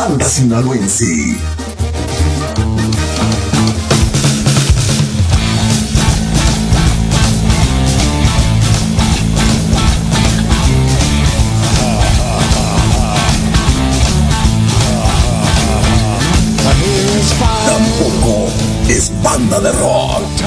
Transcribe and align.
banda 0.00 0.24
sinaloense. 0.24 1.04
Tampoco 17.66 18.48
es 18.88 19.12
banda 19.22 19.60
de 19.60 19.72
rock. 19.72 20.39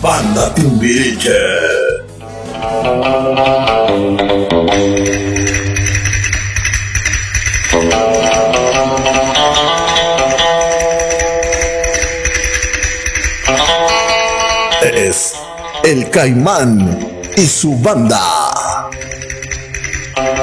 Banda 0.00 0.54
Timbiriche. 0.54 1.30
Es 14.82 15.34
el 15.84 16.08
Caimán 16.10 16.98
y 17.36 17.46
su 17.46 17.76
banda. 17.78 18.20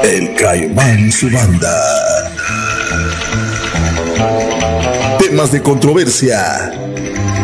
El 0.03 0.33
Caimán 0.35 1.07
y 1.07 1.11
su 1.11 1.29
banda. 1.29 2.05
Temas 5.19 5.51
de 5.51 5.61
controversia, 5.61 6.71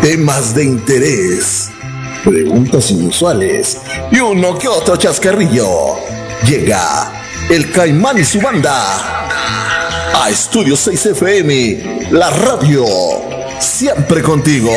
temas 0.01 0.53
de 0.53 0.63
interés, 0.63 1.60
preguntas 2.23 2.91
inusuales 2.91 3.81
y 4.11 4.19
uno 4.19 4.57
que 4.57 4.67
otro 4.67 4.95
chascarrillo. 4.97 5.97
Llega 6.47 7.11
el 7.49 7.71
Caimán 7.71 8.17
y 8.17 8.23
su 8.23 8.39
banda 8.39 9.33
a 10.13 10.29
Estudio 10.29 10.75
6 10.75 11.05
FM, 11.07 12.09
la 12.11 12.29
radio, 12.29 12.85
siempre 13.59 14.21
contigo. 14.21 14.71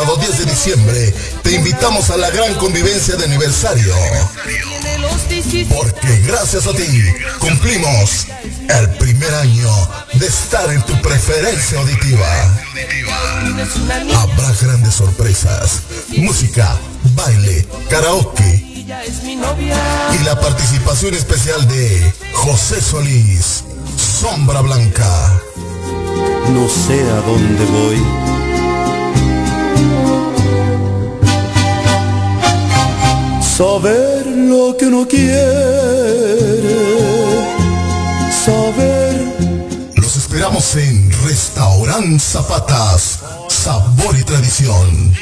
Sábado 0.00 0.16
10 0.16 0.38
de 0.38 0.44
diciembre, 0.46 1.14
te 1.42 1.52
invitamos 1.52 2.08
a 2.08 2.16
la 2.16 2.30
gran 2.30 2.54
convivencia 2.54 3.16
de 3.16 3.24
aniversario. 3.26 3.94
Porque 5.68 6.18
gracias 6.26 6.66
a 6.66 6.72
ti 6.72 7.04
cumplimos 7.38 8.26
el 8.68 8.90
primer 8.96 9.34
año 9.34 9.70
de 10.14 10.26
estar 10.26 10.72
en 10.72 10.82
tu 10.84 10.98
preferencia 11.02 11.78
auditiva. 11.80 12.26
Habrá 14.16 14.52
grandes 14.62 14.94
sorpresas, 14.94 15.82
música, 16.16 16.78
baile, 17.14 17.66
karaoke 17.90 18.86
y 18.86 20.24
la 20.24 20.40
participación 20.40 21.12
especial 21.12 21.68
de 21.68 22.10
José 22.32 22.80
Solís, 22.80 23.64
Sombra 23.98 24.62
Blanca. 24.62 25.42
No 26.54 26.68
sé 26.70 27.02
a 27.02 27.20
dónde 27.20 27.64
voy. 27.66 28.49
Saber 33.60 34.26
lo 34.26 34.74
que 34.74 34.86
uno 34.86 35.06
quiere. 35.06 35.36
Saber. 38.32 39.92
Los 39.96 40.16
esperamos 40.16 40.76
en 40.76 41.12
Restaurant 41.24 42.18
Zapatas, 42.18 43.18
Sabor 43.50 44.16
y 44.18 44.24
Tradición. 44.24 45.14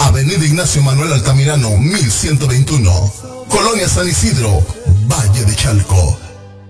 Avenida 0.00 0.44
Ignacio 0.44 0.82
Manuel 0.82 1.14
Altamirano, 1.14 1.78
1121. 1.78 3.12
Colonia 3.48 3.88
San 3.88 4.06
Isidro, 4.06 4.62
Valle 5.06 5.42
de 5.46 5.56
Chalco, 5.56 6.18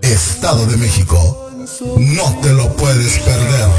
Estado 0.01 0.65
de 0.67 0.77
México. 0.77 1.51
No 1.97 2.39
te 2.41 2.53
lo 2.53 2.73
puedes 2.77 3.19
perder. 3.19 3.69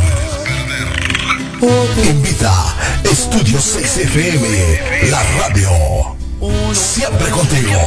Invita 2.06 2.76
Estudio 3.02 3.58
6 3.58 3.96
FM, 3.96 5.08
la 5.10 5.22
radio. 5.38 6.13
Siempre 6.72 7.30
contigo. 7.30 7.80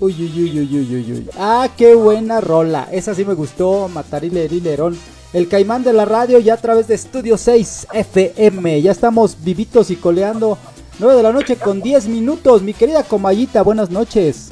Uy, 0.00 0.14
uy, 0.14 0.40
uy, 0.40 0.58
uy, 0.58 0.96
uy, 0.96 1.12
uy. 1.12 1.30
Ah, 1.38 1.68
qué 1.76 1.94
buena 1.94 2.40
rola. 2.40 2.88
Esa 2.90 3.14
sí 3.14 3.24
me 3.24 3.34
gustó, 3.34 3.88
Matarile 3.88 4.48
Lerón. 4.48 5.19
El 5.32 5.46
caimán 5.46 5.84
de 5.84 5.92
la 5.92 6.04
radio 6.04 6.40
ya 6.40 6.54
a 6.54 6.56
través 6.56 6.88
de 6.88 6.96
Estudio 6.96 7.38
6 7.38 7.86
FM. 7.92 8.82
Ya 8.82 8.90
estamos 8.90 9.44
vivitos 9.44 9.90
y 9.90 9.96
coleando. 9.96 10.58
9 10.98 11.16
de 11.16 11.22
la 11.22 11.32
noche 11.32 11.54
con 11.54 11.80
10 11.80 12.08
minutos. 12.08 12.62
Mi 12.62 12.74
querida 12.74 13.04
Comayita, 13.04 13.62
buenas 13.62 13.90
noches. 13.90 14.50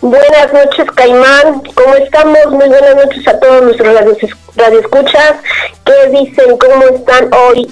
Buenas 0.00 0.52
noches, 0.52 0.86
Caimán. 0.94 1.60
¿Cómo 1.74 1.94
estamos? 1.96 2.38
Muy 2.50 2.68
buenas 2.68 2.94
noches 2.94 3.26
a 3.26 3.40
todos 3.40 3.62
nuestros 3.62 3.96
radioescuchas. 4.54 5.34
¿Qué 5.84 6.10
dicen? 6.10 6.56
¿Cómo 6.56 6.84
están 6.84 7.28
hoy? 7.34 7.68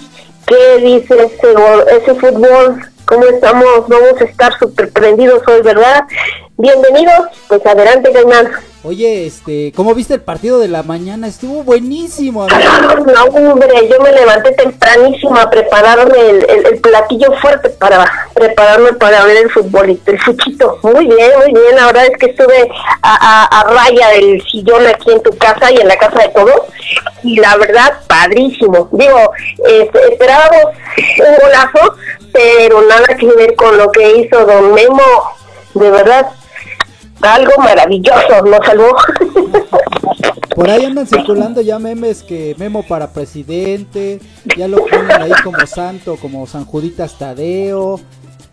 ¿Qué 0.46 0.78
dice 0.78 1.14
ese, 1.14 2.14
fútbol? 2.16 2.80
¿Cómo 3.04 3.24
estamos? 3.26 3.86
Vamos 3.86 4.20
a 4.20 4.24
estar 4.24 4.58
súper 4.58 4.90
prendidos 4.90 5.40
hoy, 5.46 5.62
¿verdad? 5.62 6.02
Bienvenidos. 6.56 7.28
Pues 7.46 7.64
adelante, 7.64 8.10
Caimán. 8.12 8.50
Oye, 8.86 9.26
este, 9.26 9.72
¿cómo 9.74 9.94
viste 9.94 10.12
el 10.12 10.20
partido 10.20 10.58
de 10.58 10.68
la 10.68 10.82
mañana? 10.82 11.26
Estuvo 11.26 11.62
buenísimo. 11.62 12.46
No, 12.48 13.24
hombre, 13.24 13.88
yo 13.88 13.98
me 14.02 14.12
levanté 14.12 14.52
tempranísimo 14.52 15.36
a 15.38 15.48
prepararme 15.48 16.18
el, 16.20 16.50
el- 16.50 16.66
el 16.66 16.78
platillo 16.80 17.32
fuerte 17.40 17.70
para 17.70 18.04
prepararme 18.34 18.92
para 18.92 19.24
ver 19.24 19.38
el 19.38 19.50
futbolito, 19.50 20.10
el 20.10 20.20
fuchito. 20.20 20.78
Muy 20.82 21.06
bien, 21.06 21.30
muy 21.38 21.52
bien. 21.52 21.76
La 21.76 21.86
verdad 21.86 22.04
es 22.04 22.18
que 22.18 22.26
estuve 22.26 22.70
a, 23.02 23.64
raya 23.68 24.08
del 24.10 24.42
sillón 24.52 24.86
aquí 24.86 25.12
en 25.12 25.22
tu 25.22 25.30
casa 25.38 25.72
y 25.72 25.76
en 25.76 25.88
la 25.88 25.96
casa 25.96 26.18
de 26.20 26.28
todos. 26.28 26.60
Y 27.22 27.36
la 27.40 27.56
verdad, 27.56 28.00
padrísimo. 28.06 28.90
Digo, 28.92 29.32
este, 29.66 30.12
esperábamos 30.12 30.62
un 31.20 31.34
golazo, 31.42 31.94
pero 32.34 32.82
nada 32.82 33.16
que 33.18 33.26
ver 33.28 33.54
con 33.56 33.78
lo 33.78 33.90
que 33.90 34.18
hizo 34.18 34.44
Don 34.44 34.74
Memo. 34.74 35.02
De 35.72 35.90
verdad, 35.90 36.28
algo 37.22 37.52
maravilloso, 37.58 38.42
nos 38.44 38.66
salvó. 38.66 38.96
Por 40.54 40.70
ahí 40.70 40.84
andan 40.84 41.06
circulando 41.06 41.60
ya 41.60 41.78
memes 41.80 42.22
que 42.22 42.54
Memo 42.58 42.84
para 42.86 43.12
presidente, 43.12 44.20
ya 44.56 44.68
lo 44.68 44.78
ponen 44.86 45.10
ahí 45.10 45.32
como 45.42 45.66
santo, 45.66 46.16
como 46.16 46.46
San 46.46 46.64
Juditas 46.64 47.18
Tadeo. 47.18 48.00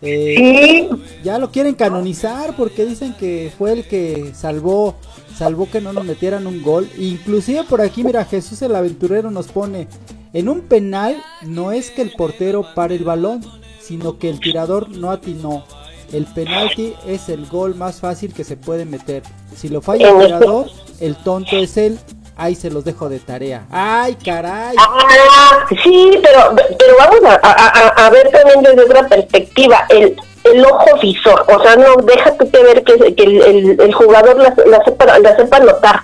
eh, 0.00 0.34
Sí. 0.36 0.88
Ya 1.22 1.38
lo 1.38 1.52
quieren 1.52 1.74
canonizar 1.74 2.56
porque 2.56 2.84
dicen 2.84 3.14
que 3.14 3.52
fue 3.56 3.72
el 3.72 3.86
que 3.86 4.32
salvó, 4.34 4.96
salvó 5.36 5.70
que 5.70 5.80
no 5.80 5.92
nos 5.92 6.04
metieran 6.04 6.48
un 6.48 6.60
gol. 6.62 6.88
Inclusive 6.98 7.62
por 7.64 7.80
aquí, 7.80 8.02
mira, 8.02 8.24
Jesús 8.24 8.60
el 8.62 8.74
aventurero 8.74 9.30
nos 9.30 9.46
pone, 9.46 9.86
en 10.32 10.48
un 10.48 10.62
penal 10.62 11.22
no 11.42 11.70
es 11.70 11.90
que 11.90 12.02
el 12.02 12.10
portero 12.10 12.66
pare 12.74 12.96
el 12.96 13.04
balón, 13.04 13.42
sino 13.80 14.18
que 14.18 14.28
el 14.28 14.40
tirador 14.40 14.88
no 14.88 15.12
atinó. 15.12 15.64
El 16.12 16.26
penalti 16.26 16.94
es 17.06 17.28
el 17.28 17.46
gol 17.46 17.74
más 17.74 18.00
fácil 18.00 18.34
que 18.34 18.44
se 18.44 18.56
puede 18.56 18.84
meter. 18.84 19.22
Si 19.56 19.68
lo 19.68 19.80
falla 19.80 20.10
el 20.10 20.18
tirador, 20.26 20.66
el 21.00 21.16
tonto 21.16 21.56
es 21.56 21.76
él. 21.76 21.98
Ahí 22.36 22.54
se 22.54 22.70
los 22.70 22.84
dejo 22.84 23.08
de 23.08 23.18
tarea. 23.18 23.66
¡Ay, 23.70 24.16
caray! 24.24 24.74
Ah, 24.78 25.66
sí, 25.82 26.18
pero, 26.22 26.54
pero 26.78 26.94
vamos 26.98 27.20
a, 27.24 27.38
a- 27.42 27.88
a- 28.06 28.10
ver 28.10 28.30
también 28.30 28.62
desde 28.62 28.82
otra 28.84 29.06
perspectiva, 29.06 29.84
el, 29.90 30.16
el 30.44 30.64
ojo 30.64 30.98
visor, 31.00 31.44
o 31.46 31.62
sea, 31.62 31.76
no 31.76 31.94
deja 31.96 32.34
tú 32.38 32.50
que 32.50 32.62
ver 32.62 32.82
que, 32.84 33.14
que 33.14 33.22
el, 33.22 33.42
el- 33.42 33.80
el 33.80 33.94
jugador 33.94 34.36
la, 34.38 34.54
la 34.66 34.82
sepa, 34.84 35.18
la 35.18 35.36
sepa 35.36 35.60
notar. 35.60 36.00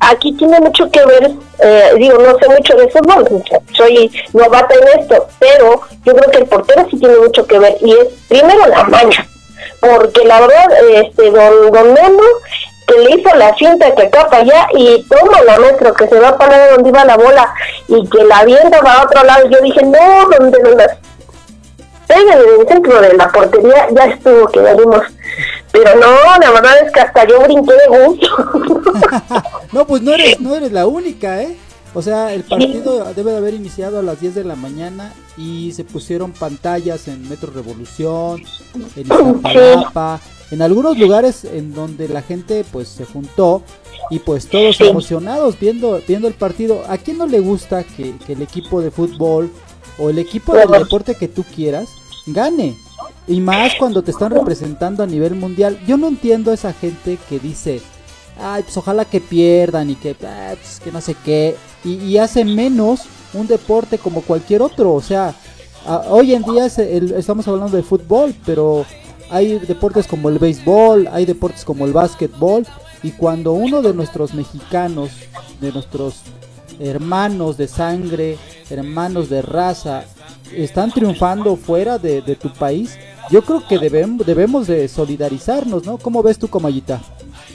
Aquí 0.00 0.32
tiene 0.34 0.60
mucho 0.60 0.90
que 0.90 1.04
ver, 1.06 1.30
eh, 1.60 1.92
digo, 1.96 2.18
no 2.18 2.38
sé 2.38 2.48
mucho 2.48 2.74
de 2.76 2.88
fútbol, 2.90 3.42
soy 3.74 4.10
novata 4.34 4.74
en 4.74 5.00
esto, 5.00 5.26
pero 5.38 5.80
yo 6.04 6.14
creo 6.14 6.30
que 6.30 6.38
el 6.38 6.46
portero 6.46 6.86
sí 6.90 6.98
tiene 6.98 7.16
mucho 7.16 7.46
que 7.46 7.58
ver, 7.58 7.76
y 7.80 7.92
es 7.92 8.08
primero 8.28 8.66
la 8.66 8.84
maña, 8.84 9.26
porque 9.80 10.24
la 10.24 10.40
verdad, 10.40 10.66
este, 10.92 11.30
don, 11.30 11.70
don 11.70 11.92
Memo, 11.92 12.22
que 12.86 12.98
le 12.98 13.16
hizo 13.16 13.34
la 13.36 13.54
cinta 13.56 13.94
que 13.94 14.02
acá 14.02 14.28
para 14.28 14.42
allá 14.42 14.68
y 14.74 15.04
toma 15.08 15.42
la 15.42 15.58
metro 15.58 15.94
que 15.94 16.08
se 16.08 16.18
va 16.18 16.28
a 16.28 16.38
parar 16.38 16.70
donde 16.72 16.88
iba 16.88 17.04
la 17.04 17.16
bola 17.16 17.54
y 17.88 18.08
que 18.08 18.24
la 18.24 18.38
avienta 18.38 18.80
para 18.80 19.04
otro 19.04 19.22
lado. 19.24 19.48
Yo 19.48 19.60
dije, 19.62 19.82
no, 19.84 20.28
donde 20.38 20.58
nos 20.60 20.74
las 20.74 20.96
peguen 22.06 22.32
en 22.32 22.60
el 22.60 22.68
centro 22.68 23.00
de 23.00 23.14
la 23.14 23.28
portería, 23.28 23.86
ya 23.90 24.04
estuvo 24.04 24.48
que 24.48 24.62
ya 24.62 24.74
vimos. 24.74 25.02
Pero 25.72 25.94
no, 25.96 26.38
la 26.38 26.50
verdad 26.50 26.78
es 26.84 26.92
que 26.92 27.00
hasta 27.00 27.24
yo 27.26 27.40
brinqué 27.40 27.72
de 27.72 27.98
gusto. 27.98 28.28
No, 29.72 29.86
pues 29.86 30.02
no 30.02 30.12
eres, 30.12 30.38
no 30.40 30.54
eres 30.54 30.70
la 30.70 30.86
única, 30.86 31.40
¿eh? 31.40 31.56
O 31.94 32.00
sea, 32.00 32.32
el 32.32 32.42
partido 32.42 33.04
debe 33.14 33.32
de 33.32 33.36
haber 33.36 33.54
iniciado 33.54 33.98
a 33.98 34.02
las 34.02 34.20
10 34.20 34.34
de 34.34 34.44
la 34.44 34.56
mañana 34.56 35.12
y 35.36 35.72
se 35.72 35.84
pusieron 35.84 36.32
pantallas 36.32 37.06
en 37.08 37.28
Metro 37.28 37.52
Revolución, 37.52 38.42
en 38.96 39.02
Iztapalapa, 39.02 40.20
en 40.50 40.62
algunos 40.62 40.98
lugares 40.98 41.44
en 41.44 41.74
donde 41.74 42.08
la 42.08 42.22
gente 42.22 42.64
pues 42.72 42.88
se 42.88 43.04
juntó 43.04 43.62
y 44.10 44.20
pues 44.20 44.46
todos 44.46 44.80
emocionados 44.80 45.58
viendo, 45.58 46.00
viendo 46.06 46.28
el 46.28 46.34
partido. 46.34 46.82
¿A 46.88 46.96
quién 46.96 47.18
no 47.18 47.26
le 47.26 47.40
gusta 47.40 47.84
que, 47.84 48.14
que 48.26 48.32
el 48.32 48.42
equipo 48.42 48.80
de 48.80 48.90
fútbol 48.90 49.50
o 49.98 50.08
el 50.08 50.18
equipo 50.18 50.54
del 50.54 50.70
deporte 50.70 51.14
que 51.14 51.28
tú 51.28 51.44
quieras 51.44 51.88
gane? 52.26 52.74
Y 53.28 53.40
más 53.40 53.74
cuando 53.78 54.02
te 54.02 54.10
están 54.10 54.32
representando 54.32 55.02
a 55.02 55.06
nivel 55.06 55.34
mundial. 55.34 55.78
Yo 55.86 55.96
no 55.96 56.08
entiendo 56.08 56.50
a 56.50 56.54
esa 56.54 56.72
gente 56.72 57.18
que 57.28 57.38
dice, 57.38 57.80
ay, 58.38 58.62
pues 58.62 58.76
ojalá 58.76 59.04
que 59.04 59.20
pierdan 59.20 59.90
y 59.90 59.94
que, 59.94 60.16
ah, 60.24 60.54
pues, 60.60 60.80
que 60.80 60.92
no 60.92 61.00
sé 61.00 61.14
qué, 61.24 61.56
y, 61.84 62.16
hace 62.18 62.44
menos 62.44 63.02
un 63.34 63.46
deporte 63.46 63.98
como 63.98 64.22
cualquier 64.22 64.62
otro, 64.62 64.92
o 64.92 65.00
sea, 65.00 65.34
hoy 66.08 66.34
en 66.34 66.42
día 66.42 66.66
es 66.66 66.78
el- 66.78 67.12
estamos 67.12 67.48
hablando 67.48 67.76
de 67.76 67.82
fútbol, 67.82 68.34
pero 68.46 68.84
hay 69.30 69.58
deportes 69.58 70.06
como 70.06 70.28
el 70.28 70.38
béisbol, 70.38 71.08
hay 71.10 71.24
deportes 71.24 71.64
como 71.64 71.84
el 71.86 71.92
básquetbol, 71.92 72.66
y 73.02 73.10
cuando 73.10 73.52
uno 73.52 73.82
de 73.82 73.94
nuestros 73.94 74.34
mexicanos, 74.34 75.10
de 75.60 75.72
nuestros 75.72 76.20
hermanos 76.78 77.56
de 77.56 77.68
sangre, 77.68 78.38
hermanos 78.70 79.28
de 79.28 79.42
raza, 79.42 80.04
están 80.54 80.92
triunfando 80.92 81.56
fuera 81.56 81.98
de, 81.98 82.20
tu 82.36 82.52
país, 82.52 82.96
yo 83.30 83.42
creo 83.42 83.66
que 83.66 83.78
debemos 83.78 84.66
de 84.66 84.88
solidarizarnos, 84.88 85.84
¿no? 85.84 85.98
¿Cómo 85.98 86.22
ves 86.22 86.38
tú, 86.38 86.48
Comayita? 86.48 87.00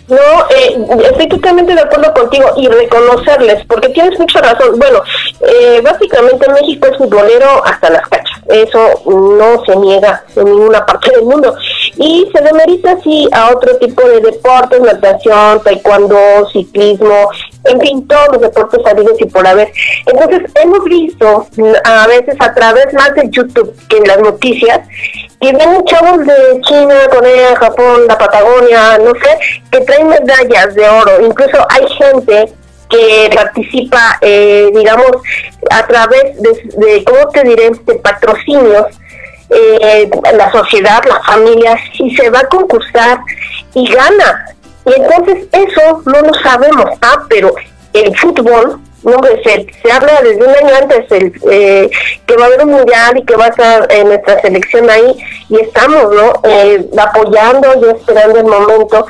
No, 0.08 0.16
eh, 0.18 0.88
estoy 1.12 1.28
totalmente 1.28 1.74
de 1.74 1.82
acuerdo 1.82 2.14
contigo 2.14 2.46
y 2.56 2.68
reconocerles, 2.68 3.66
porque 3.66 3.90
tienes 3.90 4.18
mucha 4.18 4.40
razón. 4.40 4.80
Bueno, 4.80 5.02
eh, 5.42 5.82
básicamente 5.84 6.50
México 6.50 6.88
es 6.88 6.98
futbolero 6.98 7.66
hasta 7.66 7.90
las 7.90 8.08
cachas, 8.08 8.40
eso 8.48 9.02
no 9.06 9.66
se 9.66 9.76
niega 9.76 10.24
en 10.36 10.46
ninguna 10.46 10.86
parte 10.86 11.12
del 11.12 11.24
mundo. 11.24 11.54
Y 11.98 12.30
se 12.34 12.42
demerita 12.42 12.92
así 12.92 13.28
a 13.34 13.50
otro 13.54 13.76
tipo 13.78 14.02
de 14.08 14.22
deportes, 14.22 14.80
natación, 14.80 15.62
taekwondo, 15.64 16.48
ciclismo, 16.54 17.30
en 17.66 17.82
fin, 17.82 18.08
todos 18.08 18.30
los 18.34 18.42
deportes 18.42 18.86
habidos 18.86 19.20
y 19.20 19.26
por 19.26 19.46
haber. 19.46 19.72
Entonces, 20.06 20.50
hemos 20.56 20.84
visto 20.86 21.48
mm, 21.58 21.74
a 21.84 22.08
veces 22.08 22.36
a 22.40 22.54
través 22.54 22.94
más 22.94 23.14
de 23.14 23.30
YouTube 23.30 23.76
que 23.90 23.98
en 23.98 24.04
las 24.08 24.20
noticias, 24.20 24.88
que 25.40 25.52
vienen 25.52 25.86
chavos 25.86 26.26
de 26.26 26.62
China, 26.62 26.96
Corea, 27.12 27.56
Japón, 27.56 28.08
la 28.08 28.18
Patagonia, 28.18 28.98
no 28.98 29.12
sé, 29.12 29.38
que 29.72 29.82
traen 29.82 30.08
medallas 30.08 30.74
de 30.74 30.90
oro. 30.90 31.26
Incluso 31.26 31.66
hay 31.70 31.88
gente 31.90 32.54
que 32.90 33.30
participa, 33.34 34.18
eh, 34.22 34.70
digamos, 34.74 35.12
a 35.70 35.86
través 35.86 36.42
de, 36.42 36.70
de, 36.78 37.04
¿cómo 37.04 37.28
te 37.30 37.44
diré?, 37.44 37.70
de 37.70 37.96
patrocinios, 37.96 38.86
eh, 39.50 40.10
la 40.34 40.52
sociedad, 40.52 41.02
las 41.08 41.26
familias, 41.26 41.80
y 41.94 42.16
se 42.16 42.30
va 42.30 42.40
a 42.40 42.48
concursar 42.48 43.20
y 43.74 43.92
gana. 43.92 44.56
Y 44.86 45.02
entonces 45.02 45.48
eso 45.52 46.02
no 46.06 46.22
lo 46.22 46.34
sabemos, 46.42 46.86
ah, 47.02 47.24
pero 47.30 47.54
el 47.94 48.18
fútbol, 48.18 48.80
no 49.08 49.16
hombre, 49.16 49.42
se, 49.44 49.68
se 49.82 49.92
habla 49.92 50.22
desde 50.22 50.44
un 50.44 50.50
año 50.50 50.76
antes 50.82 51.12
el, 51.12 51.34
eh, 51.50 51.90
que 52.26 52.36
va 52.36 52.44
a 52.44 52.48
haber 52.48 52.66
un 52.66 52.72
mundial 52.72 53.18
y 53.18 53.24
que 53.24 53.36
va 53.36 53.46
a 53.46 53.50
estar 53.50 53.88
en 53.90 54.08
nuestra 54.10 54.42
selección 54.42 54.90
ahí, 54.90 55.18
y 55.50 55.62
estamos, 55.62 56.14
¿no?, 56.14 56.34
eh, 56.44 56.86
apoyando 56.98 57.70
y 57.82 57.96
esperando 57.96 58.40
el 58.40 58.46
momento. 58.46 59.06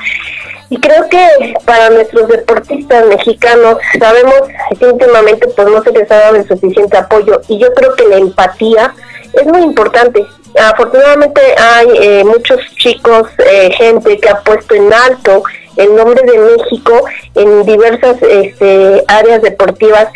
Y 0.70 0.80
creo 0.80 1.08
que 1.10 1.56
para 1.66 1.90
nuestros 1.90 2.28
deportistas 2.28 3.06
mexicanos, 3.06 3.78
sabemos 3.98 4.42
que 4.78 4.86
últimamente 4.86 5.48
pues 5.48 5.68
no 5.68 5.82
se 5.82 5.92
les 5.92 6.12
ha 6.12 6.18
dado 6.18 6.36
el 6.36 6.48
suficiente 6.48 6.98
apoyo 6.98 7.40
y 7.48 7.58
yo 7.58 7.74
creo 7.74 7.96
que 7.96 8.06
la 8.06 8.18
empatía 8.18 8.94
es 9.34 9.46
muy 9.46 9.62
importante. 9.62 10.26
Afortunadamente 10.60 11.42
hay 11.58 11.88
eh, 12.02 12.24
muchos 12.26 12.60
chicos, 12.76 13.30
eh, 13.46 13.70
gente 13.78 14.18
que 14.18 14.30
ha 14.30 14.42
puesto 14.42 14.76
en 14.76 14.92
alto 14.94 15.44
el 15.78 15.96
nombre 15.96 16.22
de 16.24 16.38
México 16.38 17.06
en 17.36 17.66
diversas 17.66 18.18
este, 18.22 19.04
áreas 19.08 19.42
deportivas 19.42 20.08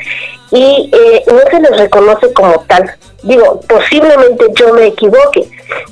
y 0.51 0.89
eh, 0.93 1.23
no 1.27 1.39
se 1.49 1.59
les 1.61 1.79
reconoce 1.79 2.33
como 2.33 2.59
tal. 2.67 2.91
Digo, 3.23 3.61
posiblemente 3.61 4.45
yo 4.55 4.73
me 4.73 4.87
equivoque, 4.87 5.47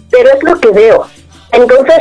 pero 0.10 0.30
es 0.30 0.44
lo 0.44 0.60
que 0.60 0.70
veo. 0.70 1.06
Entonces, 1.52 1.98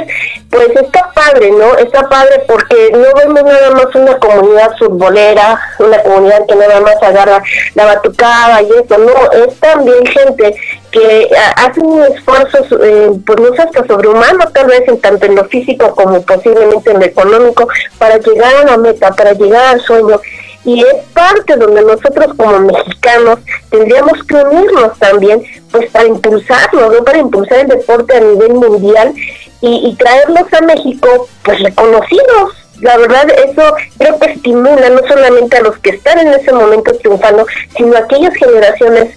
pues 0.50 0.68
está 0.76 1.10
padre, 1.14 1.50
¿no? 1.50 1.76
Está 1.78 2.06
padre 2.08 2.42
porque 2.46 2.90
no 2.92 3.06
vemos 3.14 3.44
nada 3.44 3.70
más 3.70 3.94
una 3.94 4.18
comunidad 4.18 4.76
futbolera, 4.78 5.58
una 5.78 6.02
comunidad 6.02 6.46
que 6.46 6.54
nada 6.54 6.80
más 6.80 7.02
agarra 7.02 7.42
la 7.74 7.86
batucada 7.86 8.60
y 8.62 8.66
eso, 8.66 8.98
no, 8.98 9.46
es 9.46 9.58
también 9.58 10.04
gente 10.06 10.54
que 10.90 11.28
a, 11.36 11.66
hace 11.66 11.80
un 11.80 12.02
esfuerzo, 12.02 12.58
eh, 12.82 13.10
pues 13.26 13.40
no 13.40 13.48
hasta 13.62 13.86
sobrehumano, 13.86 14.48
tal 14.48 14.66
vez 14.66 14.82
en 14.88 15.00
tanto 15.00 15.26
en 15.26 15.36
lo 15.36 15.44
físico 15.44 15.94
como 15.94 16.22
posiblemente 16.22 16.90
en 16.90 17.00
lo 17.00 17.04
económico, 17.04 17.68
para 17.98 18.18
llegar 18.18 18.54
a 18.56 18.64
la 18.64 18.76
meta, 18.78 19.10
para 19.12 19.32
llegar 19.32 19.74
al 19.74 19.80
sueño 19.80 20.20
y 20.64 20.80
es 20.80 20.96
parte 21.14 21.56
donde 21.56 21.82
nosotros 21.82 22.34
como 22.36 22.58
mexicanos 22.60 23.38
tendríamos 23.70 24.22
que 24.24 24.34
unirnos 24.34 24.98
también 24.98 25.42
pues 25.70 25.90
para 25.90 26.06
impulsarlo, 26.06 26.92
¿no? 26.92 27.04
para 27.04 27.18
impulsar 27.18 27.60
el 27.60 27.68
deporte 27.68 28.16
a 28.16 28.20
nivel 28.20 28.54
mundial 28.54 29.14
y, 29.62 29.88
y 29.88 29.96
traerlos 29.96 30.52
a 30.52 30.60
México 30.62 31.28
pues 31.42 31.62
reconocidos. 31.62 32.54
La 32.80 32.96
verdad 32.96 33.28
eso 33.30 33.74
creo 33.98 34.18
que 34.18 34.32
estimula 34.32 34.90
no 34.90 35.00
solamente 35.08 35.56
a 35.56 35.62
los 35.62 35.78
que 35.78 35.90
están 35.90 36.18
en 36.18 36.34
ese 36.34 36.52
momento 36.52 36.92
triunfando, 36.98 37.46
sino 37.76 37.96
a 37.96 38.00
aquellas 38.00 38.34
generaciones 38.34 39.16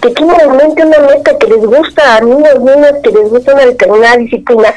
que, 0.00 0.10
tienen 0.10 0.40
en 0.40 0.56
mente 0.56 0.84
una 0.84 0.98
meta 1.00 1.38
que 1.38 1.46
les 1.46 1.64
gusta 1.64 2.16
a 2.16 2.20
niños, 2.20 2.60
niñas, 2.60 2.94
que 3.02 3.10
les 3.10 3.30
gusta 3.30 3.54
una 3.54 3.66
determinada 3.66 4.16
disciplina, 4.16 4.74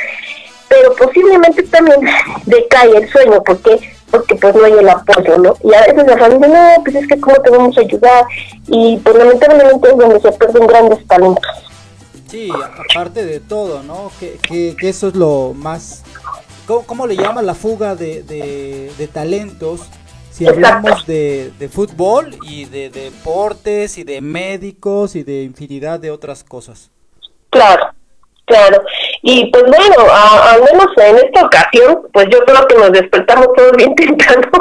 pero 0.67 0.95
posiblemente 0.95 1.63
también 1.63 2.01
decae 2.45 2.97
el 2.97 3.09
sueño, 3.09 3.41
porque 3.43 3.79
porque 4.09 4.35
pues 4.35 4.55
no 4.55 4.63
hay 4.63 4.71
el 4.71 4.87
apoyo, 4.87 5.37
¿no? 5.37 5.53
Y 5.63 5.73
a 5.73 5.81
veces 5.81 6.07
la 6.07 6.17
familia, 6.17 6.47
no, 6.47 6.83
pues 6.83 6.95
es 6.95 7.07
que 7.07 7.19
cómo 7.19 7.35
te 7.41 7.49
vamos 7.49 7.77
a 7.77 7.81
ayudar, 7.81 8.25
y 8.67 8.97
pues 8.97 9.15
lamentablemente 9.17 9.89
es 9.89 9.97
donde 9.97 10.19
se 10.21 10.31
pierden 10.31 10.67
grandes 10.67 11.05
talentos. 11.07 11.51
Sí, 12.29 12.49
aparte 12.89 13.25
de 13.25 13.39
todo, 13.41 13.83
¿no? 13.83 14.11
Que, 14.19 14.37
que, 14.47 14.75
que 14.79 14.89
eso 14.89 15.09
es 15.09 15.15
lo 15.15 15.53
más... 15.53 16.03
¿Cómo, 16.65 16.83
cómo 16.83 17.07
le 17.07 17.15
llaman 17.15 17.45
la 17.45 17.55
fuga 17.55 17.95
de, 17.95 18.23
de, 18.23 18.91
de 18.97 19.07
talentos? 19.07 19.81
Si 20.37 20.45
hablamos 20.45 21.07
de, 21.07 21.51
de 21.57 21.67
fútbol 21.67 22.29
y 22.43 22.65
de 22.65 22.91
deportes 22.91 23.97
y 23.97 24.03
de 24.03 24.21
médicos 24.21 25.15
y 25.15 25.23
de 25.23 25.41
infinidad 25.41 25.99
de 25.99 26.11
otras 26.11 26.43
cosas. 26.43 26.91
Claro, 27.49 27.89
claro. 28.45 28.83
Y 29.23 29.47
pues 29.47 29.63
bueno, 29.63 29.95
a, 30.11 30.51
al 30.51 30.61
menos 30.61 30.89
en 30.97 31.15
esta 31.15 31.43
ocasión, 31.43 32.03
pues 32.13 32.27
yo 32.29 32.37
creo 32.45 32.67
que 32.67 32.75
nos 32.75 32.91
despertamos 32.91 33.47
todos 33.55 33.71
bien 33.77 33.95
temprano 33.95 34.51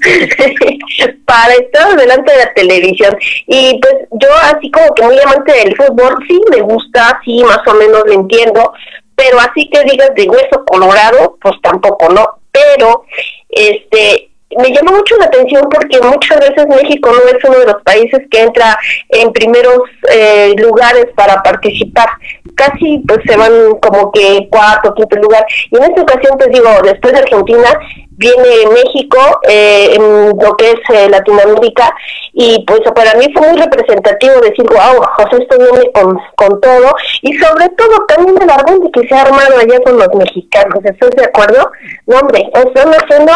para 1.26 1.52
estar 1.52 1.94
delante 1.94 2.32
de 2.32 2.38
la 2.38 2.54
televisión. 2.54 3.18
Y 3.46 3.78
pues 3.80 3.94
yo 4.12 4.28
así 4.44 4.70
como 4.70 4.94
que 4.94 5.02
muy 5.02 5.18
amante 5.18 5.52
del 5.52 5.76
fútbol, 5.76 6.24
sí 6.26 6.40
me 6.50 6.62
gusta, 6.62 7.20
sí 7.22 7.44
más 7.44 7.60
o 7.66 7.74
menos 7.74 8.02
lo 8.06 8.12
entiendo, 8.14 8.72
pero 9.14 9.38
así 9.40 9.68
que 9.68 9.84
digas 9.84 10.14
de 10.14 10.26
hueso 10.26 10.64
colorado, 10.64 11.36
pues 11.42 11.56
tampoco, 11.62 12.08
¿no? 12.08 12.40
Pero, 12.50 13.04
este, 13.50 14.27
me 14.56 14.70
llama 14.72 14.92
mucho 14.92 15.16
la 15.18 15.26
atención 15.26 15.68
porque 15.68 16.00
muchas 16.00 16.40
veces 16.40 16.66
México 16.68 17.10
no 17.10 17.38
es 17.38 17.44
uno 17.44 17.58
de 17.58 17.66
los 17.66 17.82
países 17.82 18.20
que 18.30 18.42
entra 18.42 18.78
en 19.10 19.32
primeros 19.32 19.80
eh, 20.10 20.54
lugares 20.56 21.06
para 21.14 21.42
participar. 21.42 22.08
Casi 22.54 23.02
pues 23.06 23.20
se 23.26 23.36
van 23.36 23.52
como 23.80 24.10
que 24.10 24.48
cuarto, 24.50 24.94
quinto 24.94 25.16
lugar. 25.16 25.44
Y 25.70 25.76
en 25.76 25.84
esta 25.84 26.02
ocasión, 26.02 26.38
pues 26.38 26.50
digo, 26.50 26.70
después 26.82 27.12
de 27.12 27.20
Argentina, 27.20 27.78
viene 28.18 28.66
México 28.72 29.18
eh, 29.48 29.94
en 29.94 30.28
lo 30.30 30.56
que 30.56 30.70
es 30.70 30.80
eh, 30.92 31.08
Latinoamérica 31.08 31.94
y 32.32 32.64
pues 32.66 32.80
para 32.94 33.14
mí 33.14 33.26
fue 33.32 33.48
muy 33.48 33.60
representativo 33.60 34.40
decir, 34.40 34.66
wow, 34.66 35.00
José 35.16 35.42
esto 35.42 35.56
viene 35.56 35.90
con, 35.92 36.18
con 36.34 36.60
todo 36.60 36.94
y 37.22 37.32
sobre 37.38 37.68
todo 37.70 38.06
también 38.08 38.42
el 38.42 38.50
argüente 38.50 38.90
que 38.92 39.08
se 39.08 39.14
ha 39.14 39.22
armado 39.22 39.58
allá 39.58 39.80
con 39.84 39.98
los 39.98 40.12
mexicanos, 40.14 40.84
¿estás 40.84 41.10
de 41.10 41.24
acuerdo? 41.24 41.70
No 42.06 42.18
hombre, 42.18 42.50
están 42.54 42.90
haciendo 42.90 43.32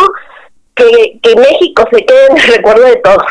que, 0.75 1.21
que 1.23 1.37
México 1.37 1.85
se 1.91 2.05
quede 2.05 2.27
en 2.31 2.37
el 2.37 2.57
recuerdo 2.57 2.85
de 2.85 2.97
todos. 2.97 3.23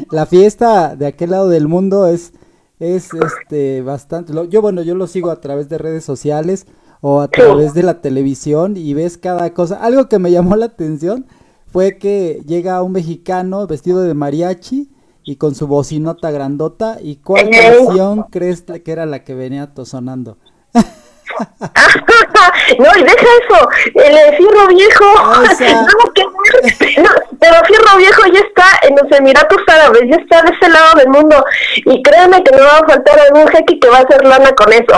la 0.10 0.26
fiesta 0.26 0.96
de 0.96 1.06
aquel 1.06 1.30
lado 1.30 1.48
del 1.48 1.68
mundo 1.68 2.06
es, 2.06 2.32
es 2.78 3.10
este 3.14 3.82
bastante, 3.82 4.32
yo 4.48 4.62
bueno, 4.62 4.82
yo 4.82 4.94
lo 4.94 5.06
sigo 5.06 5.30
a 5.30 5.40
través 5.40 5.68
de 5.68 5.78
redes 5.78 6.04
sociales 6.04 6.66
o 7.00 7.20
a 7.20 7.28
través 7.28 7.74
de 7.74 7.82
la 7.82 8.00
televisión 8.00 8.76
y 8.76 8.94
ves 8.94 9.18
cada 9.18 9.52
cosa. 9.52 9.76
Algo 9.82 10.08
que 10.08 10.18
me 10.18 10.30
llamó 10.30 10.56
la 10.56 10.66
atención 10.66 11.26
fue 11.66 11.98
que 11.98 12.42
llega 12.46 12.82
un 12.82 12.92
mexicano 12.92 13.66
vestido 13.66 14.02
de 14.02 14.14
mariachi 14.14 14.90
y 15.24 15.36
con 15.36 15.54
su 15.54 15.66
bocinota 15.66 16.30
grandota. 16.30 16.98
¿Y 17.02 17.16
cuál 17.16 17.50
canción 17.50 18.26
crees 18.30 18.62
que 18.62 18.92
era 18.92 19.06
la 19.06 19.24
que 19.24 19.34
venía 19.34 19.72
sonando? 19.84 20.38
no, 22.78 22.98
y 22.98 23.02
deja 23.02 23.26
eso, 23.40 23.68
el 23.94 24.36
fierro 24.36 24.68
viejo, 24.68 25.04
o 25.14 25.54
sea... 25.54 25.72
no, 25.82 26.12
que, 26.12 26.22
no, 27.00 27.10
pero 27.40 27.64
fierro 27.66 27.96
viejo 27.98 28.22
ya 28.32 28.40
está 28.40 28.66
en 28.82 28.96
los 28.96 29.18
Emiratos 29.18 29.62
Árabes, 29.66 30.02
ya 30.08 30.16
está 30.16 30.42
de 30.42 30.50
ese 30.50 30.68
lado 30.70 30.98
del 30.98 31.08
mundo, 31.08 31.44
y 31.76 32.02
créeme 32.02 32.42
que 32.42 32.56
no 32.56 32.64
va 32.64 32.78
a 32.78 32.86
faltar 32.86 33.20
algún 33.20 33.48
jeque 33.48 33.78
que 33.78 33.88
va 33.88 33.98
a 33.98 34.02
hacer 34.02 34.24
lana 34.24 34.52
con 34.52 34.72
eso. 34.72 34.94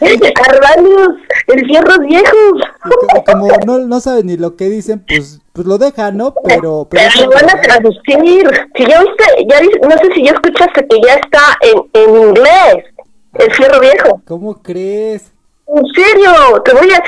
Arranios, 0.00 1.14
el 1.48 1.66
fierro 1.66 1.98
viejo. 2.00 2.36
como, 3.26 3.48
como 3.48 3.56
no, 3.66 3.78
no 3.86 4.00
saben 4.00 4.26
ni 4.26 4.36
lo 4.36 4.56
que 4.56 4.68
dicen, 4.68 5.04
pues 5.06 5.40
pues 5.52 5.66
lo 5.66 5.78
dejan, 5.78 6.16
¿no? 6.16 6.32
Pero... 6.44 6.86
Pero, 6.88 7.08
pero 7.12 7.26
lo 7.26 7.30
van 7.34 7.50
a 7.50 7.60
traducir. 7.60 8.48
Si 8.76 8.86
ya 8.86 9.02
viste, 9.02 9.46
ya 9.48 9.60
no 9.82 9.98
sé 9.98 10.14
si 10.14 10.24
ya 10.24 10.32
escuchaste 10.32 10.86
que 10.86 11.00
ya 11.04 11.14
está 11.14 11.40
en, 11.60 11.82
en 11.92 12.28
inglés. 12.28 12.84
El 13.34 13.52
fierro 13.54 13.80
viejo. 13.80 14.22
¿Cómo 14.26 14.62
crees? 14.62 15.32
En 15.66 15.86
serio, 15.94 16.60
te 16.64 16.72
voy 16.72 16.88
a, 16.90 17.02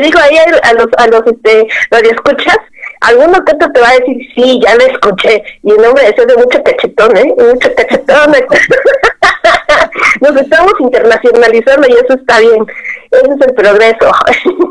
digo 0.00 0.18
ahí 0.18 0.36
a, 0.38 0.72
los, 0.72 0.86
a 0.96 1.06
los, 1.08 1.22
este, 1.26 1.68
escuchas, 2.08 2.56
alguno 3.02 3.44
que 3.44 3.52
te 3.54 3.80
va 3.80 3.90
a 3.90 3.98
decir, 3.98 4.16
sí, 4.34 4.58
ya 4.64 4.74
lo 4.74 4.86
escuché, 4.86 5.42
y 5.62 5.70
el 5.70 5.76
nombre 5.76 6.02
es 6.08 6.16
de 6.16 6.36
mucho 6.36 6.62
cachetón, 6.62 7.14
¿eh? 7.14 7.34
Mucho 7.36 7.68
cachetón. 7.74 8.32
Nos 10.22 10.36
estamos 10.36 10.72
internacionalizando 10.80 11.86
y 11.88 11.92
eso 11.92 12.14
está 12.14 12.40
bien. 12.40 12.64
Ese 13.10 13.34
es 13.34 13.40
el 13.46 13.54
progreso 13.54 14.10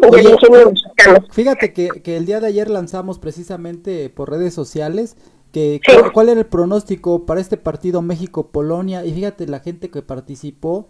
del 0.12 0.30
ingenio 0.30 0.72
mexicano. 0.72 1.24
Fíjate 1.32 1.72
que, 1.72 1.90
que 2.04 2.18
el 2.18 2.26
día 2.26 2.40
de 2.40 2.48
ayer 2.48 2.70
lanzamos 2.70 3.20
precisamente 3.20 4.10
por 4.10 4.32
redes 4.32 4.56
sociales 4.56 5.18
que 5.52 5.80
cuál, 5.86 6.12
cuál 6.12 6.30
era 6.30 6.40
el 6.40 6.48
pronóstico 6.48 7.26
para 7.26 7.40
este 7.40 7.58
partido 7.58 8.02
México-Polonia 8.02 9.06
y 9.06 9.14
fíjate 9.14 9.48
la 9.48 9.60
gente 9.60 9.90
que 9.90 10.02
participó, 10.02 10.88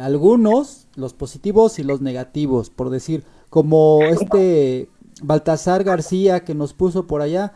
algunos, 0.00 0.88
los 0.96 1.14
positivos 1.14 1.78
y 1.78 1.82
los 1.82 2.00
negativos, 2.00 2.70
por 2.70 2.90
decir, 2.90 3.24
como 3.50 4.00
este 4.02 4.88
Baltasar 5.22 5.84
García 5.84 6.44
que 6.44 6.54
nos 6.54 6.74
puso 6.74 7.06
por 7.06 7.22
allá, 7.22 7.52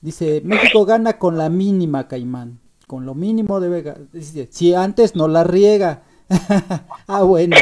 dice, 0.00 0.42
México 0.44 0.84
gana 0.84 1.18
con 1.18 1.38
la 1.38 1.48
mínima, 1.48 2.08
Caimán, 2.08 2.60
con 2.86 3.06
lo 3.06 3.14
mínimo 3.14 3.60
debe, 3.60 3.94
dice, 4.12 4.48
si 4.50 4.74
antes 4.74 5.16
no 5.16 5.28
la 5.28 5.44
riega. 5.44 6.02
ah, 7.06 7.22
bueno. 7.22 7.56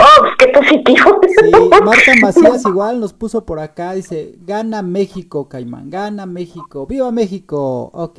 Oh, 0.00 0.24
qué 0.38 0.48
positivo. 0.48 1.20
Sí, 1.22 1.50
Marta 1.84 2.12
Macías 2.20 2.64
igual 2.64 3.00
nos 3.00 3.12
puso 3.12 3.44
por 3.44 3.60
acá, 3.60 3.92
dice, 3.92 4.36
gana 4.42 4.82
México, 4.82 5.48
Caimán, 5.48 5.90
gana 5.90 6.26
México, 6.26 6.86
viva 6.86 7.10
México, 7.12 7.90
ok, 7.92 8.18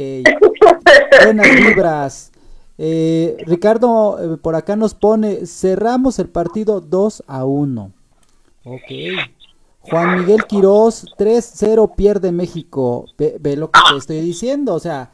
buenas 1.24 1.48
vibras. 1.56 2.32
Eh, 2.78 3.38
Ricardo 3.48 4.36
eh, 4.36 4.38
por 4.38 4.56
acá 4.56 4.76
nos 4.76 4.94
pone, 4.94 5.46
cerramos 5.48 6.20
el 6.20 6.30
partido 6.30 6.80
2 6.82 7.24
a 7.28 7.44
1, 7.46 7.92
ok. 8.66 8.82
Juan 9.82 10.20
Miguel 10.20 10.44
Quiroz, 10.46 11.06
3-0 11.18 11.96
pierde 11.96 12.32
México, 12.32 13.06
ve, 13.18 13.38
ve 13.40 13.56
lo 13.56 13.72
que 13.72 13.80
te 13.92 13.98
estoy 13.98 14.20
diciendo, 14.20 14.74
o 14.76 14.80
sea, 14.80 15.12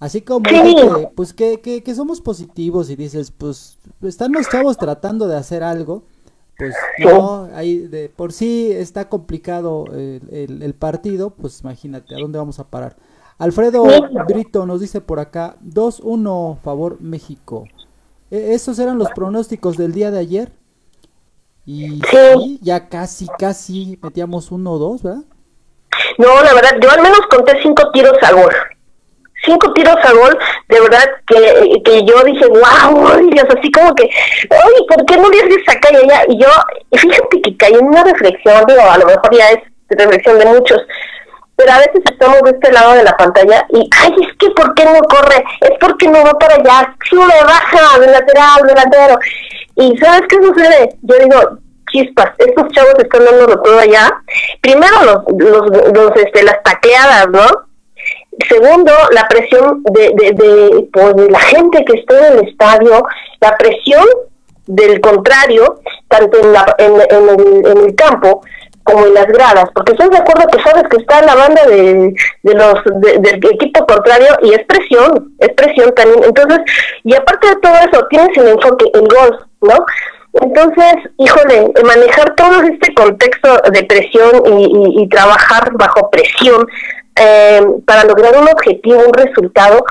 así 0.00 0.22
como 0.22 0.40
que, 0.42 1.08
pues 1.14 1.32
que, 1.34 1.60
que, 1.60 1.82
que 1.82 1.94
somos 1.94 2.20
positivos 2.20 2.88
y 2.90 2.96
dices, 2.96 3.30
pues 3.30 3.78
están 4.02 4.32
los 4.32 4.48
chavos 4.48 4.76
tratando 4.78 5.28
de 5.28 5.36
hacer 5.36 5.62
algo, 5.62 6.04
pues 6.56 6.74
no, 7.18 7.48
ahí 7.54 7.78
de 7.80 8.08
por 8.08 8.32
sí 8.32 8.70
está 8.72 9.08
complicado 9.08 9.84
el, 9.92 10.22
el- 10.30 10.62
el 10.62 10.74
partido, 10.74 11.30
pues 11.30 11.60
imagínate 11.60 12.14
a 12.14 12.18
dónde 12.18 12.38
vamos 12.38 12.58
a 12.60 12.64
parar. 12.68 12.96
Alfredo 13.38 13.84
Brito 14.26 14.64
nos 14.66 14.80
dice 14.80 15.00
por 15.00 15.18
acá, 15.20 15.56
2-1 15.62 16.58
favor 16.62 16.98
México. 17.00 17.64
E- 18.30 18.54
esos 18.54 18.78
eran 18.78 18.98
los 18.98 19.10
pronósticos 19.10 19.76
del 19.76 19.92
día 19.92 20.10
de 20.10 20.18
ayer. 20.20 20.52
Y 21.66 22.00
Sí. 22.10 22.58
ya 22.62 22.88
casi, 22.88 23.26
casi 23.38 23.98
metíamos 24.02 24.50
1-2, 24.52 25.02
¿verdad? 25.02 25.22
No, 26.18 26.42
la 26.42 26.52
verdad, 26.54 26.76
yo 26.80 26.90
al 26.90 27.02
menos 27.02 27.20
conté 27.30 27.60
cinco 27.62 27.90
tiros 27.92 28.16
a 28.22 28.32
gol. 28.32 28.52
Cinco 29.44 29.72
tiros 29.74 29.96
a 30.02 30.12
gol, 30.12 30.38
de 30.68 30.80
verdad 30.80 31.04
que, 31.26 31.82
que 31.84 32.04
yo 32.04 32.22
dije, 32.24 32.46
wow, 32.46 33.28
Dios, 33.30 33.44
así 33.58 33.70
como 33.72 33.94
que, 33.94 34.04
ay, 34.04 34.86
¿por 34.88 35.04
qué 35.06 35.16
no 35.16 35.28
le 35.28 35.40
haces 35.42 35.68
acá 35.68 35.88
y 35.92 35.96
allá? 35.96 36.22
Y 36.28 36.38
yo, 36.40 36.48
fíjate 36.92 37.42
que 37.42 37.56
caí 37.56 37.74
en 37.74 37.86
una 37.86 38.04
reflexión, 38.04 38.64
digo, 38.66 38.80
a 38.80 38.96
lo 38.98 39.06
mejor 39.06 39.34
ya 39.36 39.48
es 39.50 39.58
reflexión 39.90 40.38
de 40.38 40.46
muchos, 40.46 40.78
pero 41.56 41.72
a 41.72 41.78
veces 41.78 42.02
estamos 42.04 42.40
de 42.42 42.50
este 42.50 42.72
lado 42.72 42.94
de 42.94 43.04
la 43.04 43.16
pantalla 43.16 43.66
y, 43.70 43.88
ay, 44.02 44.14
es 44.20 44.36
que 44.38 44.50
¿por 44.50 44.74
qué 44.74 44.84
no 44.84 45.00
corre? 45.02 45.44
Es 45.60 45.72
porque 45.80 46.08
no 46.08 46.24
va 46.24 46.32
para 46.38 46.56
allá, 46.56 46.94
sube, 47.08 47.42
baja, 47.44 47.98
de 48.00 48.06
lateral, 48.08 48.66
delantero. 48.66 49.18
Y 49.76 49.96
¿sabes 49.98 50.22
qué 50.28 50.36
sucede? 50.36 50.96
Yo 51.02 51.14
digo, 51.16 51.58
chispas, 51.92 52.32
estos 52.38 52.68
chavos 52.72 52.94
están 52.98 53.24
dándolo 53.24 53.60
todo 53.62 53.78
allá. 53.78 54.12
Primero 54.60 54.96
los, 55.04 55.22
los, 55.38 55.92
los 55.92 56.16
este, 56.16 56.42
las 56.42 56.62
tacleadas, 56.62 57.28
¿no? 57.30 57.46
Segundo, 58.48 58.92
la 59.12 59.28
presión 59.28 59.82
de, 59.84 60.12
de, 60.14 60.32
de, 60.32 60.88
pues, 60.92 61.14
de 61.14 61.30
la 61.30 61.38
gente 61.38 61.84
que 61.84 62.00
está 62.00 62.28
en 62.28 62.38
el 62.38 62.48
estadio, 62.48 63.06
la 63.40 63.56
presión 63.56 64.04
del 64.66 65.00
contrario, 65.00 65.80
tanto 66.08 66.38
en, 66.40 66.52
la, 66.52 66.74
en 66.78 66.94
el, 67.00 67.66
en 67.66 67.78
el 67.78 67.94
campo 67.94 68.42
como 68.84 69.06
en 69.06 69.14
las 69.14 69.26
gradas, 69.26 69.64
porque 69.74 69.92
estoy 69.92 70.08
de 70.10 70.18
acuerdo 70.18 70.46
que 70.48 70.62
sabes 70.62 70.84
que 70.90 70.98
está 70.98 71.22
la 71.22 71.34
banda 71.34 71.66
de, 71.66 72.14
los 72.42 72.74
de- 73.00 73.18
del 73.18 73.52
equipo 73.52 73.86
contrario 73.86 74.28
y 74.42 74.52
es 74.52 74.64
presión, 74.66 75.34
es 75.38 75.48
presión 75.54 75.92
también. 75.94 76.22
Entonces, 76.24 76.60
y 77.02 77.14
aparte 77.14 77.48
de 77.48 77.56
todo 77.56 77.72
eso, 77.74 78.06
tienes 78.10 78.36
el 78.36 78.48
enfoque, 78.48 78.84
el 78.94 79.08
gol, 79.08 79.38
¿no? 79.62 79.86
Entonces, 80.42 80.94
híjole, 81.16 81.70
manejar 81.84 82.34
todo 82.34 82.62
este 82.62 82.92
contexto 82.94 83.56
de 83.72 83.84
presión 83.84 84.42
y, 84.58 85.02
y- 85.02 85.08
trabajar 85.08 85.70
bajo 85.74 86.10
presión 86.10 86.66
eh, 87.16 87.62
para 87.86 88.04
lograr 88.04 88.36
un 88.36 88.48
objetivo, 88.48 89.00
un 89.06 89.12
resultado, 89.14 89.84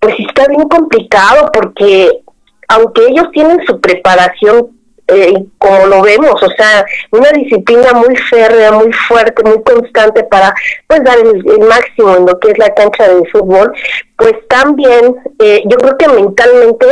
pues 0.00 0.14
está 0.18 0.46
bien 0.48 0.66
complicado 0.68 1.50
porque 1.52 2.22
aunque 2.68 3.02
ellos 3.08 3.26
tienen 3.32 3.64
su 3.66 3.78
preparación, 3.80 4.70
eh, 5.08 5.34
como 5.58 5.86
lo 5.86 6.02
vemos, 6.02 6.42
o 6.42 6.50
sea, 6.56 6.84
una 7.10 7.30
disciplina 7.30 7.92
muy 7.92 8.16
férrea, 8.16 8.72
muy 8.72 8.90
fuerte, 9.08 9.42
muy 9.42 9.62
constante 9.62 10.24
para 10.24 10.54
pues 10.86 11.02
dar 11.04 11.18
el, 11.18 11.44
el 11.46 11.68
máximo 11.68 12.16
en 12.16 12.26
lo 12.26 12.38
que 12.38 12.52
es 12.52 12.58
la 12.58 12.72
cancha 12.74 13.08
de 13.08 13.28
fútbol, 13.30 13.72
pues 14.16 14.32
también 14.48 15.16
eh, 15.40 15.62
yo 15.66 15.76
creo 15.76 15.98
que 15.98 16.08
mentalmente 16.08 16.86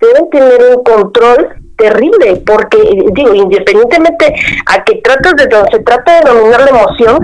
deben 0.00 0.30
tener 0.30 0.76
un 0.76 0.82
control 0.82 1.48
terrible, 1.76 2.36
porque 2.46 2.78
digo, 3.12 3.34
independientemente 3.34 4.34
a 4.66 4.84
que 4.84 4.96
tratas 4.96 5.34
de, 5.36 5.48
se 5.70 5.78
trata 5.80 6.20
de 6.20 6.30
dominar 6.30 6.60
la 6.62 6.70
emoción, 6.70 7.18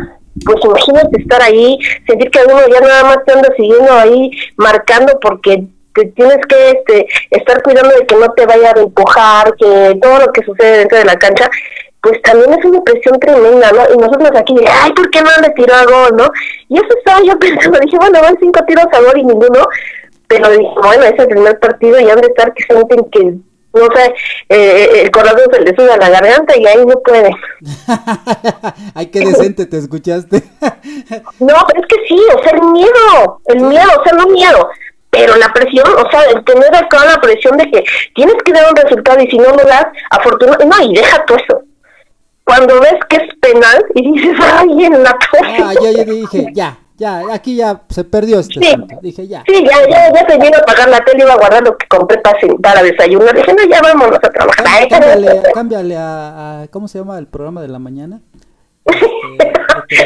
pues 0.44 0.58
imagínate 0.64 1.20
estar 1.20 1.42
ahí, 1.42 1.78
sentir 2.06 2.30
que 2.30 2.40
uno 2.46 2.60
ya 2.70 2.80
nada 2.80 3.04
más 3.04 3.18
te 3.24 3.32
anda 3.32 3.48
siguiendo 3.56 3.92
ahí, 3.92 4.30
marcando 4.56 5.18
porque 5.20 5.66
te 5.96 6.04
tienes 6.08 6.38
que 6.46 6.70
este, 6.70 7.06
estar 7.30 7.62
cuidando 7.62 7.96
de 7.96 8.06
que 8.06 8.16
no 8.16 8.30
te 8.32 8.44
vaya 8.44 8.72
a 8.76 8.80
empujar, 8.80 9.54
que 9.56 9.98
todo 10.00 10.18
lo 10.18 10.32
que 10.32 10.44
sucede 10.44 10.78
dentro 10.78 10.98
de 10.98 11.06
la 11.06 11.16
cancha, 11.16 11.48
pues 12.02 12.20
también 12.22 12.52
es 12.52 12.64
una 12.64 12.82
presión 12.82 13.18
tremenda, 13.18 13.72
¿no? 13.72 13.94
Y 13.94 13.96
nosotros 13.96 14.30
aquí, 14.36 14.54
ay, 14.68 14.92
¿por 14.92 15.10
qué 15.10 15.22
no 15.22 15.30
le 15.40 15.50
tiró 15.50 15.74
a 15.74 15.84
gol, 15.84 16.16
no? 16.16 16.30
Y 16.68 16.76
eso 16.76 16.88
estaba 16.98 17.20
yo 17.24 17.38
pensando, 17.38 17.78
dije, 17.80 17.96
bueno, 17.98 18.20
van 18.20 18.36
cinco 18.38 18.60
tiros 18.66 18.86
a 18.92 19.00
gol 19.00 19.18
y 19.18 19.24
ninguno, 19.24 19.66
pero 20.28 20.50
dije, 20.50 20.70
bueno, 20.82 21.04
es 21.04 21.18
el 21.18 21.28
primer 21.28 21.58
partido 21.58 21.98
y 21.98 22.10
han 22.10 22.20
de 22.20 22.28
estar 22.28 22.52
que 22.52 22.64
sienten 22.64 23.04
que, 23.10 23.22
no 23.72 23.86
sé, 23.94 24.14
eh, 24.48 25.02
el 25.02 25.10
corazón 25.10 25.48
se 25.50 25.60
le 25.60 25.74
sube 25.74 25.92
a 25.92 25.96
la 25.96 26.10
garganta 26.10 26.56
y 26.56 26.66
ahí 26.66 26.84
no 26.84 27.00
puede. 27.00 27.30
Ay, 28.94 29.06
qué 29.06 29.20
decente 29.20 29.66
te 29.66 29.78
escuchaste. 29.78 30.42
No, 31.40 31.54
pero 31.68 31.80
es 31.80 31.86
que 31.88 32.06
sí, 32.08 32.20
o 32.34 32.42
sea, 32.42 32.52
el 32.52 32.62
miedo, 32.70 33.40
el 33.46 33.60
miedo, 33.60 33.90
o 34.00 34.04
sea, 34.04 34.12
no 34.14 34.26
miedo, 34.28 34.68
pero 35.10 35.36
la 35.36 35.52
presión, 35.52 35.86
o 35.88 36.10
sea, 36.10 36.22
el 36.24 36.44
tener 36.44 36.74
acá 36.76 37.04
la 37.04 37.20
presión 37.20 37.56
de 37.56 37.70
que 37.70 37.84
tienes 38.14 38.36
que 38.44 38.52
dar 38.52 38.68
un 38.70 38.76
resultado 38.76 39.20
y 39.22 39.30
si 39.30 39.38
no 39.38 39.50
lo 39.50 39.64
das, 39.64 39.86
afortunadamente, 40.10 40.76
no, 40.76 40.90
y 40.90 40.94
deja 40.94 41.24
todo 41.24 41.38
eso. 41.38 41.62
Cuando 42.44 42.80
ves 42.80 42.94
que 43.08 43.16
es 43.16 43.34
penal 43.40 43.84
y 43.94 44.12
dices, 44.12 44.36
ay, 44.42 44.84
en 44.84 45.02
la 45.02 45.16
torre. 45.30 45.56
Ah, 45.64 45.72
ya, 45.82 45.90
ya 45.90 46.04
dije, 46.04 46.46
ya, 46.54 46.78
ya, 46.96 47.22
aquí 47.32 47.56
ya 47.56 47.82
se 47.88 48.04
perdió 48.04 48.38
este 48.40 48.60
Sí. 48.60 48.74
Dije, 49.02 49.26
ya. 49.26 49.42
Sí, 49.46 49.64
ya, 49.64 49.88
ya, 49.88 50.12
ya 50.12 50.26
se 50.28 50.38
vino 50.38 50.56
a 50.58 50.62
pagar 50.62 50.88
la 50.88 51.00
tele, 51.04 51.24
iba 51.24 51.32
a 51.32 51.36
guardar 51.38 51.62
lo 51.64 51.76
que 51.76 51.86
compré 51.88 52.18
para, 52.18 52.38
para 52.62 52.82
desayunar. 52.82 53.34
Dije, 53.34 53.52
no, 53.52 53.64
ya 53.68 53.80
vámonos 53.82 54.18
a 54.22 54.28
trabajar. 54.30 54.64
Cá- 54.64 54.88
Cámbiale, 55.00 55.42
cámbiale 55.54 55.96
a, 55.96 56.62
a- 56.62 56.66
¿cómo 56.68 56.86
se 56.88 56.98
llama 56.98 57.18
el 57.18 57.26
programa 57.26 57.62
de 57.62 57.68
la 57.68 57.78
mañana? 57.78 58.20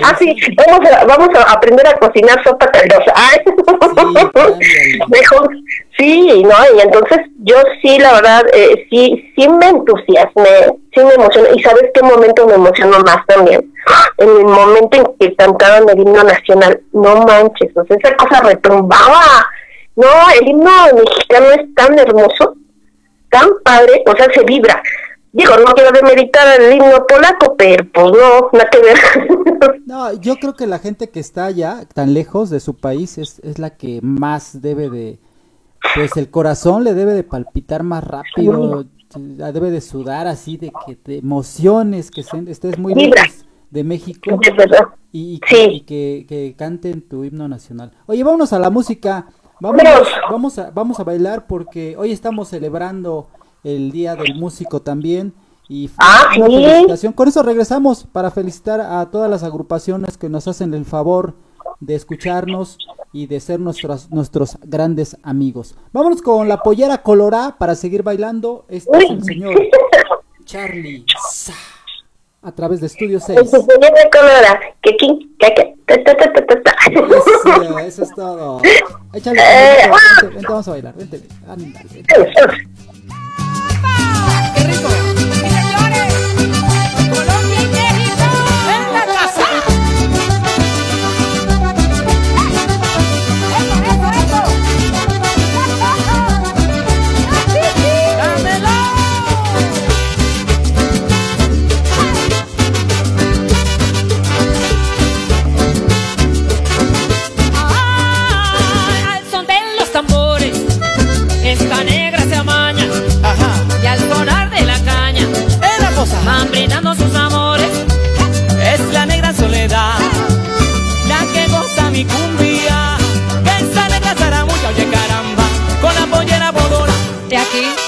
Ah, 0.02 0.14
sí, 0.18 0.36
vamos 0.56 0.90
a, 0.90 1.04
vamos 1.04 1.28
a 1.34 1.52
aprender 1.52 1.86
a 1.86 1.96
cocinar 1.96 2.42
sopa 2.44 2.66
caldosa. 2.66 3.12
Ay. 3.14 3.38
cámbiale. 3.96 4.98
Mejor, 5.08 5.48
sí, 5.98 6.42
¿no? 6.42 6.76
Y 6.76 6.80
entonces 6.80 7.18
yo 7.38 7.56
sí, 7.80 7.98
la 7.98 8.12
verdad, 8.14 8.42
eh, 8.52 8.86
sí, 8.90 9.32
sí 9.36 9.48
me 9.48 9.68
entusiasmé, 9.68 10.78
sí 10.94 11.02
me 11.02 11.14
emocioné. 11.14 11.50
¿Y 11.56 11.62
sabes 11.62 11.84
qué 11.94 12.02
momento 12.02 12.46
me 12.46 12.54
emocionó 12.54 13.00
más 13.00 13.24
también? 13.26 13.72
En 14.18 14.28
el 14.28 14.44
momento 14.44 14.98
en 14.98 15.06
que 15.18 15.36
cantaban 15.36 15.88
el 15.88 15.98
himno 15.98 16.24
nacional. 16.24 16.80
No 16.92 17.22
manches, 17.22 17.74
o 17.76 17.84
sea, 17.84 17.96
esa 17.96 18.16
cosa 18.16 18.40
retumbaba. 18.42 19.46
No, 19.96 20.08
el 20.40 20.48
himno 20.48 20.70
mexicano 20.94 21.46
es 21.52 21.74
tan 21.74 21.98
hermoso, 21.98 22.54
tan 23.30 23.48
padre, 23.64 24.02
o 24.06 24.16
sea, 24.16 24.26
se 24.32 24.44
vibra. 24.44 24.82
Digo, 25.32 25.52
no 25.64 25.72
quiero 25.74 25.92
demeritar 25.92 26.60
el 26.60 26.72
himno 26.74 27.06
polaco, 27.06 27.54
pero 27.56 27.84
pues 27.92 28.06
no, 28.06 28.48
nada 28.52 28.68
que 28.70 28.78
ver. 28.80 29.80
No, 29.86 30.12
yo 30.14 30.36
creo 30.36 30.54
que 30.54 30.66
la 30.66 30.78
gente 30.80 31.08
que 31.10 31.20
está 31.20 31.44
allá, 31.46 31.84
tan 31.94 32.14
lejos 32.14 32.50
de 32.50 32.58
su 32.60 32.76
país, 32.76 33.16
es, 33.18 33.38
es 33.40 33.58
la 33.58 33.70
que 33.76 34.00
más 34.02 34.60
debe 34.60 34.88
de, 34.90 35.18
pues 35.94 36.16
el 36.16 36.30
corazón 36.30 36.82
le 36.84 36.94
debe 36.94 37.14
de 37.14 37.22
palpitar 37.22 37.82
más 37.84 38.02
rápido, 38.04 38.84
debe 39.14 39.70
de 39.70 39.80
sudar 39.80 40.26
así, 40.26 40.56
de 40.56 40.72
que 40.86 40.96
te 40.96 41.18
emociones, 41.18 42.10
que 42.10 42.22
se- 42.24 42.50
estés 42.50 42.78
muy 42.78 42.94
lejos 42.94 43.44
de 43.70 43.84
México 43.84 44.40
y, 45.12 45.34
y 45.34 45.38
que, 45.40 45.46
Sí. 45.56 45.68
y 45.74 45.80
que, 45.82 46.26
que 46.28 46.54
canten 46.56 47.02
tu 47.02 47.22
himno 47.24 47.46
nacional. 47.48 47.92
Oye, 48.06 48.24
vámonos 48.24 48.52
a 48.52 48.58
la 48.58 48.70
música, 48.70 49.26
vamos, 49.60 49.82
Vámonos. 49.82 50.08
vamos, 50.30 50.58
a, 50.58 50.70
vamos 50.70 50.98
a 51.00 51.04
bailar 51.04 51.46
porque 51.46 51.94
hoy 51.96 52.10
estamos 52.12 52.48
celebrando 52.48 53.28
el 53.64 53.90
Día 53.92 54.14
del 54.16 54.34
Músico 54.36 54.80
también 54.82 55.32
Y 55.68 55.88
Ah, 55.98 56.30
una 56.36 56.46
sí. 56.46 56.52
felicitación. 56.64 57.12
Con 57.12 57.28
eso 57.28 57.42
regresamos 57.44 58.04
para 58.10 58.30
felicitar 58.32 58.80
a 58.80 59.08
todas 59.10 59.30
las 59.30 59.44
agrupaciones 59.44 60.18
que 60.18 60.28
nos 60.28 60.48
hacen 60.48 60.74
el 60.74 60.84
favor 60.84 61.34
de 61.78 61.94
escucharnos 61.94 62.76
y 63.12 63.26
de 63.28 63.38
ser 63.38 63.60
nuestros, 63.60 64.10
nuestros 64.10 64.58
grandes 64.62 65.16
amigos. 65.22 65.76
Vámonos 65.92 66.22
con 66.22 66.48
la 66.48 66.58
pollera 66.62 67.02
colorá 67.02 67.54
para 67.58 67.74
seguir 67.76 68.02
bailando. 68.02 68.64
Este 68.68 68.98
es 68.98 69.10
el 69.10 69.22
señor 69.24 69.54
Charlie 70.44 71.04
Sa, 71.30 71.54
a 72.42 72.50
través 72.52 72.80
de 72.80 72.86
Estudio 72.88 73.20
6. 73.20 73.38
En 73.38 73.48
su 73.48 73.64
pollera 73.64 73.94
de 74.02 74.10
colora. 74.10 74.60
Que 74.82 74.96
que. 74.96 75.74
Eso, 75.86 77.78
eso 77.78 78.02
es 78.04 78.14
todo. 78.14 78.60
Échale, 79.12 79.40
Eh, 79.40 79.76
vente, 79.82 79.90
vente, 80.22 80.34
vente, 80.34 80.46
vamos 80.48 80.68
a 80.68 80.70
bailar. 80.72 80.94
Vente, 80.96 81.22
ándale, 81.48 81.72
vente. 81.92 82.14
¡Qué 84.60 84.66
rico! 84.66 84.89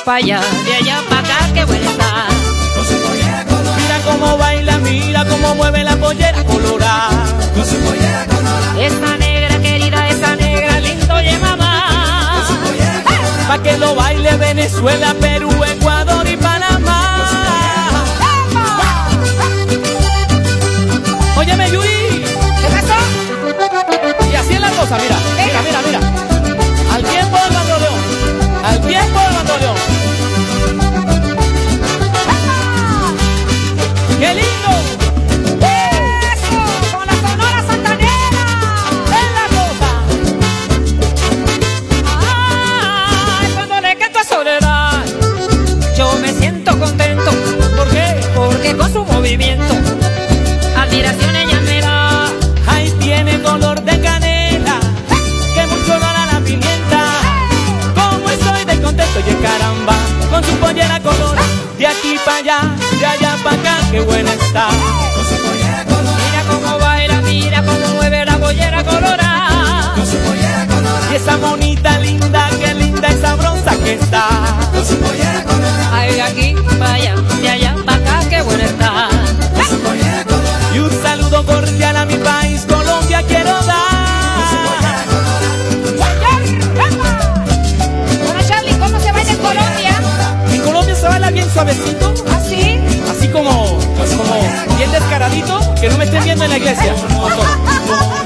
Allá, 0.06 0.40
de 0.64 0.74
allá 0.74 1.00
para 1.08 1.20
acá, 1.20 1.38
qué 1.54 1.64
buena 1.64 1.90
está. 1.90 2.26
Mira 3.76 4.00
cómo 4.04 4.36
baila, 4.36 4.78
mira 4.78 5.24
cómo 5.24 5.54
mueve 5.54 5.84
la 5.84 5.96
pollera 5.96 6.44
colorada. 6.44 7.24
Esta 8.78 9.16
negra 9.16 9.58
querida, 9.60 10.08
esa 10.08 10.34
negra 10.36 10.80
lindo 10.80 11.14
oye 11.14 11.38
mamá. 11.38 12.44
Pa' 13.46 13.62
que 13.62 13.78
lo 13.78 13.94
baile 13.94 14.36
Venezuela, 14.36 15.14
Perú, 15.20 15.50
Ecuador 15.64 16.26
y 16.28 16.36
Panamá. 16.36 17.28
Óyeme, 21.36 21.70
Yuri. 21.70 22.24
¿Qué 22.60 22.68
pasó? 22.68 22.96
Y 24.32 24.34
así 24.34 24.54
es 24.54 24.60
la 24.60 24.70
cosa, 24.70 24.98
mira. 24.98 25.16
Mira, 25.36 25.62
mira, 25.62 25.82
mira. 25.86 26.00
Al 26.94 27.02
tiempo 27.02 27.36
del 27.36 27.52
bandoleón. 27.52 28.00
Al 28.64 28.80
tiempo 28.80 29.18
del 29.20 29.34
bandoleón. 29.34 29.91
Movimiento, 49.22 49.74
admiración 50.76 51.36
ella 51.36 51.60
me 51.60 51.80
da. 51.80 52.26
Ahí 52.66 52.90
tiene 52.98 53.40
color 53.40 53.80
de 53.84 54.00
canela, 54.00 54.80
que 55.54 55.66
mucho 55.68 55.94
a 55.94 56.26
la 56.26 56.40
pimienta. 56.44 57.04
Como 57.94 58.28
estoy 58.28 58.64
de 58.64 58.82
contento, 58.82 59.20
oye 59.20 59.36
caramba, 59.40 59.94
con 60.28 60.42
su 60.42 60.50
pollera 60.56 60.98
color, 60.98 61.36
de 61.78 61.86
aquí 61.86 62.18
para 62.24 62.38
allá, 62.38 62.60
de 62.98 63.06
allá 63.06 63.36
para 63.44 63.60
acá, 63.60 63.76
qué 63.92 64.00
buena 64.00 64.32
está. 64.32 64.66
Mira 66.18 66.42
cómo 66.50 66.78
baila, 66.80 67.20
mira 67.20 67.62
cómo 67.62 67.94
mueve 67.94 68.24
la 68.24 68.36
bollera 68.38 68.82
colorada. 68.82 69.94
Y 71.12 71.14
esa 71.14 71.36
monita 71.36 71.96
linda, 72.00 72.50
qué 72.58 72.74
linda 72.74 73.08
y 73.08 73.20
sabrosa 73.20 73.76
que 73.84 73.94
está. 73.94 74.26
Ay, 74.74 75.31
la 96.52 96.58
iglesia. 96.58 96.94
Y 96.94 98.18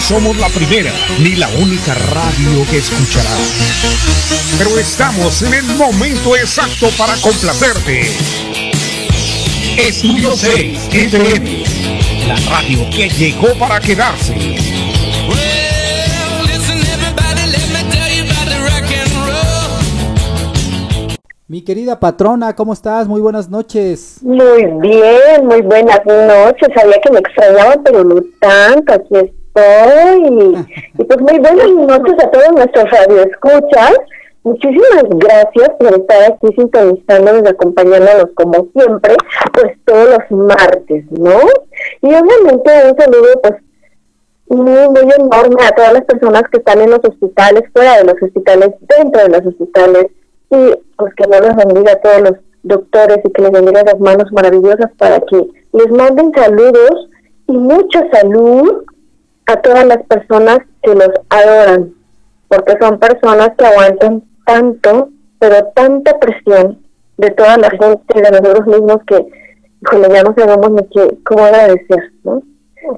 No 0.00 0.06
somos 0.16 0.36
la 0.38 0.48
primera 0.48 0.90
ni 1.22 1.36
la 1.36 1.46
única 1.60 1.94
radio 1.94 2.64
que 2.70 2.78
escucharás. 2.78 3.52
Pero 4.56 4.78
estamos 4.78 5.42
en 5.42 5.52
el 5.52 5.64
momento 5.76 6.34
exacto 6.36 6.88
para 6.96 7.14
complacerte. 7.20 8.08
Estudio 9.76 10.34
6 10.34 10.88
FM, 10.90 11.64
la 12.26 12.36
radio 12.50 12.88
que 12.90 13.10
llegó 13.10 13.54
para 13.58 13.78
quedarse. 13.78 14.34
Mi 21.46 21.62
querida 21.62 22.00
patrona, 22.00 22.56
¿cómo 22.56 22.72
estás? 22.72 23.06
Muy 23.06 23.20
buenas 23.20 23.50
noches. 23.50 24.16
Muy 24.22 24.64
bien, 24.80 25.44
muy 25.44 25.60
buenas 25.60 26.00
noches. 26.06 26.68
Sabía 26.74 26.98
que 27.02 27.10
me 27.12 27.18
extrañaban, 27.18 27.82
pero 27.84 28.02
no 28.02 28.22
tanto. 28.40 28.94
Aquí 28.94 29.39
estoy. 29.54 30.66
Y 30.98 31.04
pues 31.04 31.20
muy 31.20 31.38
buenas 31.38 31.70
noches 31.70 32.24
a 32.24 32.30
todos 32.30 32.52
nuestros 32.54 32.90
radioescuchas. 32.90 33.94
Muchísimas 34.42 35.04
gracias 35.10 35.70
por 35.78 35.92
estar 35.92 36.32
aquí 36.32 36.48
sintonizándonos 36.56 37.42
y 37.44 37.48
acompañándonos 37.48 38.26
como 38.34 38.68
siempre, 38.72 39.14
pues 39.52 39.76
todos 39.84 40.08
los 40.10 40.48
martes, 40.48 41.04
¿no? 41.10 41.38
Y 42.02 42.06
obviamente 42.06 42.70
un 42.90 42.96
saludo 42.96 43.40
pues 43.42 43.54
muy, 44.48 44.88
muy 44.88 45.12
enorme 45.18 45.62
a 45.64 45.74
todas 45.74 45.92
las 45.92 46.04
personas 46.04 46.42
que 46.50 46.58
están 46.58 46.80
en 46.80 46.90
los 46.90 47.00
hospitales, 47.02 47.64
fuera 47.72 47.98
de 47.98 48.04
los 48.04 48.22
hospitales, 48.22 48.70
dentro 48.98 49.22
de 49.22 49.28
los 49.28 49.46
hospitales, 49.46 50.06
y 50.50 50.74
pues 50.96 51.14
que 51.14 51.26
no 51.26 51.40
les 51.40 51.56
bendiga 51.56 51.92
a 51.92 52.00
todos 52.00 52.20
los 52.22 52.32
doctores 52.62 53.18
y 53.24 53.32
que 53.32 53.42
les 53.42 53.52
bendiga 53.52 53.84
las 53.84 54.00
manos 54.00 54.32
maravillosas 54.32 54.90
para 54.98 55.20
que 55.20 55.46
les 55.72 55.90
manden 55.90 56.32
saludos 56.34 57.08
y 57.46 57.52
mucha 57.52 58.08
salud 58.10 58.84
a 59.50 59.60
todas 59.62 59.86
las 59.86 60.02
personas 60.04 60.58
que 60.82 60.94
los 60.94 61.10
adoran, 61.28 61.94
porque 62.48 62.74
son 62.80 62.98
personas 62.98 63.50
que 63.56 63.66
aguantan 63.66 64.22
tanto, 64.44 65.08
pero 65.38 65.66
tanta 65.74 66.18
presión 66.18 66.78
de 67.18 67.30
toda 67.30 67.58
la 67.58 67.70
gente, 67.70 68.14
de 68.14 68.30
nosotros 68.30 68.66
mismos, 68.66 68.98
que 69.06 69.26
híjole, 69.82 70.08
ya 70.12 70.22
no 70.22 70.34
sabemos 70.34 70.70
ni 70.70 70.88
qué, 70.88 71.18
cómo 71.24 71.44
agradecer, 71.44 72.12
¿no? 72.24 72.42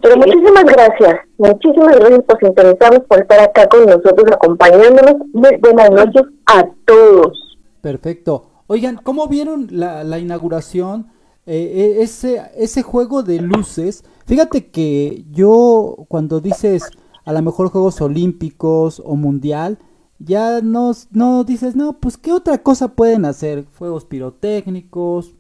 Pero 0.01 0.17
muchísimas 0.17 0.65
gracias, 0.65 1.21
muchísimas 1.39 1.97
gracias 1.99 2.23
por 2.23 2.39
sintonizarnos, 2.39 3.03
por 3.09 3.21
estar 3.21 3.41
acá 3.41 3.69
con 3.69 3.85
nosotros, 3.85 4.25
acompañándonos. 4.33 5.15
Muy 5.33 5.57
buenas 5.57 5.91
noches 5.91 6.23
a 6.47 6.65
todos. 6.87 7.59
Perfecto. 7.81 8.45
Oigan, 8.69 9.01
¿cómo 9.03 9.27
vieron 9.27 9.67
la, 9.71 10.05
la 10.05 10.19
inauguración? 10.19 11.09
Eh, 11.45 11.73
eh, 11.99 12.03
ese, 12.03 12.41
ese 12.57 12.83
juego 12.83 13.23
de 13.23 13.41
luces. 13.41 14.05
Fíjate 14.27 14.71
que 14.71 15.25
yo, 15.31 16.05
cuando 16.09 16.41
dices 16.41 16.83
a 17.25 17.33
lo 17.33 17.43
mejor 17.43 17.69
Juegos 17.69 18.01
Olímpicos 18.01 19.03
o 19.05 19.17
Mundial, 19.17 19.79
ya 20.19 20.61
no, 20.61 20.93
no 21.11 21.45
dices, 21.45 21.77
no, 21.77 21.99
pues 21.99 22.17
qué 22.17 22.33
otra 22.33 22.59
cosa 22.59 22.89
pueden 22.89 23.25
hacer. 23.25 23.65
Fuegos 23.65 24.05
pirotécnicos, 24.05 25.35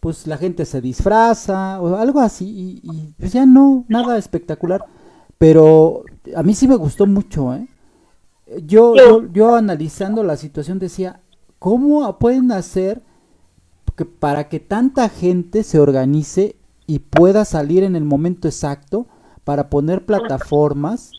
pues 0.00 0.26
la 0.26 0.36
gente 0.36 0.64
se 0.64 0.80
disfraza 0.80 1.80
o 1.80 1.96
algo 1.96 2.20
así 2.20 2.80
y, 2.82 3.14
pues 3.18 3.32
ya 3.32 3.46
no, 3.46 3.84
nada 3.88 4.18
espectacular. 4.18 4.84
Pero 5.38 6.04
a 6.36 6.42
mí 6.42 6.54
sí 6.54 6.68
me 6.68 6.76
gustó 6.76 7.06
mucho, 7.06 7.54
¿eh? 7.54 7.66
Yo, 8.66 8.96
yo, 8.96 9.32
yo 9.32 9.54
analizando 9.54 10.24
la 10.24 10.36
situación 10.36 10.78
decía, 10.78 11.20
¿cómo 11.58 12.18
pueden 12.18 12.50
hacer 12.50 13.02
que 13.96 14.04
para 14.04 14.48
que 14.48 14.60
tanta 14.60 15.08
gente 15.08 15.62
se 15.62 15.78
organice 15.78 16.56
y 16.90 16.98
pueda 16.98 17.44
salir 17.44 17.84
en 17.84 17.94
el 17.94 18.02
momento 18.02 18.48
exacto 18.48 19.06
para 19.44 19.70
poner 19.70 20.04
plataformas 20.04 21.12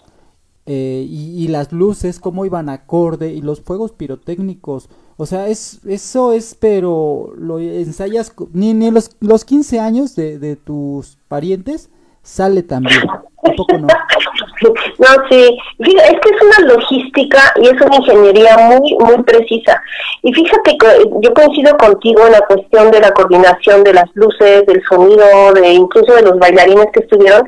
eh, 0.65 1.07
y, 1.09 1.45
y, 1.45 1.47
las 1.47 1.71
luces, 1.71 2.19
cómo 2.19 2.45
iban 2.45 2.67
acorde 2.67 3.31
y 3.31 3.41
los 3.41 3.61
fuegos 3.61 3.93
pirotécnicos? 3.93 4.89
O 5.15 5.25
sea, 5.25 5.47
es, 5.47 5.79
eso 5.85 6.33
es, 6.33 6.55
pero 6.55 7.33
lo 7.37 7.59
ensayas, 7.59 8.33
ni, 8.51 8.73
ni 8.73 8.91
los, 8.91 9.11
los 9.21 9.45
15 9.45 9.79
años 9.79 10.13
de, 10.13 10.39
de 10.39 10.57
tus 10.57 11.17
parientes 11.29 11.89
sale 12.21 12.63
también. 12.63 12.99
No. 13.43 13.87
No, 14.99 15.07
sí, 15.29 15.57
es 15.79 16.19
que 16.19 16.29
es 16.29 16.41
una 16.41 16.73
logística 16.73 17.39
y 17.55 17.67
es 17.67 17.81
una 17.81 17.95
ingeniería 17.95 18.55
muy, 18.57 18.95
muy 18.99 19.23
precisa. 19.23 19.81
Y 20.21 20.31
fíjate 20.31 20.77
que 20.77 21.09
yo 21.19 21.33
coincido 21.33 21.75
contigo 21.77 22.27
en 22.27 22.33
la 22.33 22.41
cuestión 22.41 22.91
de 22.91 22.99
la 22.99 23.11
coordinación 23.11 23.83
de 23.83 23.93
las 23.93 24.05
luces, 24.13 24.65
del 24.67 24.83
sonido, 24.87 25.53
de 25.53 25.73
incluso 25.73 26.13
de 26.13 26.21
los 26.21 26.37
bailarines 26.37 26.85
que 26.93 26.99
estuvieron, 26.99 27.41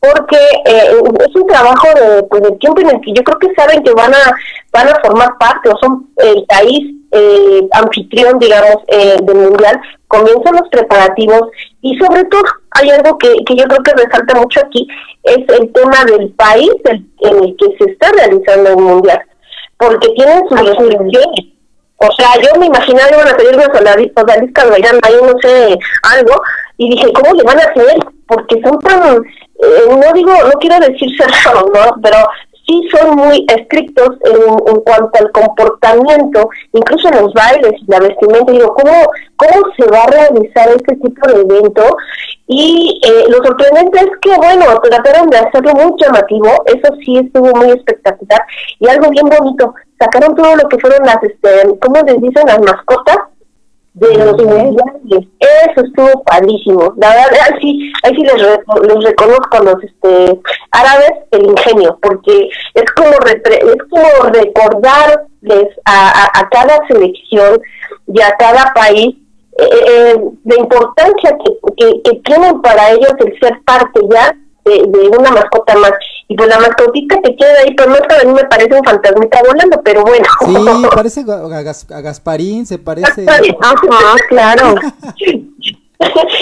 porque 0.00 0.36
eh, 0.66 0.92
es 1.20 1.34
un 1.34 1.46
trabajo 1.46 1.88
de, 1.94 2.22
pues, 2.24 2.42
tiempo 2.58 2.80
en 2.82 2.90
el 2.90 3.00
que 3.00 3.12
yo 3.14 3.22
creo 3.22 3.38
que 3.38 3.54
saben 3.54 3.82
que 3.82 3.92
van 3.92 4.12
a, 4.12 4.34
van 4.72 4.88
a 4.88 5.00
formar 5.00 5.38
parte 5.38 5.70
o 5.70 5.78
son 5.78 6.08
el 6.18 6.44
país 6.46 6.99
eh, 7.12 7.68
anfitrión, 7.72 8.38
digamos, 8.38 8.76
eh, 8.88 9.16
del 9.22 9.36
mundial, 9.36 9.80
comienzan 10.08 10.56
los 10.56 10.68
preparativos 10.70 11.42
y 11.82 11.96
sobre 11.98 12.24
todo 12.24 12.42
hay 12.72 12.90
algo 12.90 13.18
que, 13.18 13.34
que 13.46 13.56
yo 13.56 13.64
creo 13.64 13.82
que 13.82 14.04
resalta 14.04 14.34
mucho 14.34 14.60
aquí, 14.60 14.86
es 15.24 15.38
el 15.58 15.72
tema 15.72 16.04
del 16.04 16.30
país 16.30 16.72
en 16.84 17.44
el 17.44 17.56
que 17.56 17.76
se 17.78 17.90
está 17.92 18.10
realizando 18.12 18.70
el 18.70 18.76
mundial, 18.76 19.20
porque 19.78 20.08
tienen 20.10 20.48
sus 20.48 20.60
restricciones. 20.60 21.46
O 22.02 22.10
sea, 22.12 22.28
yo 22.40 22.58
me 22.58 22.66
imaginaba 22.66 23.08
que 23.08 23.14
iban 23.14 23.28
a 23.28 23.36
pedir 23.36 23.54
unos 23.56 23.68
odaliscas 24.16 24.70
bailando 24.70 25.00
ahí, 25.02 25.14
no 25.20 25.38
sé, 25.42 25.78
algo, 26.02 26.42
y 26.78 26.90
dije, 26.90 27.12
¿cómo 27.12 27.34
le 27.34 27.42
van 27.42 27.58
a 27.58 27.64
hacer? 27.64 27.98
Porque 28.26 28.58
son 28.64 28.78
tan, 28.78 29.16
eh, 29.16 29.84
no 29.86 30.12
digo, 30.14 30.32
no 30.32 30.52
quiero 30.60 30.78
decir 30.80 31.10
cerrados, 31.18 31.70
¿no? 31.74 32.00
Pero 32.02 32.16
sí 32.70 32.88
son 32.90 33.16
muy 33.16 33.44
estrictos 33.48 34.16
en, 34.22 34.74
en, 34.74 34.80
cuanto 34.82 35.10
al 35.18 35.32
comportamiento, 35.32 36.48
incluso 36.72 37.08
en 37.08 37.22
los 37.22 37.32
bailes 37.34 37.72
y 37.80 37.90
la 37.90 38.00
vestimenta. 38.00 38.52
Digo, 38.52 38.74
¿cómo, 38.74 38.92
¿cómo 39.36 39.72
se 39.76 39.86
va 39.90 40.04
a 40.04 40.10
realizar 40.10 40.68
este 40.68 40.96
tipo 40.96 41.26
de 41.28 41.40
evento? 41.40 41.96
Y 42.46 43.00
eh, 43.04 43.24
lo 43.28 43.38
sorprendente 43.44 43.98
es 43.98 44.10
que, 44.22 44.36
bueno, 44.36 44.64
trataron 44.82 45.30
de 45.30 45.38
hacerlo 45.38 45.72
muy 45.74 45.92
llamativo, 45.98 46.48
eso 46.66 46.94
sí 47.04 47.18
estuvo 47.18 47.54
muy 47.54 47.70
espectacular. 47.70 48.42
Y 48.78 48.88
algo 48.88 49.10
bien 49.10 49.26
bonito, 49.28 49.74
sacaron 49.98 50.34
todo 50.34 50.56
lo 50.56 50.68
que 50.68 50.78
fueron 50.78 51.06
las, 51.06 51.22
este, 51.22 51.78
¿cómo 51.80 52.00
les 52.02 52.20
dicen? 52.20 52.46
Las 52.46 52.60
mascotas 52.60 53.29
de 53.94 54.14
los 54.14 54.42
mundiales. 54.42 55.28
Eso 55.38 55.84
estuvo 55.84 56.22
padrísimo. 56.24 56.94
La 56.96 57.08
verdad, 57.08 57.48
ahí 57.52 57.60
sí, 57.60 57.92
ahí 58.02 58.14
sí 58.14 58.22
les, 58.22 58.34
les 58.34 59.04
reconozco 59.04 59.56
a 59.56 59.62
los 59.62 59.82
este, 59.82 60.40
árabes 60.70 61.12
el 61.32 61.46
ingenio, 61.46 61.98
porque 62.00 62.48
es 62.74 62.90
como, 62.96 63.12
repre, 63.24 63.56
es 63.56 63.82
como 63.90 64.30
recordarles 64.30 65.68
a, 65.84 66.10
a, 66.10 66.40
a, 66.40 66.48
cada 66.50 66.86
selección 66.88 67.60
y 68.06 68.20
a 68.20 68.36
cada 68.38 68.72
país 68.74 69.16
eh, 69.58 69.84
eh, 69.88 70.16
la 70.44 70.56
importancia 70.56 71.36
que, 71.44 71.74
que, 71.76 72.02
que 72.02 72.20
tienen 72.20 72.62
para 72.62 72.92
ellos 72.92 73.12
el 73.18 73.38
ser 73.40 73.60
parte 73.64 74.00
ya 74.10 74.34
de, 74.64 74.84
de, 74.86 75.08
una 75.08 75.30
mascota 75.30 75.76
más. 75.76 75.92
Y 76.28 76.36
pues 76.36 76.48
la 76.48 76.58
mascotita 76.58 77.20
que 77.22 77.36
queda 77.36 77.58
ahí, 77.64 77.74
más 77.88 78.00
que 78.02 78.14
a 78.14 78.24
mí 78.24 78.32
me 78.32 78.44
parece 78.44 78.74
un 78.74 78.84
fantasmita 78.84 79.42
volando, 79.42 79.80
pero 79.82 80.02
bueno. 80.02 80.26
Sí, 80.44 80.86
parece 80.94 81.20
a, 81.20 81.62
Gas, 81.62 81.86
a 81.90 82.00
Gasparín, 82.00 82.66
se 82.66 82.78
parece. 82.78 83.26
Ajá, 83.28 84.16
claro. 84.28 84.74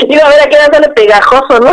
Digo, 0.08 0.22
a 0.24 0.28
ver, 0.28 0.40
a 0.40 0.48
qué 0.48 0.56
edad 0.56 0.72
sale 0.72 0.88
pegajoso, 0.90 1.60
¿no? 1.60 1.70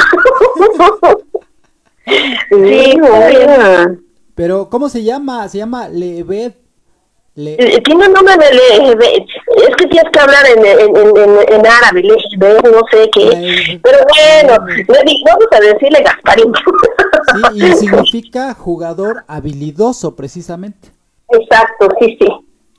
sí, 2.50 2.98
bueno. 3.00 3.98
Pero, 4.34 4.70
¿cómo 4.70 4.90
se 4.90 5.04
llama? 5.04 5.48
Se 5.50 5.60
llama 5.60 5.88
Levet 5.88 6.65
le... 7.36 7.58
Tiene 7.82 8.08
un 8.08 8.14
nombre 8.14 8.34
de, 8.38 8.54
le, 8.54 8.96
de, 8.96 9.26
es 9.58 9.76
que 9.78 9.88
tienes 9.88 10.10
que 10.12 10.20
hablar 10.20 10.46
en, 10.56 10.66
en, 10.66 10.96
en, 10.96 11.54
en 11.54 11.68
árabe, 11.68 12.02
le, 12.02 12.16
no 12.72 12.82
sé 12.90 13.10
qué, 13.12 13.80
pero 13.84 13.98
bueno, 14.08 14.66
le, 14.68 14.86
vamos 15.26 15.48
a 15.52 15.60
decirle 15.60 16.02
Gasparín. 16.02 16.54
Sí, 17.34 17.62
y 17.62 17.72
significa 17.76 18.54
jugador 18.54 19.26
habilidoso, 19.28 20.16
precisamente. 20.16 20.90
Exacto, 21.30 21.90
sí, 22.00 22.18
sí. 22.20 22.28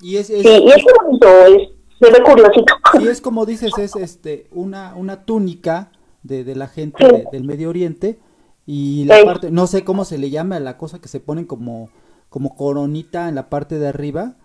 Y 0.01 0.17
es, 0.17 0.31
es, 0.31 0.43
sí, 0.43 0.49
y 0.49 0.71
es 0.71 0.85
bonito, 1.03 1.29
es, 1.29 1.69
se 2.01 2.11
ve 2.11 2.23
curiosito. 2.23 2.75
Y 3.01 3.09
es 3.09 3.21
como 3.21 3.45
dices, 3.45 3.73
es 3.77 3.95
este 3.97 4.47
una, 4.53 4.95
una 4.97 5.25
túnica 5.27 5.91
de, 6.23 6.45
de 6.45 6.55
la 6.55 6.69
gente 6.69 7.05
sí. 7.05 7.13
de, 7.13 7.25
del 7.31 7.45
Medio 7.45 7.69
Oriente 7.69 8.19
y 8.65 9.05
la 9.05 9.19
sí. 9.19 9.25
parte, 9.27 9.51
no 9.51 9.67
sé 9.67 9.85
cómo 9.85 10.07
se 10.07 10.17
le 10.17 10.31
llama 10.31 10.57
a 10.57 10.61
la 10.61 10.79
cosa 10.79 10.99
que 10.99 11.09
se 11.09 11.21
ponen 11.21 11.45
como, 11.45 11.91
como 12.31 12.57
coronita 12.57 13.29
en 13.29 13.35
la 13.35 13.51
parte 13.51 13.79
de 13.79 13.89
arriba 13.89 14.37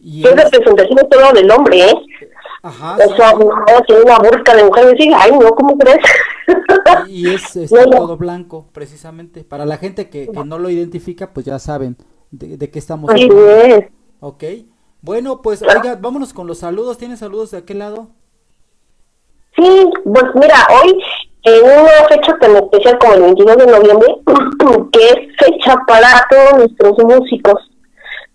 y 0.00 0.26
es 0.26 0.36
representación 0.36 0.98
todo 1.10 1.32
del 1.32 1.50
hombre, 1.50 1.90
¿eh? 1.90 1.94
Ajá. 2.62 2.96
O 2.96 3.16
sea, 3.16 3.32
no, 3.32 3.48
tiene 3.86 4.02
una 4.02 4.18
burka 4.18 4.54
de 4.54 4.64
mujer 4.64 4.84
y 4.88 4.96
dice, 4.96 5.14
ay, 5.16 5.32
no, 5.32 5.50
¿cómo 5.50 5.76
crees? 5.78 5.98
Y 7.08 7.34
es, 7.34 7.56
es 7.56 7.72
no, 7.72 7.84
todo 7.90 8.16
blanco, 8.16 8.66
precisamente. 8.72 9.44
Para 9.44 9.64
la 9.66 9.76
gente 9.76 10.08
que, 10.08 10.28
que, 10.28 10.44
no 10.44 10.58
lo 10.58 10.70
identifica, 10.70 11.32
pues 11.32 11.46
ya 11.46 11.58
saben 11.58 11.96
de, 12.30 12.56
de 12.56 12.70
qué 12.70 12.78
estamos 12.78 13.10
hablando. 13.10 13.50
Es. 13.50 13.86
Ok. 14.20 14.44
Bueno, 15.00 15.42
pues, 15.42 15.62
oiga, 15.62 15.96
vámonos 16.00 16.32
con 16.32 16.46
los 16.46 16.58
saludos. 16.58 16.98
¿Tienes 16.98 17.18
saludos 17.18 17.50
de 17.50 17.58
aquel 17.58 17.80
lado? 17.80 18.08
Sí, 19.56 19.90
pues 20.04 20.24
mira, 20.34 20.66
hoy 20.82 20.98
en 21.46 21.64
una 21.64 22.08
fecha 22.08 22.36
tan 22.40 22.56
especial 22.56 22.98
como 22.98 23.14
el 23.14 23.22
22 23.22 23.56
de 23.56 23.66
noviembre, 23.66 24.08
que 24.92 25.08
es 25.08 25.16
fecha 25.38 25.76
para 25.86 26.26
todos 26.28 26.58
nuestros 26.58 26.98
músicos 27.04 27.70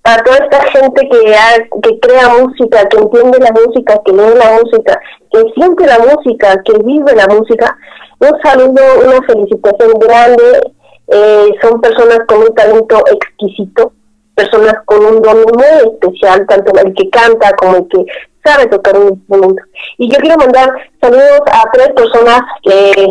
a 0.04 0.18
toda 0.24 0.38
esta 0.38 0.62
gente 0.72 1.08
que, 1.10 1.36
ha, 1.36 1.58
que 1.84 2.00
crea 2.00 2.30
música, 2.30 2.88
que 2.90 2.98
entiende 2.98 3.40
la 3.40 3.52
música, 3.52 4.00
que 4.04 4.12
lee 4.12 4.36
la 4.36 4.60
música, 4.62 5.00
que 5.32 5.44
siente 5.54 5.86
la 5.86 6.00
música, 6.00 6.62
que 6.64 6.74
vive 6.84 7.16
la 7.16 7.28
música, 7.28 7.78
un 8.20 8.42
saludo, 8.44 8.82
una 9.06 9.22
felicitación 9.28 10.00
grande. 10.00 10.62
Eh, 11.08 11.50
son 11.62 11.82
personas 11.82 12.20
con 12.28 12.40
un 12.40 12.56
talento 12.56 13.04
exquisito, 13.12 13.92
personas 14.34 14.76
con 14.86 15.06
un 15.06 15.22
don 15.22 15.38
muy 15.42 15.92
especial, 15.94 16.46
tanto 16.48 16.72
el 16.80 16.94
que 16.94 17.10
canta 17.10 17.52
como 17.58 17.78
el 17.78 17.88
que 17.88 18.06
sabe 18.44 18.68
tocar 18.68 18.98
un 18.98 19.10
instrumento. 19.10 19.62
Y 19.98 20.10
yo 20.10 20.18
quiero 20.20 20.38
mandar 20.38 20.70
saludos 21.02 21.42
a 21.52 21.70
tres 21.72 21.90
personas 21.90 22.42
que 22.64 23.08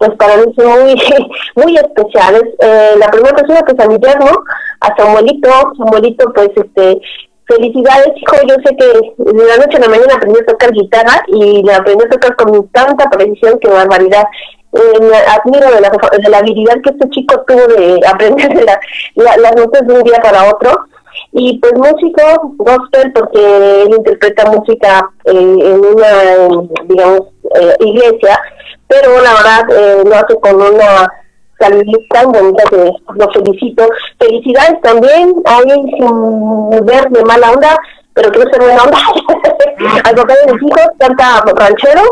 pues 0.00 0.16
para 0.16 0.38
mí 0.38 0.44
son 0.56 0.80
muy, 0.80 1.02
muy 1.56 1.76
especiales. 1.76 2.42
Eh, 2.58 2.94
la 2.96 3.10
primera 3.10 3.36
persona 3.36 3.60
que 3.62 3.72
es 3.72 3.80
a 3.80 3.86
mi 3.86 3.98
yerno, 3.98 4.32
a 4.80 4.96
Samuelito, 4.96 5.50
Samuelito 5.76 6.32
pues 6.32 6.48
este 6.56 7.02
felicidades, 7.46 8.12
hijo. 8.16 8.36
Yo 8.48 8.54
sé 8.64 8.76
que 8.76 8.86
de 9.18 9.46
la 9.46 9.56
noche 9.58 9.76
a 9.76 9.80
la 9.80 9.88
mañana 9.88 10.14
aprendió 10.14 10.40
a 10.40 10.46
tocar 10.46 10.72
guitarra 10.72 11.22
y 11.28 11.62
la 11.64 11.76
aprendió 11.76 12.06
a 12.06 12.10
tocar 12.10 12.34
con 12.36 12.68
tanta 12.68 13.10
precisión 13.10 13.58
que 13.58 13.68
barbaridad. 13.68 14.24
Eh, 14.72 15.00
me 15.02 15.16
admiro 15.16 15.70
de 15.70 15.80
la, 15.82 15.90
de 15.90 16.30
la 16.30 16.38
habilidad 16.38 16.76
que 16.82 16.90
este 16.90 17.10
chico 17.10 17.44
tuvo 17.46 17.66
de 17.66 18.00
aprender 18.08 18.64
la, 18.64 18.80
la, 19.16 19.36
las 19.36 19.54
notas 19.54 19.86
de 19.86 19.92
un 19.92 20.02
día 20.02 20.18
para 20.22 20.48
otro. 20.48 20.70
Y 21.32 21.58
pues 21.58 21.72
músico 21.74 22.22
gospel 22.56 23.12
porque 23.12 23.82
él 23.82 23.94
interpreta 23.96 24.50
música 24.50 25.10
eh, 25.24 25.32
en 25.32 25.84
una, 25.84 26.66
digamos, 26.84 27.20
eh, 27.54 27.76
iglesia, 27.80 28.40
pero 28.88 29.20
la 29.20 29.34
verdad 29.34 29.70
eh, 29.70 30.02
lo 30.04 30.14
hace 30.14 30.34
con 30.40 30.56
una 30.56 31.12
calidad 31.60 31.98
tan 32.10 32.32
bonita 32.32 32.64
que 32.70 32.92
lo 33.14 33.32
felicito. 33.32 33.88
Felicidades 34.18 34.80
también, 34.82 35.34
ahí 35.44 35.70
sin 35.96 36.86
ver 36.86 37.08
de 37.10 37.24
mala 37.24 37.52
onda, 37.52 37.78
pero 38.14 38.30
quiero 38.30 38.50
ser 38.50 38.62
buena 38.62 38.82
onda. 38.82 38.98
Al 40.04 40.14
papá 40.14 40.34
de 40.44 40.52
mis 40.52 40.62
hijos 40.62 40.86
canta 40.98 41.42
ranchero, 41.56 42.02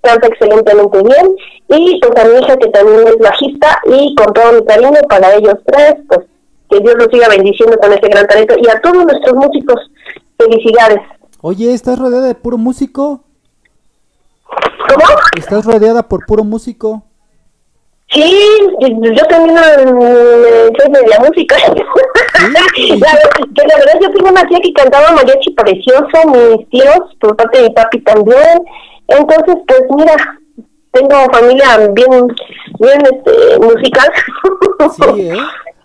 canta 0.00 0.28
excelentemente 0.28 1.02
bien, 1.02 1.36
y 1.68 2.00
pues 2.00 2.24
a 2.24 2.28
mi 2.28 2.38
hija 2.38 2.56
que 2.56 2.68
también 2.68 3.08
es 3.08 3.18
bajista, 3.18 3.80
y 3.84 4.14
con 4.14 4.32
todo 4.32 4.52
mi 4.52 4.64
cariño 4.64 5.00
para 5.08 5.34
ellos 5.34 5.54
tres, 5.66 5.96
pues 6.08 6.20
que 6.72 6.80
Dios 6.80 6.94
los 6.96 7.08
siga 7.12 7.28
bendiciendo 7.28 7.76
con 7.78 7.92
este 7.92 8.08
gran 8.08 8.26
talento, 8.26 8.54
y 8.58 8.68
a 8.68 8.80
todos 8.80 9.04
nuestros 9.04 9.34
músicos, 9.34 9.76
felicidades. 10.38 11.00
Oye, 11.42 11.74
¿estás 11.74 11.98
rodeada 11.98 12.28
de 12.28 12.34
puro 12.34 12.56
músico? 12.56 13.24
¿Cómo? 14.48 15.04
¿Estás 15.36 15.64
rodeada 15.64 16.08
por 16.08 16.24
puro 16.26 16.44
músico? 16.44 17.04
Sí, 18.10 18.38
yo 18.80 19.24
también 19.26 19.56
eh, 19.56 20.70
soy 20.78 20.92
de 20.92 21.06
la 21.08 21.20
música. 21.20 21.56
la, 21.66 22.60
que 22.74 23.66
la 23.66 23.76
verdad 23.76 24.00
yo 24.02 24.10
tengo 24.12 24.30
una 24.30 24.46
tía 24.46 24.60
que 24.60 24.72
cantaba 24.72 25.12
mariachi 25.12 25.50
precioso, 25.50 26.28
mis 26.28 26.68
tíos, 26.68 27.00
por 27.20 27.36
parte 27.36 27.58
de 27.58 27.68
mi 27.68 27.74
papi 27.74 28.00
también. 28.02 28.62
Entonces, 29.08 29.56
pues 29.66 29.82
mira, 29.96 30.14
tengo 30.92 31.16
familia 31.32 31.88
bien, 31.92 32.28
bien 32.78 33.02
este, 33.02 33.58
musical. 33.58 34.12
Sí, 34.90 35.28
¿eh? 35.30 35.36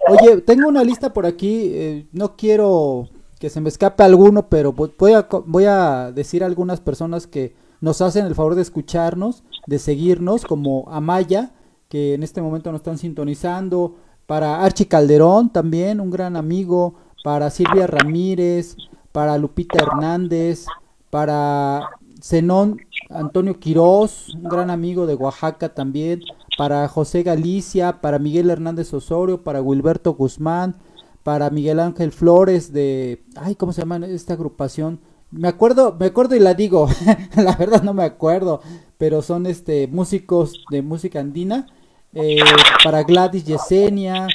Oye, 0.07 0.41
tengo 0.41 0.67
una 0.67 0.83
lista 0.83 1.13
por 1.13 1.25
aquí, 1.25 1.71
eh, 1.73 2.07
no 2.11 2.35
quiero 2.35 3.09
que 3.39 3.49
se 3.49 3.61
me 3.61 3.69
escape 3.69 4.03
alguno, 4.03 4.49
pero 4.49 4.73
voy 4.73 5.13
a, 5.13 5.27
voy 5.45 5.65
a 5.65 6.11
decir 6.11 6.43
a 6.43 6.47
algunas 6.47 6.79
personas 6.79 7.27
que 7.27 7.55
nos 7.81 8.01
hacen 8.01 8.25
el 8.25 8.35
favor 8.35 8.55
de 8.55 8.61
escucharnos, 8.61 9.43
de 9.67 9.79
seguirnos, 9.79 10.45
como 10.45 10.85
Amaya, 10.89 11.51
que 11.89 12.13
en 12.13 12.23
este 12.23 12.41
momento 12.41 12.71
nos 12.71 12.79
están 12.79 12.97
sintonizando, 12.97 13.95
para 14.25 14.63
Archie 14.63 14.87
Calderón 14.87 15.51
también, 15.51 16.01
un 16.01 16.09
gran 16.09 16.35
amigo, 16.35 16.95
para 17.23 17.49
Silvia 17.49 17.87
Ramírez, 17.87 18.75
para 19.11 19.37
Lupita 19.37 19.77
Hernández, 19.79 20.65
para 21.09 21.89
Zenón 22.21 22.77
Antonio 23.09 23.59
Quirós, 23.59 24.33
un 24.35 24.43
gran 24.43 24.69
amigo 24.69 25.05
de 25.05 25.15
Oaxaca 25.15 25.69
también, 25.69 26.21
para 26.57 26.87
José 26.87 27.23
Galicia, 27.23 28.01
para 28.01 28.19
Miguel 28.19 28.49
Hernández 28.49 28.93
Osorio, 28.93 29.43
para 29.43 29.61
Wilberto 29.61 30.15
Guzmán, 30.15 30.75
para 31.23 31.49
Miguel 31.49 31.79
Ángel 31.79 32.11
Flores 32.11 32.73
de, 32.73 33.23
ay, 33.35 33.55
¿cómo 33.55 33.73
se 33.73 33.81
llama 33.81 33.97
esta 34.07 34.33
agrupación? 34.33 34.99
Me 35.29 35.47
acuerdo, 35.47 35.95
me 35.99 36.07
acuerdo 36.07 36.35
y 36.35 36.39
la 36.39 36.53
digo, 36.53 36.89
la 37.35 37.55
verdad 37.55 37.83
no 37.83 37.93
me 37.93 38.03
acuerdo, 38.03 38.61
pero 38.97 39.21
son 39.21 39.45
este 39.45 39.87
músicos 39.87 40.63
de 40.71 40.81
música 40.81 41.19
andina, 41.19 41.67
eh, 42.13 42.39
para 42.83 43.03
Gladys 43.03 43.45
Yesenia, 43.45 44.27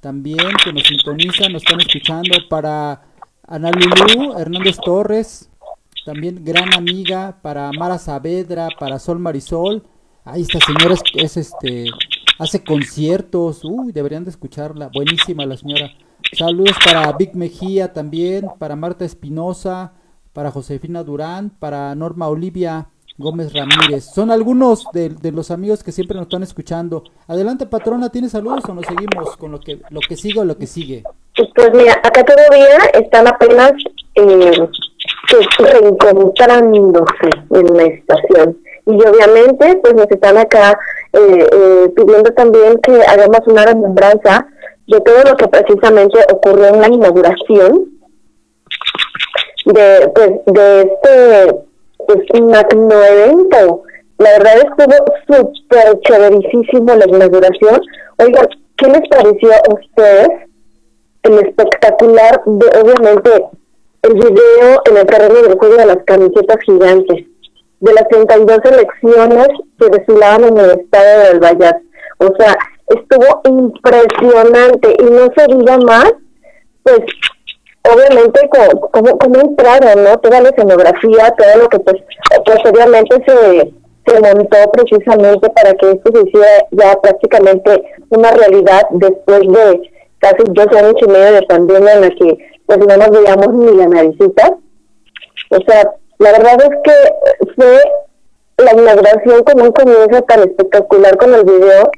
también 0.00 0.48
que 0.62 0.72
nos 0.72 0.82
sintonizan, 0.82 1.52
nos 1.52 1.62
están 1.62 1.80
escuchando, 1.80 2.34
para 2.50 3.02
Ana 3.46 3.70
Lulú, 3.70 4.36
Hernández 4.36 4.76
Torres, 4.84 5.48
también 6.04 6.44
gran 6.44 6.74
amiga, 6.74 7.38
para 7.40 7.70
Mara 7.72 7.98
Saavedra, 7.98 8.68
para 8.78 8.98
Sol 8.98 9.20
Marisol, 9.20 9.84
ahí 10.24 10.42
esta 10.42 10.58
señora 10.60 10.94
es, 10.94 11.02
es 11.14 11.36
este, 11.36 11.86
hace 12.38 12.62
conciertos, 12.64 13.64
uy, 13.64 13.92
deberían 13.92 14.24
de 14.24 14.30
escucharla, 14.30 14.90
buenísima 14.92 15.46
la 15.46 15.56
señora. 15.56 15.90
Saludos 16.36 16.76
para 16.84 17.12
Vic 17.12 17.34
Mejía 17.34 17.92
también, 17.92 18.48
para 18.58 18.76
Marta 18.76 19.04
Espinosa, 19.04 19.92
para 20.32 20.50
Josefina 20.50 21.02
Durán, 21.02 21.50
para 21.50 21.94
Norma 21.94 22.28
Olivia 22.28 22.88
Gómez 23.18 23.52
Ramírez. 23.52 24.04
Son 24.04 24.30
algunos 24.30 24.84
de, 24.92 25.14
los 25.32 25.50
amigos 25.50 25.82
que 25.82 25.92
siempre 25.92 26.16
nos 26.16 26.26
están 26.26 26.42
escuchando. 26.42 27.04
Adelante, 27.26 27.66
patrona, 27.66 28.10
¿tienes 28.10 28.32
saludos 28.32 28.64
o 28.68 28.74
nos 28.74 28.86
seguimos 28.86 29.36
con 29.36 29.52
lo 29.52 29.60
que 29.60 29.80
lo 29.90 30.00
que 30.00 30.16
sigue 30.16 30.40
o 30.40 30.44
lo 30.44 30.56
que 30.56 30.66
sigue? 30.66 31.02
Pues 31.36 31.70
mira, 31.74 31.94
acá 32.02 32.24
todavía 32.24 32.78
están 32.94 33.28
apenas 33.28 33.72
eh, 34.14 34.68
reencontrándose 35.58 37.30
en 37.50 37.76
la 37.76 37.82
estación. 37.84 38.58
Y 38.86 38.94
obviamente, 38.94 39.78
pues 39.82 39.94
nos 39.94 40.10
están 40.10 40.38
acá 40.38 40.78
eh, 41.12 41.46
eh, 41.52 41.92
pidiendo 41.94 42.32
también 42.32 42.78
que 42.78 43.00
hagamos 43.02 43.40
una 43.46 43.64
remembranza 43.64 44.46
de 44.88 45.00
todo 45.00 45.22
lo 45.22 45.36
que 45.36 45.46
precisamente 45.46 46.18
ocurrió 46.32 46.68
en 46.68 46.80
la 46.80 46.88
inauguración 46.88 47.92
de, 49.66 50.10
pues, 50.14 50.30
de 50.46 50.80
este 50.80 51.54
pues, 52.06 52.42
magno 52.42 53.02
evento. 53.04 53.82
La 54.18 54.30
verdad 54.38 54.56
estuvo 54.56 55.12
súper 55.26 56.00
chéverísimo 56.00 56.94
la 56.94 57.06
inauguración. 57.06 57.80
Oigan, 58.18 58.48
¿qué 58.76 58.88
les 58.88 59.08
pareció 59.08 59.52
a 59.52 59.74
ustedes 59.74 60.28
el 61.22 61.38
espectacular 61.38 62.42
de, 62.44 62.66
obviamente, 62.80 63.30
el 64.02 64.14
video 64.14 64.82
en 64.90 64.96
el 64.96 65.06
terreno 65.06 65.42
del 65.42 65.58
juego 65.58 65.76
de 65.76 65.86
las 65.86 65.98
camisetas 66.04 66.58
gigantes? 66.64 67.31
De 67.82 67.92
las 67.92 68.06
32 68.08 68.58
elecciones 68.64 69.48
que 69.78 69.88
desfilaban 69.88 70.44
en 70.44 70.58
el 70.58 70.70
estado 70.70 71.28
del 71.28 71.40
Vallas. 71.40 71.74
O 72.18 72.28
sea, 72.38 72.56
estuvo 72.86 73.40
impresionante 73.44 74.96
y 75.00 75.04
no 75.04 75.28
se 75.36 75.46
diga 75.56 75.78
más, 75.78 76.12
pues 76.84 77.00
obviamente 77.92 78.48
como, 78.48 78.80
como, 78.92 79.18
como 79.18 79.40
entraron, 79.40 80.04
¿no? 80.04 80.16
Toda 80.18 80.40
la 80.40 80.50
escenografía, 80.50 81.34
todo 81.36 81.62
lo 81.62 81.68
que 81.68 81.80
pues 81.80 81.96
posteriormente 82.46 83.16
se, 83.26 83.72
se 84.06 84.20
montó 84.20 84.56
precisamente 84.72 85.50
para 85.50 85.74
que 85.74 85.90
esto 85.90 86.12
se 86.14 86.28
hiciera 86.28 86.66
ya 86.70 87.00
prácticamente 87.00 87.82
una 88.10 88.30
realidad 88.30 88.82
después 88.92 89.40
de 89.40 89.90
casi 90.18 90.44
dos 90.46 90.66
años 90.76 90.94
y 91.00 91.06
medio 91.08 91.32
de 91.32 91.42
pandemia 91.42 91.94
en 91.94 92.00
la 92.02 92.10
que 92.10 92.38
pues 92.66 92.78
no 92.78 92.96
nos 92.96 93.10
veíamos 93.10 93.52
ni 93.54 93.76
la 93.76 93.88
naricita. 93.88 94.56
O 95.50 95.58
sea, 95.66 95.92
la 96.22 96.32
verdad 96.32 96.56
es 96.62 96.78
que 96.84 97.52
fue 97.56 97.80
la 98.58 98.72
inauguración 98.72 99.42
como 99.42 99.64
un 99.64 99.72
comienzo 99.72 100.22
tan 100.22 100.40
espectacular 100.40 101.16
con 101.16 101.34
el 101.34 101.44
video 101.44 101.90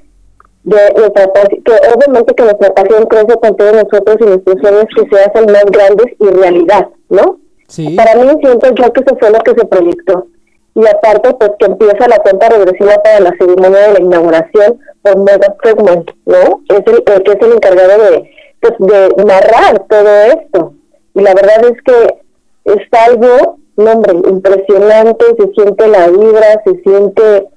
de 0.62 0.94
nuestra 0.96 1.30
que 1.30 1.72
obviamente 1.94 2.34
que 2.34 2.42
nuestra 2.42 2.74
pasión 2.74 3.04
crece 3.04 3.36
con 3.38 3.56
todos 3.56 3.72
nosotros 3.74 4.16
y 4.20 4.24
nuestros 4.24 4.56
sueños 4.62 4.86
que 4.96 5.08
se 5.10 5.22
hacen 5.22 5.52
más 5.52 5.64
grandes 5.66 6.06
y 6.18 6.26
realidad, 6.26 6.88
¿no? 7.10 7.38
Sí. 7.68 7.94
Para 7.96 8.14
mí 8.14 8.30
siento 8.42 8.74
yo 8.74 8.92
que 8.92 9.00
eso 9.00 9.16
fue 9.18 9.30
lo 9.30 9.38
que 9.40 9.50
se 9.50 9.66
proyectó. 9.66 10.26
Y 10.74 10.86
aparte, 10.86 11.34
pues 11.34 11.50
que 11.58 11.66
empieza 11.66 12.08
la 12.08 12.18
cuenta 12.18 12.48
regresiva 12.48 12.94
para 13.02 13.20
la 13.20 13.30
ceremonia 13.38 13.88
de 13.88 13.92
la 13.92 14.00
inauguración 14.00 14.80
por 15.02 15.18
Mega 15.18 15.54
Segment, 15.62 16.10
¿no? 16.24 16.62
Es 16.68 16.82
el, 16.86 17.02
el, 17.06 17.22
que 17.22 17.32
es 17.32 17.42
el 17.42 17.52
encargado 17.52 18.02
de, 18.02 18.30
pues, 18.60 18.72
de 18.78 19.24
narrar 19.24 19.84
todo 19.88 20.08
esto. 20.08 20.72
Y 21.14 21.20
la 21.20 21.34
verdad 21.34 21.64
es 21.66 21.82
que 21.82 22.24
es 22.64 22.82
algo, 23.06 23.58
no, 23.76 23.90
hombre, 23.90 24.12
impresionante, 24.28 25.24
se 25.38 25.52
siente 25.52 25.88
la 25.88 26.08
vibra, 26.08 26.62
se 26.64 26.80
siente 26.82 27.48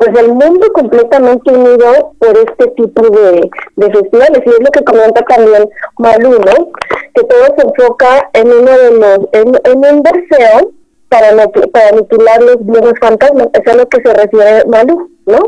pues 0.00 0.18
el 0.18 0.28
mundo 0.28 0.66
completamente 0.72 1.52
unido 1.52 2.14
por 2.18 2.36
este 2.38 2.68
tipo 2.68 3.02
de, 3.10 3.50
de 3.76 3.92
festivales 3.92 4.40
y 4.46 4.48
es 4.48 4.60
lo 4.60 4.70
que 4.70 4.82
comenta 4.82 5.20
también 5.22 5.68
Malu, 5.98 6.30
¿no? 6.30 6.72
Que 7.14 7.22
todo 7.24 7.44
se 7.54 7.66
enfoca 7.66 8.30
en 8.32 8.48
uno 8.50 8.70
de 8.70 8.90
los, 8.92 9.18
en, 9.32 9.60
en 9.64 9.94
un 9.94 10.02
deseo 10.02 10.70
para, 11.10 11.28
para 11.72 11.88
aniquilar 11.88 12.42
los 12.42 12.64
viejos 12.64 12.94
fantasmas, 12.98 13.48
es 13.52 13.72
a 13.72 13.76
lo 13.76 13.86
que 13.88 14.00
se 14.00 14.14
refiere 14.14 14.64
Malu, 14.66 15.10
¿no? 15.26 15.38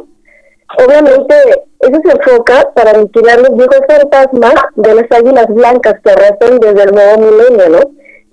Obviamente 0.87 1.35
eso 1.81 2.01
se 2.05 2.13
enfoca 2.13 2.73
para 2.75 2.91
aniquilar 2.91 3.41
los 3.41 3.57
viejos 3.57 3.81
fantasmas 3.89 4.55
de 4.77 4.95
las 4.95 5.11
águilas 5.13 5.47
blancas 5.49 5.95
que 6.05 6.11
arrastran 6.11 6.59
desde 6.59 6.83
el 6.83 6.95
nuevo 6.95 7.21
milenio, 7.21 7.69
¿no? 7.71 7.79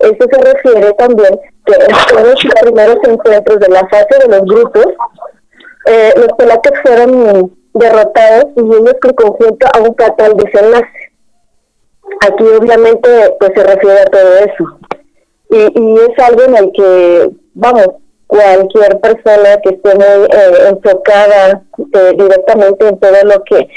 Eso 0.00 0.26
se 0.30 0.52
refiere 0.52 0.92
también 0.94 1.38
que 1.78 2.14
todos 2.14 2.44
los 2.44 2.54
primeros 2.62 2.96
encuentros 3.06 3.60
de 3.60 3.68
la 3.68 3.88
fase 3.88 4.18
de 4.20 4.28
los 4.28 4.42
grupos 4.42 4.86
eh, 5.86 6.12
los 6.16 6.28
polacos 6.38 6.72
fueron 6.82 7.56
derrotados 7.74 8.44
y 8.56 8.60
ellos 8.60 8.94
en 9.02 9.14
conjunto 9.14 9.66
a 9.72 9.80
un 9.80 9.94
fatal 9.96 10.36
desenlace. 10.36 11.12
Aquí 12.22 12.44
obviamente 12.44 13.36
pues 13.38 13.52
se 13.54 13.62
refiere 13.62 14.00
a 14.00 14.06
todo 14.06 14.36
eso. 14.36 14.78
Y, 15.50 15.80
y 15.80 15.94
es 15.98 16.24
algo 16.24 16.42
en 16.42 16.56
el 16.56 16.72
que, 16.72 17.30
vamos, 17.54 17.88
cualquier 18.30 19.00
persona 19.00 19.56
que 19.62 19.70
esté 19.70 19.94
muy 19.94 20.26
eh, 20.30 20.68
enfocada 20.68 21.62
eh, 21.78 22.12
directamente 22.16 22.88
en 22.88 23.00
todo 23.00 23.24
lo 23.24 23.42
que 23.42 23.68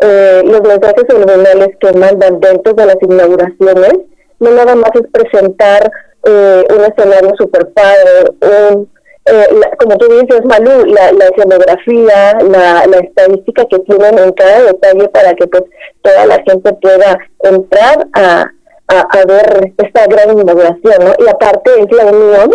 eh, 0.00 0.42
los 0.44 0.60
mensajes 0.60 1.04
subliminales 1.08 1.68
que 1.80 1.92
mandan 1.92 2.38
dentro 2.40 2.74
de 2.74 2.86
las 2.86 2.96
inauguraciones, 3.00 3.94
no 4.40 4.50
nada 4.50 4.74
más 4.74 4.90
es 4.94 5.06
presentar 5.10 5.90
eh, 6.26 6.64
un 6.70 6.80
escenario 6.84 7.32
super 7.38 7.72
padre, 7.72 8.30
un, 8.40 8.88
eh, 9.26 9.46
como 9.78 9.96
tú 9.96 10.06
dices, 10.20 10.44
Malú, 10.44 10.84
la, 10.86 11.12
la 11.12 11.24
escenografía, 11.26 12.38
la, 12.42 12.86
la 12.86 12.98
estadística 12.98 13.64
que 13.66 13.78
tienen 13.80 14.18
en 14.18 14.32
cada 14.32 14.64
detalle 14.64 15.08
para 15.08 15.34
que 15.34 15.46
pues 15.46 15.64
toda 16.02 16.26
la 16.26 16.42
gente 16.42 16.72
pueda 16.74 17.18
entrar 17.42 18.06
a, 18.12 18.50
a, 18.88 19.24
ver 19.26 19.72
esta 19.78 20.06
gran 20.06 20.38
inauguración, 20.38 21.04
¿no? 21.04 21.24
Y 21.24 21.28
aparte 21.28 21.70
es 21.80 21.90
la 21.92 22.06
unión 22.06 22.50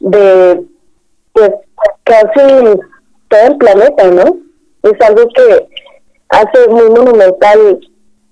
de 0.00 0.64
pues 1.32 1.50
casi 2.04 2.78
todo 3.28 3.46
el 3.48 3.56
planeta, 3.58 4.04
¿no? 4.06 4.36
Es 4.82 5.00
algo 5.00 5.28
que 5.34 5.68
hace 6.28 6.68
muy 6.68 6.88
monumental 6.90 7.80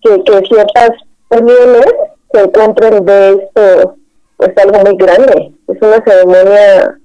que, 0.01 0.23
que 0.23 0.47
ciertas 0.47 0.91
uniones 1.31 1.93
se 2.33 2.41
encuentren 2.41 3.05
de 3.05 3.31
esto, 3.31 3.97
es 4.43 4.53
pues, 4.53 4.67
algo 4.67 4.91
muy 4.91 4.97
grande. 4.97 5.53
Es 5.69 5.77
una 5.81 6.05
ceremonia, 6.05 6.99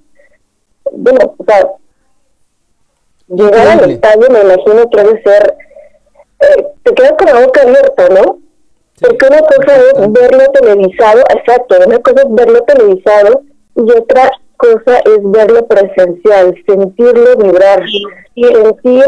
bueno, 0.92 1.36
o 1.38 1.44
sea, 1.46 1.72
llegar 3.28 3.68
al 3.68 3.92
estadio 3.92 4.30
me 4.30 4.42
imagino 4.42 4.90
que 4.90 5.04
debe 5.04 5.24
ser, 5.24 5.58
eh, 6.40 6.68
te 6.84 6.94
quedas 6.94 7.14
con 7.14 7.28
la 7.28 7.46
boca 7.46 7.62
abierta, 7.62 8.10
¿no? 8.10 8.40
Porque 9.00 9.28
una 9.28 9.40
cosa 9.40 9.76
es 9.76 10.12
verlo 10.12 10.44
televisado, 10.54 11.22
exacto, 11.36 11.76
una 11.86 12.00
cosa 12.00 12.22
es 12.24 12.28
verlo 12.30 12.62
televisado 12.64 13.42
y 13.76 13.92
otra 13.92 14.32
cosa 14.58 14.98
es 15.06 15.20
verlo 15.22 15.68
presencial, 15.68 16.56
sentirlo 16.66 17.36
vibrar, 17.38 17.84
y 18.34 18.46
sentir 18.46 19.06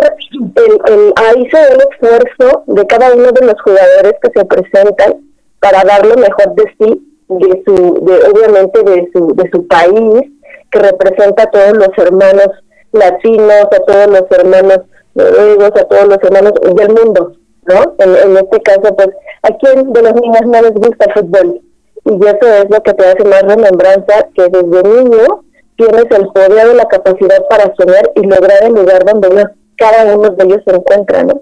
el, 0.55 0.93
el, 0.93 1.13
ahí 1.15 1.49
se 1.49 1.57
ve 1.57 1.67
el 1.71 1.81
esfuerzo 1.89 2.63
de 2.67 2.85
cada 2.85 3.13
uno 3.13 3.31
de 3.31 3.45
los 3.45 3.61
jugadores 3.63 4.13
que 4.21 4.31
se 4.35 4.45
presentan 4.45 5.25
para 5.59 5.83
dar 5.83 6.05
lo 6.05 6.15
mejor 6.15 6.53
de 6.55 6.63
sí, 6.79 7.08
de 7.29 7.63
su, 7.65 8.05
de, 8.05 8.13
obviamente 8.29 8.83
de 8.83 9.09
su, 9.13 9.33
de 9.35 9.49
su 9.51 9.67
país, 9.67 10.31
que 10.71 10.79
representa 10.79 11.43
a 11.43 11.51
todos 11.51 11.73
los 11.77 11.89
hermanos 11.97 12.47
latinos, 12.91 13.65
a 13.71 13.79
todos 13.85 14.07
los 14.07 14.23
hermanos 14.31 14.79
noruegos, 15.13 15.71
a 15.75 15.83
todos 15.85 16.07
los 16.07 16.17
hermanos 16.23 16.53
del 16.75 16.89
mundo, 16.89 17.33
¿no? 17.65 17.95
En, 17.99 18.29
en 18.29 18.37
este 18.37 18.61
caso, 18.61 18.95
pues, 18.95 19.09
¿a 19.43 19.49
quién 19.57 19.93
de 19.93 20.01
los 20.01 20.13
niños 20.15 20.41
no 20.45 20.61
les 20.61 20.73
gusta 20.73 21.05
el 21.05 21.13
fútbol? 21.13 21.61
Y 22.05 22.25
eso 22.25 22.47
es 22.47 22.69
lo 22.69 22.81
que 22.81 22.93
te 22.93 23.05
hace 23.05 23.23
más 23.25 23.43
remembranza 23.43 24.27
que 24.33 24.43
desde 24.43 24.83
niño 24.83 25.43
tienes 25.77 26.05
el 26.11 26.27
poder 26.29 26.67
de 26.67 26.73
la 26.73 26.85
capacidad 26.85 27.47
para 27.49 27.73
soñar 27.75 28.11
y 28.15 28.21
lograr 28.21 28.63
el 28.63 28.73
lugar 28.73 29.05
donde 29.05 29.45
cada 29.77 30.15
uno 30.15 30.29
de 30.29 30.45
ellos 30.45 30.61
se 30.65 30.75
encuentra, 30.75 31.23
¿no? 31.23 31.41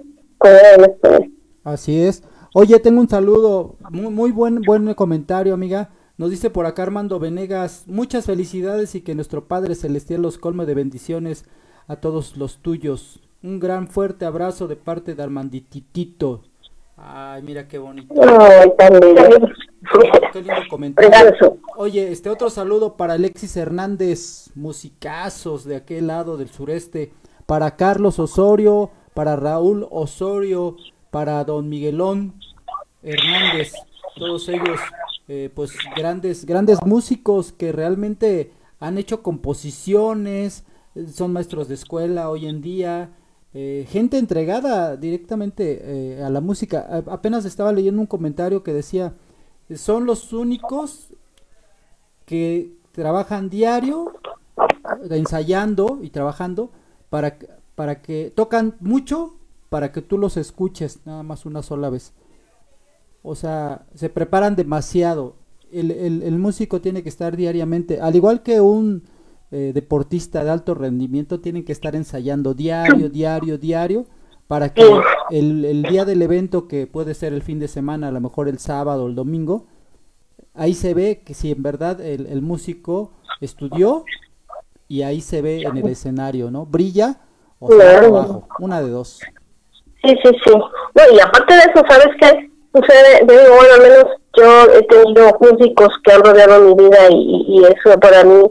Así 1.64 2.06
es. 2.06 2.22
Oye, 2.60 2.80
tengo 2.80 3.00
un 3.00 3.08
saludo, 3.08 3.76
muy, 3.88 4.10
muy 4.10 4.32
buen, 4.32 4.62
buen 4.62 4.92
comentario, 4.94 5.54
amiga. 5.54 5.90
Nos 6.16 6.30
dice 6.30 6.50
por 6.50 6.66
acá 6.66 6.82
Armando 6.82 7.20
Venegas, 7.20 7.84
muchas 7.86 8.26
felicidades 8.26 8.96
y 8.96 9.00
que 9.00 9.14
nuestro 9.14 9.44
Padre 9.44 9.76
Celestial 9.76 10.22
los 10.22 10.38
colme 10.38 10.66
de 10.66 10.74
bendiciones 10.74 11.44
a 11.86 11.94
todos 11.94 12.36
los 12.36 12.56
tuyos. 12.56 13.20
Un 13.44 13.60
gran 13.60 13.86
fuerte 13.86 14.24
abrazo 14.24 14.66
de 14.66 14.74
parte 14.74 15.14
de 15.14 15.22
Armandititito. 15.22 16.42
Ay, 16.96 17.44
mira 17.44 17.68
qué 17.68 17.78
bonito. 17.78 18.12
Ay, 18.20 18.72
Qué 20.32 20.40
lindo 20.40 20.62
comentario. 20.68 21.58
Oye, 21.76 22.10
este 22.10 22.28
otro 22.28 22.50
saludo 22.50 22.96
para 22.96 23.12
Alexis 23.12 23.56
Hernández, 23.56 24.50
musicazos 24.56 25.64
de 25.64 25.76
aquel 25.76 26.08
lado 26.08 26.36
del 26.36 26.48
sureste, 26.48 27.12
para 27.46 27.76
Carlos 27.76 28.18
Osorio, 28.18 28.90
para 29.14 29.36
Raúl 29.36 29.86
Osorio, 29.92 30.74
para 31.12 31.44
Don 31.44 31.68
Miguelón 31.68 32.34
Hernández, 33.08 33.72
todos 34.16 34.48
ellos 34.48 34.78
eh, 35.28 35.50
pues 35.54 35.72
grandes 35.96 36.44
grandes 36.44 36.78
músicos 36.84 37.52
que 37.52 37.72
realmente 37.72 38.52
han 38.80 38.98
hecho 38.98 39.22
composiciones, 39.22 40.64
son 41.12 41.32
maestros 41.32 41.68
de 41.68 41.74
escuela 41.74 42.28
hoy 42.28 42.46
en 42.46 42.60
día, 42.60 43.10
eh, 43.54 43.86
gente 43.88 44.18
entregada 44.18 44.96
directamente 44.96 45.80
eh, 45.82 46.22
a 46.22 46.28
la 46.28 46.40
música. 46.40 47.02
apenas 47.06 47.44
estaba 47.44 47.72
leyendo 47.72 48.00
un 48.00 48.06
comentario 48.06 48.62
que 48.62 48.72
decía, 48.72 49.14
son 49.74 50.04
los 50.04 50.32
únicos 50.32 51.08
que 52.26 52.76
trabajan 52.92 53.48
diario, 53.48 54.12
ensayando 55.10 55.98
y 56.02 56.10
trabajando 56.10 56.70
para, 57.08 57.38
para 57.74 58.02
que 58.02 58.32
tocan 58.34 58.76
mucho 58.80 59.34
para 59.70 59.92
que 59.92 60.02
tú 60.02 60.18
los 60.18 60.36
escuches 60.36 61.00
nada 61.06 61.22
más 61.22 61.46
una 61.46 61.62
sola 61.62 61.90
vez. 61.90 62.12
O 63.28 63.34
sea, 63.34 63.82
se 63.94 64.08
preparan 64.08 64.56
demasiado. 64.56 65.36
El, 65.70 65.90
el, 65.90 66.38
músico 66.38 66.80
tiene 66.80 67.02
que 67.02 67.10
estar 67.10 67.36
diariamente, 67.36 68.00
al 68.00 68.16
igual 68.16 68.42
que 68.42 68.62
un 68.62 69.02
eh, 69.50 69.72
deportista 69.74 70.42
de 70.42 70.48
alto 70.48 70.72
rendimiento, 70.72 71.40
tienen 71.40 71.62
que 71.62 71.72
estar 71.72 71.94
ensayando 71.94 72.54
diario, 72.54 73.10
diario, 73.10 73.58
diario, 73.58 74.06
para 74.46 74.72
que 74.72 74.82
el, 75.30 75.66
el 75.66 75.82
día 75.82 76.06
del 76.06 76.22
evento, 76.22 76.68
que 76.68 76.86
puede 76.86 77.12
ser 77.12 77.34
el 77.34 77.42
fin 77.42 77.58
de 77.58 77.68
semana, 77.68 78.08
a 78.08 78.12
lo 78.12 78.20
mejor 78.22 78.48
el 78.48 78.58
sábado 78.58 79.04
o 79.04 79.08
el 79.08 79.14
domingo, 79.14 79.66
ahí 80.54 80.72
se 80.72 80.94
ve 80.94 81.20
que 81.22 81.34
si 81.34 81.50
en 81.50 81.62
verdad 81.62 82.00
el, 82.00 82.26
el 82.28 82.40
músico 82.40 83.12
estudió 83.42 84.06
y 84.88 85.02
ahí 85.02 85.20
se 85.20 85.42
ve 85.42 85.60
en 85.60 85.76
el 85.76 85.86
escenario, 85.86 86.50
¿no? 86.50 86.64
Brilla 86.64 87.20
o 87.58 87.70
se 87.70 87.96
abajo, 87.96 88.48
una 88.58 88.80
de 88.80 88.88
dos. 88.88 89.20
Sí, 90.02 90.16
sí, 90.24 90.30
sí. 90.46 90.52
No, 90.54 91.14
y 91.14 91.20
aparte 91.20 91.52
de 91.52 91.60
eso, 91.60 91.82
¿sabes 91.86 92.08
qué? 92.18 92.47
Sucede, 92.72 93.20
digo, 93.26 93.56
bueno, 93.56 93.74
al 93.74 93.82
menos 93.82 94.04
yo 94.36 94.72
he 94.74 94.82
tenido 94.82 95.36
músicos 95.40 95.88
que 96.04 96.12
han 96.12 96.22
rodeado 96.22 96.60
mi 96.62 96.74
vida 96.74 96.98
y, 97.10 97.44
y 97.48 97.64
eso 97.64 97.98
para 97.98 98.24
mí 98.24 98.42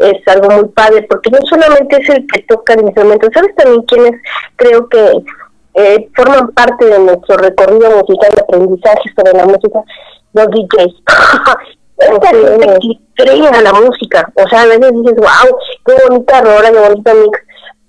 es 0.00 0.26
algo 0.26 0.50
muy 0.50 0.64
padre, 0.70 1.06
porque 1.08 1.30
no 1.30 1.38
solamente 1.48 1.98
es 2.00 2.08
el 2.08 2.26
que 2.26 2.42
toca 2.48 2.74
el 2.74 2.82
instrumento, 2.82 3.28
¿sabes 3.34 3.54
también 3.54 3.82
quiénes 3.82 4.12
creo 4.56 4.88
que 4.88 5.12
eh, 5.74 6.08
forman 6.16 6.48
parte 6.48 6.86
de 6.86 6.98
nuestro 6.98 7.36
recorrido 7.36 7.90
musical 7.90 8.32
de 8.34 8.40
aprendizaje 8.40 9.10
sobre 9.14 9.32
la 9.34 9.44
música? 9.44 9.82
Los 10.32 10.46
DJs. 10.48 10.94
Esta 11.98 12.28
gente 12.28 12.78
que 12.80 13.24
creen 13.24 13.54
a 13.54 13.60
la 13.60 13.74
música, 13.74 14.32
o 14.34 14.48
sea, 14.48 14.62
a 14.62 14.66
veces 14.66 14.90
dices, 14.90 15.16
wow, 15.16 15.58
qué 15.84 15.92
bonita 16.08 16.40
rola, 16.40 16.72
qué 16.72 16.78
bonita 16.78 17.12
mix, 17.12 17.38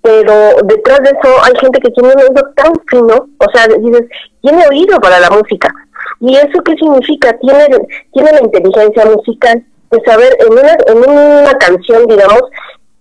pero 0.02 0.34
detrás 0.64 1.00
de 1.00 1.10
eso 1.12 1.44
hay 1.44 1.54
gente 1.60 1.80
que 1.80 1.92
tiene 1.92 2.14
un 2.14 2.22
oído 2.22 2.52
tan 2.56 2.74
fino, 2.88 3.28
o 3.38 3.46
sea, 3.54 3.68
dices, 3.68 4.08
tiene 4.42 4.68
oído 4.68 5.00
para 5.00 5.20
la 5.20 5.30
música. 5.30 5.74
¿Y 6.20 6.36
eso 6.36 6.62
qué 6.66 6.74
significa? 6.76 7.32
Tiene, 7.40 7.68
tiene 8.14 8.32
la 8.32 8.42
inteligencia 8.42 9.06
musical 9.06 9.64
de 9.92 10.02
saber 10.06 10.38
en 10.40 10.54
una, 10.54 10.78
en 10.88 10.98
una 10.98 11.54
canción, 11.58 12.06
digamos, 12.08 12.42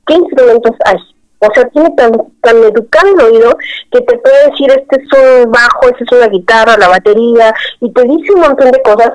qué 0.06 0.14
instrumentos 0.14 0.72
hay. 0.84 0.96
O 1.38 1.48
sea, 1.54 1.64
tiene 1.70 1.90
tan, 1.96 2.12
tan 2.42 2.56
educado 2.58 3.08
el 3.14 3.20
oído 3.24 3.56
que 3.90 4.00
te 4.02 4.18
puede 4.18 4.50
decir, 4.50 4.70
este 4.70 5.02
es 5.02 5.44
un 5.44 5.50
bajo, 5.50 5.88
este 5.88 6.04
es 6.04 6.12
una 6.12 6.28
guitarra, 6.28 6.76
la 6.76 6.88
batería, 6.88 7.54
y 7.80 7.90
te 7.92 8.02
dice 8.02 8.32
un 8.34 8.40
montón 8.40 8.70
de 8.70 8.82
cosas. 8.82 9.12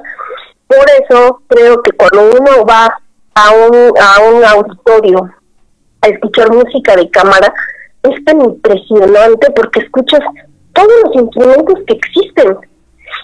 Por 0.67 0.85
eso 1.03 1.41
creo 1.47 1.83
que 1.83 1.91
cuando 1.91 2.31
uno 2.31 2.65
va 2.65 2.97
a 3.35 3.51
un, 3.51 3.93
a 3.99 4.19
un 4.21 4.43
auditorio 4.43 5.29
a 6.01 6.07
escuchar 6.07 6.51
música 6.51 6.95
de 6.95 7.09
cámara, 7.11 7.53
es 8.11 8.25
tan 8.25 8.41
impresionante 8.41 9.51
porque 9.51 9.81
escuchas 9.81 10.21
todos 10.73 10.91
los 11.05 11.15
instrumentos 11.15 11.75
que 11.87 11.93
existen. 11.93 12.57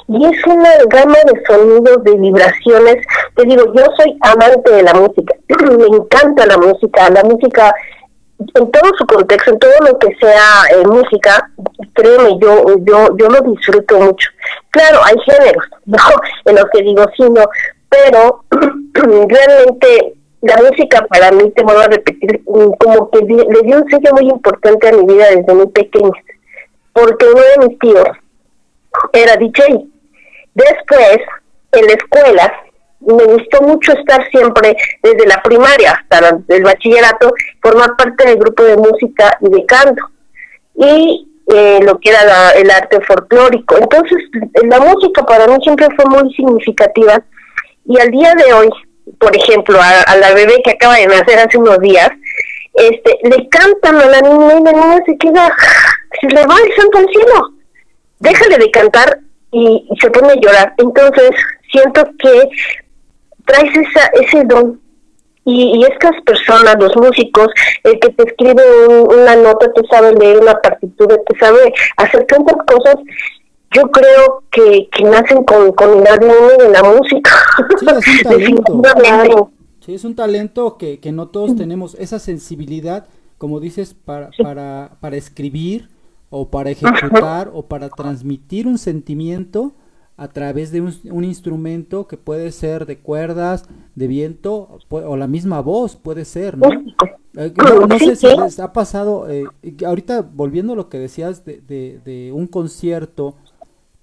Y 0.07 0.25
es 0.25 0.45
una 0.45 0.69
gama 0.89 1.17
de 1.25 1.43
sonidos, 1.45 2.03
de 2.03 2.17
vibraciones. 2.17 3.05
Te 3.36 3.43
digo, 3.43 3.73
yo 3.73 3.84
soy 3.97 4.17
amante 4.21 4.71
de 4.71 4.84
la 4.84 4.93
música. 4.93 5.36
Me 5.77 5.86
encanta 5.86 6.45
la 6.45 6.57
música. 6.57 7.09
La 7.09 7.23
música 7.23 7.73
en 8.55 8.71
todo 8.71 8.91
su 8.97 9.05
contexto, 9.05 9.51
en 9.51 9.59
todo 9.59 9.71
lo 9.82 9.99
que 9.99 10.15
sea 10.15 10.63
eh, 10.71 10.86
música, 10.86 11.49
créeme, 11.93 12.38
yo, 12.41 12.75
yo, 12.79 13.15
yo 13.17 13.27
lo 13.27 13.41
disfruto 13.51 13.99
mucho. 13.99 14.29
Claro, 14.71 14.99
hay 15.03 15.15
géneros, 15.25 15.65
¿no? 15.86 15.97
En 16.45 16.55
los 16.55 16.65
que 16.73 16.82
digo 16.82 17.03
sí, 17.15 17.23
no, 17.29 17.43
pero 17.89 18.43
realmente 18.93 20.15
la 20.42 20.58
música 20.58 21.06
para 21.08 21.32
mí, 21.32 21.52
te 21.52 21.64
vuelvo 21.64 21.82
a 21.82 21.88
repetir, 21.88 22.42
mm, 22.46 22.72
como 22.80 23.10
que 23.12 23.20
le 23.22 23.62
dio 23.64 23.78
un 23.78 23.89
sello 23.89 24.12
muy 24.14 24.30
importante 24.30 24.88
a 24.88 24.94
mi 24.94 25.06
vida 25.06 25.28
desde 25.30 25.54
muy 25.54 25.68
pequeña, 25.68 26.12
porque 26.94 27.26
uno 27.26 27.42
de 27.42 27.68
mis 27.68 27.80
tíos 27.80 28.08
era 29.14 29.38
DJ. 29.38 29.86
Después, 30.54 31.18
en 31.74 31.86
la 31.86 31.94
escuela, 31.94 32.54
me 33.02 33.24
gustó 33.24 33.62
mucho 33.62 33.94
estar 33.94 34.30
siempre, 34.30 34.76
desde 35.02 35.28
la 35.28 35.42
primaria 35.42 35.92
hasta 35.92 36.39
el 36.50 36.64
bachillerato, 36.64 37.34
formar 37.62 37.96
parte 37.96 38.28
del 38.28 38.38
grupo 38.38 38.64
de 38.64 38.78
música 38.78 39.38
y 39.42 39.50
de 39.50 39.66
canto. 39.66 40.04
Y 40.76 41.28
eh, 41.54 41.80
lo 41.84 42.00
que 42.00 42.12
era 42.12 42.52
el 42.52 42.70
arte 42.70 43.02
folclórico. 43.02 43.78
Entonces, 43.78 44.18
la 44.64 44.80
música 44.80 45.24
para 45.24 45.48
mí 45.48 45.58
siempre 45.64 45.88
fue 45.96 46.06
muy 46.06 46.34
significativa 46.34 47.22
y 47.86 48.00
al 48.00 48.12
día 48.12 48.34
de 48.36 48.54
hoy, 48.54 48.70
por 49.20 49.36
ejemplo, 49.36 49.80
a, 49.80 50.16
la 50.18 50.34
bebé 50.34 50.62
que 50.64 50.72
acaba 50.72 50.95
de 50.95 51.08
nacer 51.08 51.39
hace 51.39 51.58
unos 51.58 51.80
días, 51.80 52.10
este, 52.74 53.18
le 53.24 53.47
cantan 53.49 53.95
a 53.97 54.06
la 54.06 54.22
niña 54.22 54.60
y 54.60 54.64
la 54.64 54.72
niña 54.72 54.99
se 55.06 55.18
queda, 55.18 55.56
se 56.20 56.28
le 56.28 56.45
va 56.45 56.56
el 56.66 56.76
santo 56.76 56.97
al 56.97 57.10
cielo. 57.10 57.49
Déjale 58.20 58.58
de 58.58 58.72
cantar 58.72 59.20
y, 59.52 59.88
se 59.99 60.10
pone 60.12 60.30
a 60.34 60.36
llorar. 60.36 60.74
Entonces, 60.78 61.32
siento 61.72 62.04
que 62.20 62.49
traes 63.45 63.72
esa, 63.76 64.06
ese 64.22 64.43
don 64.45 64.80
y, 65.43 65.80
y 65.80 65.84
estas 65.84 66.12
personas, 66.24 66.76
los 66.80 66.95
músicos, 66.95 67.47
el 67.84 67.99
que 67.99 68.10
te 68.10 68.24
escribe 68.30 68.62
un- 68.88 69.20
una 69.20 69.36
nota, 69.36 69.72
te 69.74 69.86
sabe 69.88 70.14
leer 70.14 70.38
una 70.39 70.54
partitura, 70.62 71.18
te 71.28 71.39
sabe 71.39 71.74
hacer 71.97 72.26
tantas 72.26 72.58
cosas, 72.68 72.95
yo 73.72 73.89
creo 73.89 74.43
que, 74.51 74.89
que 74.91 75.03
nacen 75.03 75.43
con, 75.43 75.72
con 75.74 75.99
el 75.99 76.07
ADN 76.07 76.57
de 76.59 76.69
la 76.69 76.84
música. 76.84 77.32
Sí, 77.80 77.86
es 78.28 78.49
un 78.49 78.82
talento. 78.82 79.51
Sí, 79.86 79.95
es 79.95 80.03
un 80.03 80.15
talento 80.15 80.78
que, 80.78 80.99
que 80.99 81.11
no 81.11 81.30
todos 81.30 81.55
tenemos, 81.55 81.95
esa 81.95 82.19
sensibilidad, 82.19 83.07
como 83.38 83.59
dices, 83.59 83.95
para, 83.95 84.30
para, 84.41 84.97
para 84.99 85.15
escribir 85.15 85.89
o 86.30 86.49
para 86.49 86.69
ejecutar 86.69 87.49
o 87.53 87.63
para 87.63 87.89
transmitir 87.89 88.67
un 88.67 88.78
sentimiento 88.78 89.74
a 90.17 90.28
través 90.28 90.72
de 90.72 90.82
un, 90.82 90.93
un 91.09 91.24
instrumento 91.24 92.07
que 92.07 92.17
puede 92.17 92.51
ser 92.51 92.86
de 92.86 92.99
cuerdas, 92.99 93.65
de 93.95 94.05
viento 94.05 94.78
o 94.89 95.17
la 95.17 95.28
misma 95.28 95.61
voz, 95.61 95.95
puede 95.95 96.26
ser, 96.26 96.57
¿no? 96.59 96.69
Eh, 97.38 97.51
no, 97.57 97.88
no 97.88 97.97
sé 97.97 98.15
si 98.15 98.28
sí. 98.28 98.36
les 98.38 98.59
ha 98.59 98.74
pasado, 98.74 99.28
eh, 99.30 99.45
ahorita 99.86 100.22
volviendo 100.22 100.74
a 100.74 100.76
lo 100.76 100.89
que 100.89 100.99
decías 100.99 101.43
de, 101.43 101.61
de, 101.61 101.99
de 102.03 102.32
un 102.34 102.45
concierto, 102.45 103.36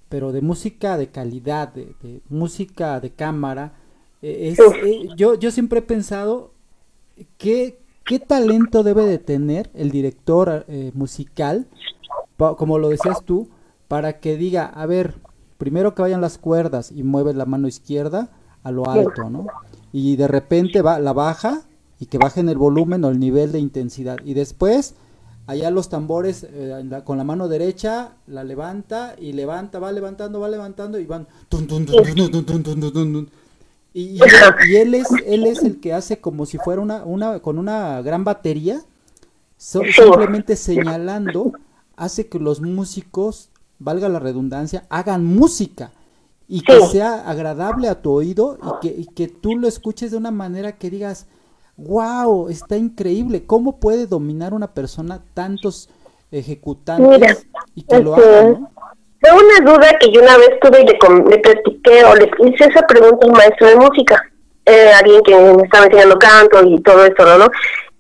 pero 0.09 0.33
de 0.33 0.41
música 0.41 0.97
de 0.97 1.09
calidad, 1.09 1.73
de, 1.73 1.95
de 2.03 2.21
música 2.29 3.01
de 3.01 3.11
cámara, 3.11 3.73
eh, 4.23 4.51
es, 4.53 4.59
eh, 4.59 5.09
yo, 5.17 5.35
yo 5.35 5.51
siempre 5.51 5.81
he 5.81 5.83
pensado 5.83 6.53
qué, 7.37 7.79
qué 8.05 8.19
talento 8.19 8.83
debe 8.83 9.05
de 9.05 9.19
tener 9.19 9.71
el 9.75 9.91
director 9.91 10.65
eh, 10.69 10.91
musical, 10.95 11.67
pa- 12.37 12.57
como 12.57 12.79
lo 12.79 12.89
decías 12.89 13.23
tú, 13.25 13.49
para 13.87 14.21
que 14.21 14.37
diga, 14.37 14.67
a 14.67 14.87
ver, 14.87 15.15
primero 15.59 15.95
que 15.95 16.03
vayan 16.03 16.21
las 16.21 16.39
cuerdas 16.39 16.93
y 16.93 17.03
mueve 17.03 17.35
la 17.35 17.45
mano 17.47 17.69
izquierda 17.69 18.31
a 18.63 18.71
lo 18.71 18.89
alto, 18.89 19.31
¿no? 19.31 19.47
Y 19.93 20.17
de 20.17 20.29
repente 20.29 20.83
va, 20.83 20.99
la 20.99 21.13
baja 21.13 21.63
y 22.01 22.07
que 22.07 22.19
bajen 22.19 22.49
el 22.49 22.59
volumen 22.59 23.05
o 23.05 23.09
el 23.09 23.19
nivel 23.19 23.53
de 23.53 23.59
intensidad. 23.59 24.19
Y 24.25 24.35
después, 24.35 24.95
allá 25.49 25.71
los 25.71 25.89
tambores 25.89 26.47
eh, 26.49 26.85
con 27.05 27.17
la 27.17 27.25
mano 27.25 27.49
derecha, 27.49 28.13
la 28.27 28.45
levanta 28.45 29.17
y 29.19 29.33
levanta, 29.33 29.79
va 29.79 29.91
levantando, 29.91 30.41
va 30.41 30.49
levantando 30.49 31.01
y 31.01 31.07
van. 31.07 31.27
Y, 33.95 34.21
él 34.77 34.95
es 34.95 35.09
él 35.25 35.47
es 35.47 35.63
el 35.63 35.81
que 35.81 35.95
hace 35.95 36.21
como 36.21 36.45
si 36.45 36.59
fuera 36.59 36.83
una, 36.83 37.03
una 37.03 37.41
con 37.41 37.59
una 37.59 38.03
gran 38.03 38.25
batería, 38.25 38.83
simplemente 39.57 40.55
señalando, 40.55 41.53
hace 41.97 42.29
que 42.29 42.39
los 42.39 42.61
músicos, 42.61 43.49
valga 43.79 44.11
la 44.11 44.19
redundancia, 44.19 44.85
hagan 44.91 45.25
música 45.25 45.93
y 46.47 46.61
que 46.61 46.79
sea 46.89 47.27
agradable 47.27 47.89
a 47.89 48.03
tu 48.03 48.13
oído 48.13 48.59
y 48.63 48.87
que, 48.87 49.01
y 49.01 49.07
que 49.07 49.29
tú 49.29 49.57
lo 49.57 49.67
escuches 49.67 50.11
de 50.11 50.19
una 50.19 50.31
manera 50.31 50.77
que 50.77 50.91
digas, 50.91 51.27
wow, 51.79 52.49
está 52.49 52.77
increíble, 52.77 53.45
¿cómo 53.47 53.79
puede 53.79 54.07
dominar 54.07 54.53
una 54.53 54.75
persona 54.75 55.23
tantos 55.33 55.89
ejecutantes 56.31 57.09
Mira, 57.09 57.37
y 57.75 57.83
que 57.83 58.01
lo 58.01 58.17
este, 58.17 58.29
haga, 58.29 58.49
¿no? 58.51 58.71
Fue 59.21 59.31
una 59.33 59.73
duda 59.73 59.89
que 59.99 60.13
yo 60.13 60.21
una 60.23 60.37
vez 60.37 60.51
tuve 60.61 60.81
y 60.83 60.87
le, 60.87 61.31
le 61.31 61.39
platiqué 61.39 62.05
o 62.05 62.15
le 62.15 62.31
hice 62.51 62.65
esa 62.65 62.83
pregunta 62.87 63.27
a 63.27 63.31
un 63.31 63.37
maestro 63.37 63.69
de 63.69 63.77
música, 63.77 64.23
eh, 64.65 64.91
alguien 64.99 65.23
que 65.23 65.35
me 65.35 65.63
estaba 65.63 65.87
enseñando 65.87 66.19
canto 66.19 66.65
y 66.65 66.81
todo 66.83 67.05
esto, 67.05 67.39
¿no? 67.39 67.47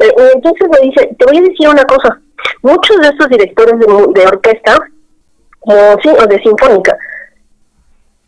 Eh, 0.00 0.14
y 0.16 0.36
entonces 0.36 0.68
me 0.70 0.88
dice, 0.88 1.16
te 1.18 1.24
voy 1.24 1.38
a 1.38 1.42
decir 1.42 1.68
una 1.68 1.84
cosa, 1.84 2.20
muchos 2.62 2.96
de 3.00 3.08
estos 3.08 3.28
directores 3.28 3.78
de, 3.78 3.86
de 3.86 4.26
orquesta 4.26 4.78
o, 5.60 5.72
sí, 6.02 6.08
o 6.08 6.26
de 6.26 6.38
sinfónica 6.42 6.96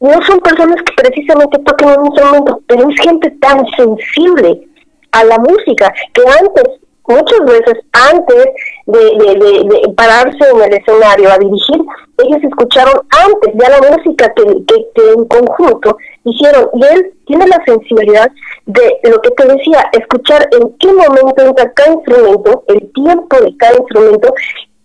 no 0.00 0.18
son 0.26 0.40
personas 0.40 0.76
que 0.82 0.94
precisamente 0.96 1.58
toquen 1.58 2.00
un 2.00 2.06
instrumento, 2.06 2.62
pero 2.66 2.88
es 2.88 3.00
gente 3.00 3.30
tan 3.40 3.66
sensible 3.76 4.66
a 5.12 5.24
la 5.24 5.38
música 5.38 5.92
que 6.12 6.22
antes, 6.22 6.64
muchas 7.06 7.40
veces 7.40 7.84
antes 7.92 8.46
de, 8.86 9.92
pararse 9.96 10.38
en 10.52 10.62
el 10.62 10.74
escenario 10.74 11.30
a 11.30 11.38
dirigir, 11.38 11.80
ellos 12.18 12.42
escucharon 12.42 13.00
antes 13.10 13.54
ya 13.54 13.70
la 13.70 13.96
música 13.96 14.32
que, 14.34 14.44
que, 14.66 15.12
en 15.16 15.24
conjunto 15.26 15.96
hicieron. 16.24 16.68
Y 16.74 16.84
él 16.84 17.12
tiene 17.26 17.46
la 17.46 17.62
sensibilidad 17.64 18.30
de 18.66 18.98
lo 19.10 19.20
que 19.20 19.30
te 19.30 19.46
decía, 19.46 19.88
escuchar 19.92 20.48
en 20.52 20.76
qué 20.78 20.92
momento 20.92 21.42
entra 21.42 21.72
cada 21.72 21.94
instrumento, 21.94 22.64
el 22.68 22.92
tiempo 22.92 23.40
de 23.40 23.56
cada 23.56 23.76
instrumento 23.78 24.34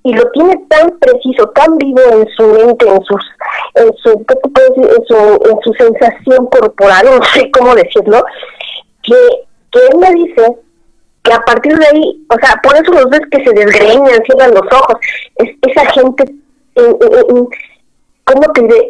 y 0.06 0.14
lo 0.14 0.30
tiene 0.32 0.56
tan 0.70 0.92
preciso, 1.00 1.50
tan 1.56 1.78
vivo 1.78 2.00
en 2.12 2.28
su 2.38 2.44
mente, 2.44 2.88
en 2.88 3.04
sus, 3.06 3.22
en 3.74 3.92
su, 3.98 4.10
en 4.12 5.06
su, 5.08 5.16
en 5.16 5.60
su 5.64 5.74
sensación 5.74 6.46
corporal, 6.46 7.06
no 7.20 7.26
sé 7.26 7.50
cómo 7.50 7.74
decirlo, 7.74 8.24
que, 9.02 9.16
que 9.76 9.88
él 9.88 9.98
me 10.00 10.24
dice 10.24 10.58
que 11.22 11.34
a 11.34 11.40
partir 11.42 11.78
de 11.78 11.86
ahí, 11.88 12.26
o 12.30 12.36
sea, 12.40 12.60
por 12.64 12.76
eso 12.76 12.92
los 12.94 13.10
ves 13.10 13.22
que 13.30 13.44
se 13.44 13.52
desgreñan, 13.52 14.24
cierran 14.26 14.54
los 14.54 14.66
ojos, 14.72 14.96
es, 15.36 15.50
esa 15.68 15.86
gente, 15.92 16.24
eh, 16.76 16.82
eh, 16.82 17.26
eh, 17.30 17.44
¿cómo 18.24 18.54
te 18.54 18.62
diré? 18.62 18.90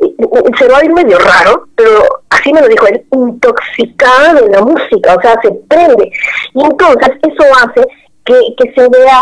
Se 0.60 0.68
va 0.68 0.78
a 0.78 0.86
ir 0.86 0.94
medio 0.94 1.18
raro, 1.18 1.68
pero 1.76 2.04
así 2.30 2.54
me 2.54 2.62
lo 2.62 2.68
dijo 2.68 2.88
él, 2.88 3.04
intoxicada 3.12 4.34
de 4.34 4.50
la 4.50 4.62
música, 4.62 5.16
o 5.16 5.22
sea, 5.22 5.40
se 5.42 5.52
prende. 5.68 6.12
Y 6.54 6.64
entonces 6.64 7.10
eso 7.24 7.44
hace 7.64 7.88
que, 8.26 8.36
que 8.58 8.74
se 8.74 8.90
vea 8.90 9.22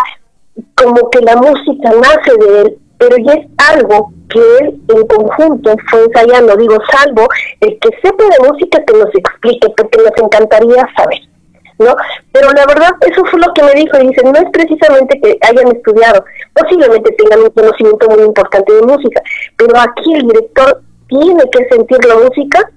como 0.76 1.09
que 1.11 1.22
la 1.22 1.36
música 1.36 1.91
nace 1.91 2.38
de 2.39 2.61
él, 2.61 2.78
pero 2.97 3.16
ya 3.18 3.34
es 3.34 3.47
algo 3.57 4.11
que 4.30 4.39
él 4.59 4.82
en 4.89 5.07
conjunto 5.07 5.76
fue 5.89 6.03
ensayando, 6.05 6.57
digo, 6.57 6.78
salvo 6.91 7.28
el 7.61 7.78
que 7.80 7.89
sepa 8.01 8.24
de 8.24 8.49
música 8.49 8.84
que 8.86 8.93
nos 8.97 9.14
explique, 9.14 9.70
porque 9.78 9.99
nos 9.99 10.18
encantaría 10.18 10.88
saber. 10.97 11.32
¿No? 11.80 11.95
Pero 12.32 12.51
la 12.51 12.65
verdad, 12.65 12.91
eso 13.01 13.24
fue 13.26 13.39
lo 13.39 13.53
que 13.53 13.63
me 13.63 13.74
dijo, 13.74 13.97
y 13.99 14.07
dice, 14.07 14.24
no 14.24 14.34
es 14.34 14.49
precisamente 14.51 15.19
que 15.21 15.38
hayan 15.41 15.76
estudiado, 15.76 16.24
posiblemente 16.53 17.15
tengan 17.17 17.41
un 17.41 17.49
conocimiento 17.49 18.09
muy 18.09 18.24
importante 18.24 18.74
de 18.74 18.82
música, 18.82 19.21
pero 19.57 19.80
aquí 19.80 20.13
el 20.13 20.28
director 20.28 20.82
tiene 21.07 21.43
que 21.51 21.67
sentir 21.69 22.05
la 22.05 22.15
música, 22.15 22.71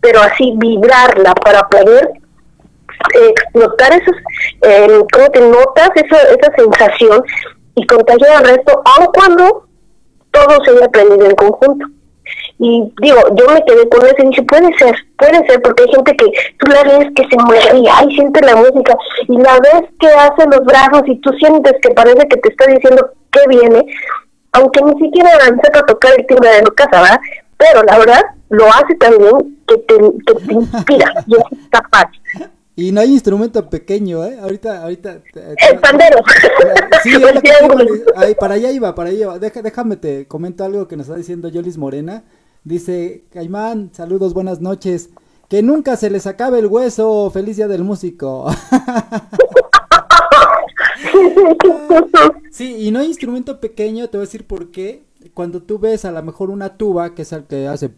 pero 0.00 0.20
así 0.20 0.52
vibrarla 0.56 1.34
para 1.34 1.68
poder 1.68 2.10
eh, 3.14 3.28
explotar 3.28 3.92
esas, 3.92 4.16
eh, 4.62 5.00
¿cómo 5.12 5.28
te 5.30 5.40
notas? 5.40 5.90
Esa, 5.94 6.22
esa 6.22 6.52
sensación 6.56 7.24
y 7.74 7.86
contagiar 7.86 8.38
al 8.38 8.44
resto, 8.44 8.82
aun 8.84 9.06
cuando 9.14 9.66
todo 10.30 10.64
se 10.64 10.70
haya 10.72 10.86
aprendido 10.86 11.26
en 11.26 11.36
conjunto. 11.36 11.86
Y 12.64 12.92
digo, 13.02 13.18
yo 13.34 13.46
me 13.52 13.64
quedé 13.64 13.88
con 13.88 14.06
eso 14.06 14.14
y 14.18 14.28
dije, 14.28 14.42
puede 14.44 14.72
ser, 14.78 14.94
puede 15.18 15.44
ser, 15.48 15.60
porque 15.62 15.82
hay 15.82 15.90
gente 15.96 16.12
que 16.16 16.26
tú 16.60 16.66
la 16.70 16.82
ves 16.84 17.08
que 17.16 17.24
se 17.28 17.36
mueve 17.44 17.78
y 17.78 17.86
ay, 17.90 18.14
siente 18.14 18.40
la 18.46 18.54
música, 18.54 18.96
y 19.26 19.36
la 19.36 19.58
ves 19.58 19.90
que 19.98 20.06
hace 20.06 20.46
los 20.48 20.64
brazos 20.64 21.02
y 21.06 21.16
tú 21.20 21.32
sientes 21.40 21.72
que 21.82 21.90
parece 21.90 22.28
que 22.28 22.36
te 22.36 22.48
está 22.50 22.66
diciendo 22.66 23.10
que 23.32 23.40
viene, 23.48 23.84
aunque 24.52 24.80
ni 24.80 24.92
siquiera 25.00 25.30
sepa 25.64 25.84
tocar 25.86 26.12
el 26.16 26.24
timbre 26.26 26.50
de 26.50 26.62
la 26.62 26.70
casa, 26.70 27.02
¿verdad? 27.02 27.20
Pero 27.56 27.82
la 27.82 27.98
verdad, 27.98 28.22
lo 28.50 28.66
hace 28.66 28.94
también 29.00 29.58
que 29.66 29.78
te, 29.78 29.94
que 29.96 30.34
te 30.46 30.52
inspira 30.52 31.12
y 31.26 31.34
es 31.34 31.42
capaz. 31.70 32.10
Y 32.76 32.92
no 32.92 33.00
hay 33.00 33.10
instrumento 33.12 33.68
pequeño, 33.68 34.24
¿eh? 34.24 34.38
Ahorita, 34.40 34.82
ahorita. 34.84 35.18
te- 35.32 35.40
El 35.70 35.78
pandero. 35.80 36.18
Sí, 37.02 37.10
es 37.14 37.20
lo 37.20 37.28
que 37.32 37.40
te 37.40 37.48
iba 37.48 37.74
a 37.74 37.76
decir. 37.76 38.04
Ay, 38.16 38.34
para 38.34 38.54
allá 38.54 38.70
iba, 38.70 38.94
para 38.94 39.10
allá 39.10 39.18
iba. 39.18 39.38
Deja- 39.38 39.62
déjame 39.62 39.96
te 39.96 40.26
comento 40.26 40.64
algo 40.64 40.86
que 40.88 40.96
nos 40.96 41.06
está 41.06 41.18
diciendo 41.18 41.48
Yolis 41.48 41.76
Morena. 41.76 42.22
Dice, 42.64 43.24
Caimán, 43.30 43.90
saludos, 43.92 44.34
buenas 44.34 44.60
noches. 44.60 45.10
Que 45.48 45.62
nunca 45.62 45.96
se 45.96 46.10
les 46.10 46.26
acabe 46.26 46.58
el 46.60 46.66
hueso. 46.66 47.30
Feliz 47.30 47.56
día 47.56 47.68
del 47.68 47.84
músico. 47.84 48.46
Sí, 52.52 52.86
y 52.86 52.90
no 52.90 52.98
hay 52.98 53.06
instrumento 53.06 53.60
pequeño, 53.60 54.08
te 54.08 54.18
voy 54.18 54.24
a 54.24 54.26
decir 54.26 54.46
por 54.46 54.70
qué. 54.70 55.04
Cuando 55.32 55.62
tú 55.62 55.78
ves 55.78 56.04
a 56.04 56.10
lo 56.12 56.22
mejor 56.22 56.50
una 56.50 56.76
tuba, 56.76 57.14
que 57.14 57.22
es 57.22 57.32
el 57.32 57.44
que 57.44 57.66
hace 57.66 57.90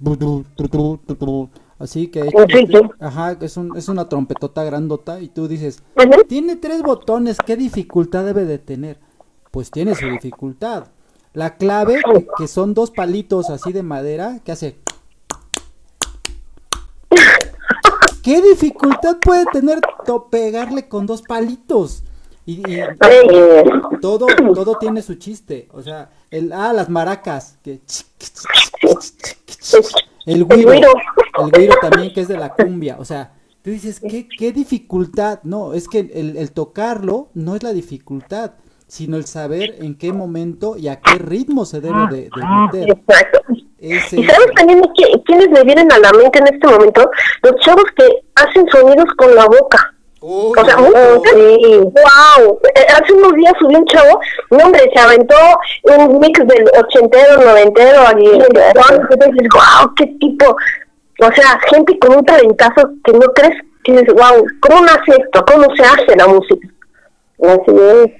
así 1.78 2.06
que 2.06 2.30
ajá, 3.00 3.36
es 3.40 3.56
un, 3.56 3.76
es 3.76 3.88
una 3.88 4.08
trompetota 4.08 4.62
grandota 4.62 5.20
y 5.20 5.28
tú 5.28 5.48
dices, 5.48 5.82
tiene 6.28 6.54
tres 6.54 6.82
botones, 6.82 7.38
¿qué 7.44 7.56
dificultad 7.56 8.24
debe 8.24 8.44
de 8.44 8.58
tener? 8.58 9.00
Pues 9.50 9.72
tiene 9.72 9.96
su 9.96 10.06
dificultad. 10.06 10.84
La 11.34 11.56
clave, 11.56 12.00
que, 12.38 12.46
son 12.46 12.74
dos 12.74 12.92
palitos 12.92 13.50
así 13.50 13.72
de 13.72 13.82
madera, 13.82 14.38
que 14.44 14.52
hace 14.52 14.78
¿Qué 18.22 18.40
dificultad 18.40 19.18
puede 19.18 19.44
tener 19.52 19.80
pegarle 20.30 20.88
con 20.88 21.06
dos 21.06 21.20
palitos? 21.22 22.04
Y, 22.46 22.62
todo, 24.00 24.26
todo 24.54 24.78
tiene 24.78 25.02
su 25.02 25.16
chiste. 25.16 25.68
O 25.72 25.82
sea, 25.82 26.10
el, 26.30 26.52
ah, 26.52 26.72
las 26.72 26.88
maracas. 26.88 27.58
Que, 27.62 27.80
el 30.26 30.44
güiro. 30.44 30.72
El 30.72 31.50
güiro 31.50 31.74
también, 31.82 32.14
que 32.14 32.20
es 32.20 32.28
de 32.28 32.38
la 32.38 32.54
cumbia. 32.54 32.96
O 32.98 33.04
sea, 33.04 33.34
tú 33.62 33.70
dices, 33.70 34.00
¿qué, 34.00 34.26
qué 34.26 34.52
dificultad? 34.52 35.40
No, 35.42 35.74
es 35.74 35.88
que 35.88 35.98
el, 36.14 36.36
el 36.36 36.52
tocarlo 36.52 37.28
no 37.34 37.56
es 37.56 37.62
la 37.62 37.72
dificultad, 37.72 38.52
sino 38.86 39.16
el 39.16 39.24
saber 39.24 39.76
en 39.80 39.96
qué 39.96 40.12
momento 40.12 40.76
y 40.76 40.88
a 40.88 41.00
qué 41.00 41.14
ritmo 41.18 41.64
se 41.64 41.80
debe 41.80 41.98
de, 42.10 42.16
de 42.22 42.30
meter. 42.72 42.90
Exacto. 42.90 43.40
Ese- 43.78 44.20
¿Y 44.20 44.24
sabes 44.24 44.46
también 44.56 44.80
qui- 44.80 45.22
quiénes 45.26 45.50
me 45.50 45.62
vienen 45.64 45.90
a 45.92 45.98
la 45.98 46.12
mente 46.12 46.38
en 46.38 46.46
este 46.54 46.66
momento? 46.66 47.10
Los 47.42 47.54
chavos 47.60 47.84
que 47.96 48.06
hacen 48.36 48.66
sonidos 48.70 49.06
con 49.16 49.34
la 49.34 49.44
boca. 49.46 49.90
Uy, 50.20 50.58
O 50.58 50.64
sea, 50.64 50.76
sí. 50.78 51.80
wow. 51.82 52.58
Hace 52.96 53.12
unos 53.12 53.34
días 53.34 53.52
subió 53.60 53.78
un 53.78 53.84
chavo, 53.84 54.20
un 54.50 54.62
hombre, 54.62 54.90
se 54.94 54.98
aventó 55.00 55.34
un 55.82 56.18
mix 56.18 56.38
del 56.46 56.64
ochentero, 56.82 57.42
noventero, 57.44 58.00
y 58.18 58.30
dices, 58.30 58.48
wow, 59.52 59.94
qué 59.96 60.06
tipo. 60.18 60.56
O 61.20 61.32
sea, 61.34 61.58
gente 61.68 61.98
con 61.98 62.16
un 62.16 62.24
talentazo 62.24 62.88
que 63.04 63.12
no 63.12 63.26
crees 63.34 63.54
que 63.84 63.92
dices, 63.92 64.14
wow, 64.14 64.46
¿cómo 64.60 64.80
nace 64.82 65.12
esto? 65.22 65.44
¿Cómo 65.46 65.66
se 65.76 65.82
hace 65.84 66.16
la 66.16 66.26
música? 66.26 66.68
Así 67.42 67.70
es. 67.70 68.12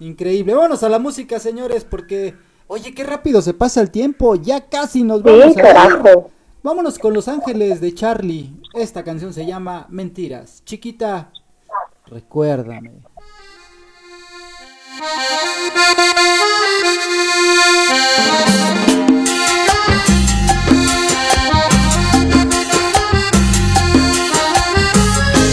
Increíble. 0.00 0.54
Vámonos 0.54 0.82
a 0.82 0.88
la 0.88 0.98
música, 0.98 1.38
señores, 1.38 1.84
porque, 1.84 2.34
oye, 2.66 2.92
qué 2.94 3.02
rápido 3.04 3.40
se 3.42 3.54
pasa 3.54 3.80
el 3.80 3.90
tiempo. 3.90 4.34
Ya 4.34 4.68
casi 4.68 5.02
nos 5.02 5.18
Sí, 5.18 5.24
vamos 5.24 5.44
a 5.44 5.48
ir. 5.50 5.54
carajo. 5.56 6.30
Vámonos 6.62 6.98
con 6.98 7.14
Los 7.14 7.28
Ángeles 7.28 7.80
de 7.80 7.94
Charlie. 7.94 8.52
Esta 8.74 9.04
canción 9.04 9.32
se 9.32 9.46
llama 9.46 9.86
Mentiras. 9.88 10.62
Chiquita, 10.64 11.30
recuérdame. 12.06 12.92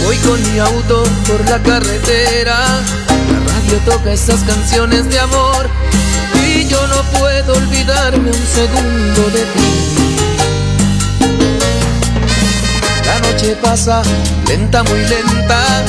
Voy 0.04 0.16
con 0.18 0.52
mi 0.52 0.58
auto 0.58 1.02
por 1.26 1.48
la 1.48 1.62
carretera, 1.62 2.58
radio 3.74 3.92
toca 3.92 4.12
esas 4.12 4.40
canciones 4.40 5.08
de 5.08 5.18
amor 5.18 5.68
y 6.46 6.66
yo 6.66 6.86
no 6.88 7.02
puedo 7.18 7.54
olvidarme 7.54 8.30
un 8.30 8.46
segundo 8.46 9.30
de 9.30 9.42
ti. 9.42 9.72
La 13.06 13.20
noche 13.20 13.56
pasa 13.62 14.02
lenta, 14.46 14.82
muy 14.84 15.00
lenta, 15.06 15.82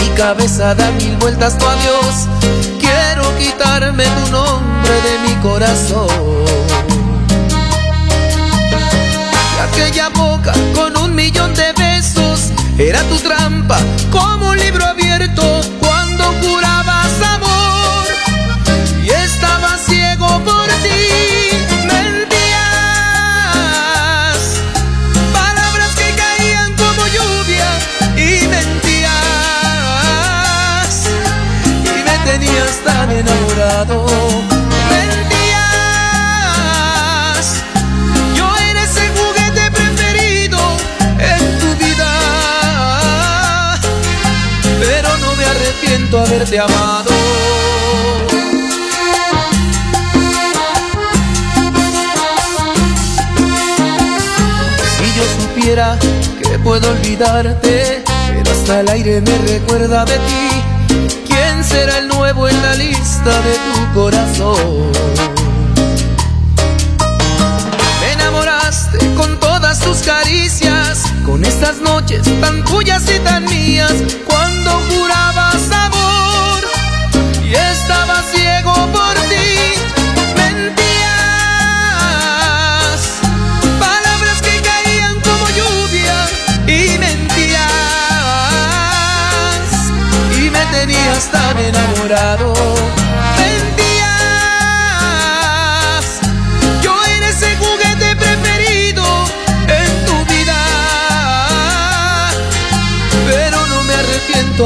mi 0.00 0.08
cabeza 0.16 0.74
da 0.74 0.90
mil 0.92 1.16
vueltas 1.16 1.56
tu 1.58 1.66
adiós. 1.66 2.28
Quiero 2.80 3.36
quitarme 3.38 4.04
tu 4.04 4.32
nombre 4.32 4.94
de 5.02 5.18
mi 5.26 5.34
corazón. 5.42 6.08
Y 9.54 9.60
aquella 9.60 10.08
boca 10.10 10.52
con 10.74 10.96
un 10.96 11.14
millón 11.14 11.54
de 11.54 11.72
besos 11.72 12.50
era 12.78 13.02
tu 13.04 13.16
trampa 13.16 13.78
como 14.10 14.48
un 14.48 14.58
libro 14.58 14.84
abierto 14.84 15.60
cuando 15.80 16.24
jurabas 16.42 16.83
tan 32.82 33.10
enamorado. 33.10 34.06
Mentías, 34.90 35.56
yo 38.36 38.46
era 38.70 38.82
ese 38.84 39.08
juguete 39.16 39.70
preferido 39.70 40.58
en 41.18 41.58
tu 41.60 41.74
vida, 41.84 42.10
pero 44.80 45.08
no 45.18 45.36
me 45.36 45.44
arrepiento 45.44 46.18
haberte 46.20 46.58
amado. 46.58 47.10
Si 54.96 55.06
yo 55.16 55.24
supiera 55.38 55.98
que 56.42 56.58
puedo 56.58 56.90
olvidarte, 56.90 58.02
pero 58.34 58.50
hasta 58.50 58.80
el 58.80 58.88
aire 58.88 59.20
me 59.20 59.38
recuerda 59.38 60.04
de 60.04 60.18
ti. 60.18 60.62
¿Quién 61.74 61.86
será 61.86 61.98
el 61.98 62.06
nuevo 62.06 62.48
en 62.48 62.62
la 62.62 62.74
lista 62.74 63.40
de 63.40 63.54
tu 63.54 63.94
corazón? 63.94 64.92
Me 68.00 68.12
enamoraste 68.12 68.98
con 69.16 69.40
todas 69.40 69.80
tus 69.80 69.98
caricias, 69.98 71.02
con 71.26 71.44
estas 71.44 71.80
noches 71.80 72.22
tan 72.40 72.62
tuyas 72.64 73.02
y 73.10 73.18
tan 73.18 73.44
mías, 73.46 73.92
cuando 74.24 74.70
jurabas 74.88 75.68
amor 75.72 76.64
y 77.44 77.54
estaba 77.54 78.22
ciego 78.22 78.72
por 78.92 79.03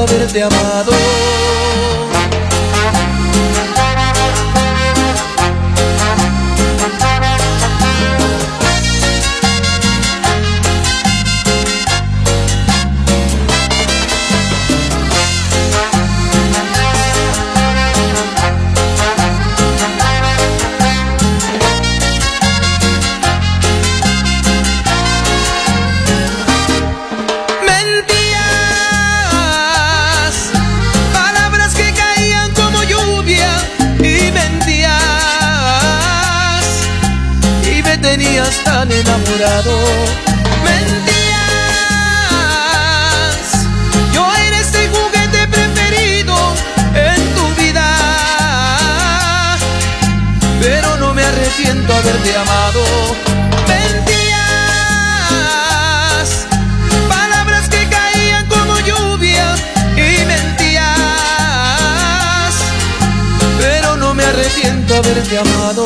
haberte 0.00 0.42
amado. 0.42 0.92
Enamorado. 39.00 39.78
Mentías, 40.64 40.98
yo 44.12 44.24
era 44.46 44.58
ese 44.60 44.88
juguete 44.88 45.46
preferido 45.46 46.34
en 46.94 47.34
tu 47.34 47.54
vida, 47.62 47.86
pero 50.60 50.96
no 50.96 51.14
me 51.14 51.22
arrepiento 51.24 51.94
haberte 51.94 52.36
amado. 52.36 52.84
Mentías, 53.68 54.38
palabras 57.08 57.68
que 57.68 57.88
caían 57.88 58.46
como 58.46 58.80
lluvia 58.80 59.54
y 59.96 60.24
mentías, 60.24 60.84
pero 63.58 63.96
no 63.96 64.14
me 64.14 64.24
arrepiento 64.24 64.96
haberte 64.96 65.38
amado. 65.38 65.84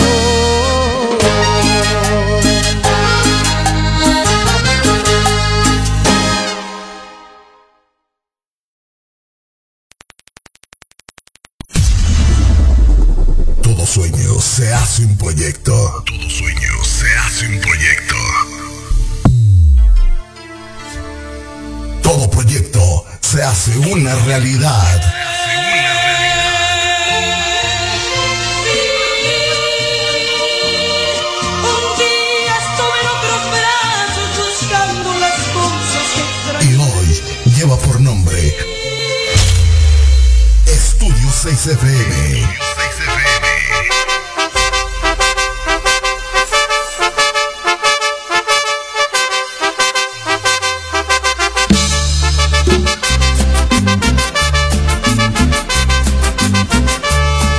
Estudio 41.62 41.66
6 41.66 41.66
FM. 41.66 42.48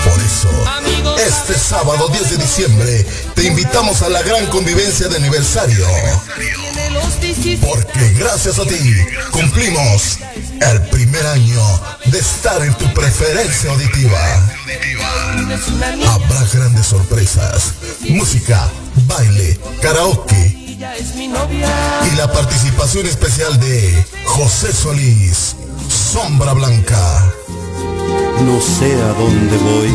Por 0.04 0.20
eso, 0.22 0.50
este 1.26 1.54
sábado 1.54 2.10
10 2.10 2.30
de 2.32 2.38
diciembre 2.38 3.06
te 3.36 3.44
invitamos 3.46 4.02
a 4.02 4.10
la 4.10 4.22
gran 4.24 4.46
convivencia 4.48 5.08
de 5.08 5.16
aniversario. 5.16 5.86
Porque 7.62 8.10
gracias 8.18 8.60
a 8.60 8.66
ti 8.66 8.96
cumplimos 9.32 10.20
el 10.60 10.82
primer 10.90 11.26
año 11.26 11.93
de 12.14 12.20
estar 12.20 12.62
en 12.62 12.72
tu 12.76 12.86
preferencia 12.94 13.72
auditiva. 13.72 14.20
Habrá 16.08 16.44
grandes 16.54 16.86
sorpresas, 16.86 17.74
música, 18.08 18.70
baile, 19.08 19.60
karaoke 19.82 20.78
y 20.78 22.16
la 22.16 22.32
participación 22.32 23.08
especial 23.08 23.60
de 23.60 24.06
José 24.26 24.72
Solís, 24.72 25.56
Sombra 25.90 26.54
Blanca. 26.54 27.34
No 28.46 28.62
sé 28.62 28.94
a 28.94 29.08
dónde 29.14 29.58
voy. 29.58 29.90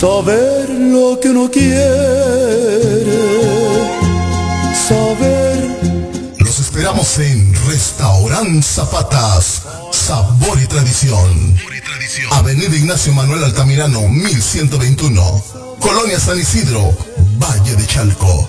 Saber 0.00 0.70
lo 0.70 1.20
que 1.20 1.28
uno 1.28 1.50
quiere. 1.50 3.04
Saber. 4.88 5.43
Los 6.94 7.18
esperamos 7.18 7.18
en 7.18 7.54
Restaurant 7.66 8.62
Zapatas. 8.62 9.62
Sabor 9.90 10.60
y 10.60 10.66
tradición. 10.66 11.56
Avenida 12.30 12.76
Ignacio 12.76 13.12
Manuel 13.12 13.44
Altamirano, 13.44 14.08
1121. 14.08 15.44
Colonia 15.80 16.20
San 16.20 16.38
Isidro, 16.38 16.96
Valle 17.38 17.76
de 17.76 17.86
Chalco, 17.86 18.48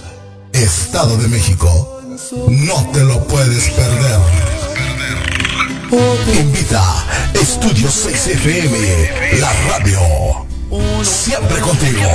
Estado 0.53 1.17
de 1.17 1.27
México. 1.27 2.01
No 2.49 2.87
te 2.91 3.03
lo 3.03 3.25
puedes 3.27 3.69
perder. 3.69 4.19
Invita 6.39 7.05
Estudio 7.33 7.89
6 7.89 8.27
FM, 8.27 9.39
la 9.39 9.53
radio. 9.69 9.99
Siempre 11.03 11.59
contigo. 11.61 12.09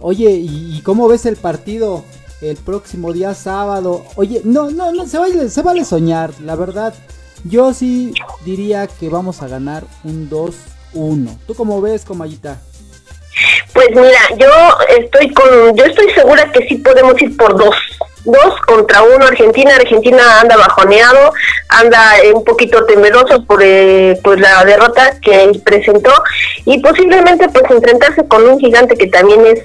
Oye, 0.00 0.30
¿y, 0.30 0.76
y 0.76 0.82
cómo 0.82 1.08
ves 1.08 1.26
el 1.26 1.36
partido 1.36 2.04
el 2.40 2.56
próximo 2.56 3.12
día 3.12 3.34
sábado? 3.34 4.04
Oye, 4.16 4.40
no, 4.44 4.70
no, 4.70 4.92
no, 4.92 5.06
se 5.06 5.18
vale, 5.18 5.48
se 5.48 5.62
vale 5.62 5.84
soñar, 5.84 6.32
la 6.44 6.56
verdad. 6.56 6.94
Yo 7.44 7.72
sí 7.72 8.12
diría 8.44 8.86
que 8.86 9.08
vamos 9.08 9.42
a 9.42 9.48
ganar 9.48 9.84
un 10.04 10.28
2-1. 10.28 11.38
¿Tú 11.46 11.54
cómo 11.54 11.80
ves, 11.80 12.04
Comayita? 12.04 12.60
Pues 13.72 13.88
mira, 13.90 14.18
yo 14.36 14.48
estoy 14.98 15.32
con, 15.32 15.76
yo 15.76 15.84
estoy 15.84 16.10
segura 16.12 16.50
que 16.50 16.66
sí 16.66 16.76
podemos 16.76 17.20
ir 17.22 17.36
por 17.36 17.56
dos, 17.56 17.76
dos 18.28 18.60
contra 18.66 19.02
uno. 19.02 19.26
Argentina, 19.26 19.74
Argentina 19.74 20.40
anda 20.40 20.56
bajoneado, 20.56 21.32
anda 21.68 22.00
un 22.34 22.44
poquito 22.44 22.84
temeroso 22.86 23.44
por 23.44 23.62
eh, 23.62 24.18
pues 24.22 24.40
la 24.40 24.64
derrota 24.64 25.18
que 25.20 25.60
presentó 25.64 26.12
y 26.64 26.78
posiblemente 26.80 27.48
pues 27.48 27.70
enfrentarse 27.70 28.26
con 28.28 28.46
un 28.46 28.58
gigante 28.58 28.96
que 28.96 29.06
también 29.06 29.46
es 29.46 29.60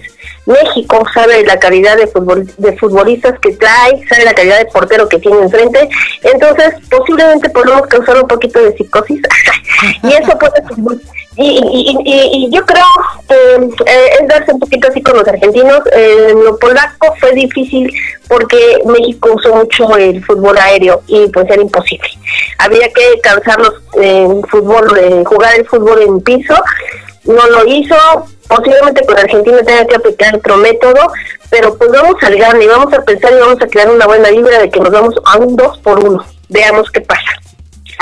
México, 0.46 1.04
sabe 1.14 1.46
la 1.46 1.58
calidad 1.58 1.98
de, 1.98 2.08
futbol, 2.08 2.46
de 2.58 2.78
futbolistas 2.78 3.40
que 3.40 3.54
trae, 3.54 4.06
sabe 4.08 4.26
la 4.26 4.34
calidad 4.34 4.60
de 4.60 4.66
portero 4.66 5.08
que 5.08 5.20
tiene 5.20 5.40
enfrente, 5.40 5.90
entonces 6.22 6.74
posiblemente 6.90 7.50
podemos 7.50 7.84
causar 7.88 8.22
un 8.22 8.28
poquito 8.28 8.62
de 8.62 8.76
psicosis 8.76 9.22
y 10.04 10.14
eso 10.14 10.38
puede 10.38 11.02
y, 11.36 11.44
y, 11.46 11.98
y, 12.06 12.46
y, 12.46 12.50
yo 12.52 12.64
creo 12.66 12.86
que 13.28 13.92
eh, 13.92 14.10
es 14.20 14.28
darse 14.28 14.54
un 14.54 14.60
poquito 14.60 14.88
así 14.88 15.02
con 15.02 15.18
los 15.18 15.28
argentinos. 15.28 15.82
Eh, 15.92 16.34
lo 16.44 16.58
polaco 16.58 17.16
fue 17.20 17.34
difícil 17.34 17.92
porque 18.28 18.80
México 18.86 19.32
usó 19.34 19.56
mucho 19.56 19.98
el 19.98 20.24
fútbol 20.24 20.58
aéreo 20.58 21.02
y 21.08 21.28
pues 21.30 21.50
era 21.50 21.62
imposible. 21.62 22.08
Había 22.60 22.88
que 22.90 23.20
cansarlos 23.22 23.74
en 23.96 24.44
fútbol, 24.44 24.98
eh, 25.00 25.24
jugar 25.26 25.56
el 25.56 25.66
fútbol 25.68 26.02
en 26.04 26.22
piso. 26.22 26.56
No 27.24 27.48
lo 27.48 27.66
hizo. 27.66 27.96
Posiblemente 28.48 29.06
con 29.06 29.18
Argentina 29.18 29.64
tenga 29.64 29.86
que 29.86 29.96
aplicar 29.96 30.36
otro 30.36 30.58
método, 30.58 31.12
pero 31.50 31.76
pues 31.78 31.90
vamos 31.92 32.16
al 32.22 32.36
gane 32.36 32.68
vamos 32.68 32.94
a 32.94 33.02
pensar 33.02 33.32
y 33.32 33.40
vamos 33.40 33.60
a 33.62 33.68
crear 33.68 33.90
una 33.90 34.06
buena 34.06 34.30
vibra 34.30 34.60
de 34.60 34.70
que 34.70 34.80
nos 34.80 34.92
vamos 34.92 35.16
a 35.26 35.38
un 35.38 35.56
2 35.56 35.80
por 35.80 36.06
1. 36.06 36.24
Veamos 36.50 36.92
qué 36.92 37.02
pasa. 37.02 37.32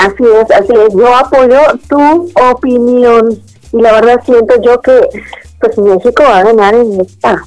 Así 0.02 0.24
es, 0.24 0.50
así 0.50 0.72
es. 0.72 0.94
Yo 0.94 1.14
apoyo 1.14 1.60
tu 1.88 2.32
opinión 2.50 3.40
y 3.72 3.80
la 3.80 3.92
verdad 3.92 4.20
siento 4.24 4.60
yo 4.60 4.80
que 4.80 5.08
pues 5.60 5.78
México 5.78 6.24
va 6.24 6.38
a 6.38 6.44
ganar 6.44 6.74
en 6.74 7.00
esta. 7.00 7.46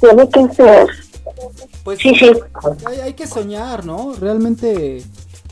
Tiene 0.00 0.28
que 0.30 0.54
ser. 0.54 0.86
Pues 1.84 1.98
Sí, 1.98 2.14
sí. 2.14 2.32
Hay, 2.86 3.00
hay 3.00 3.12
que 3.12 3.26
soñar, 3.26 3.84
¿no? 3.84 4.14
Realmente 4.18 5.02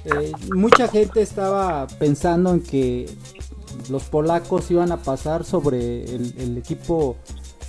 eh, 0.04 0.32
mucha 0.54 0.88
gente 0.88 1.20
estaba 1.20 1.86
pensando 1.98 2.52
en 2.52 2.62
que 2.62 3.10
los 3.90 4.04
polacos 4.04 4.70
iban 4.70 4.92
a 4.92 4.96
pasar 5.02 5.44
sobre 5.44 6.04
el, 6.04 6.34
el 6.38 6.56
equipo, 6.56 7.16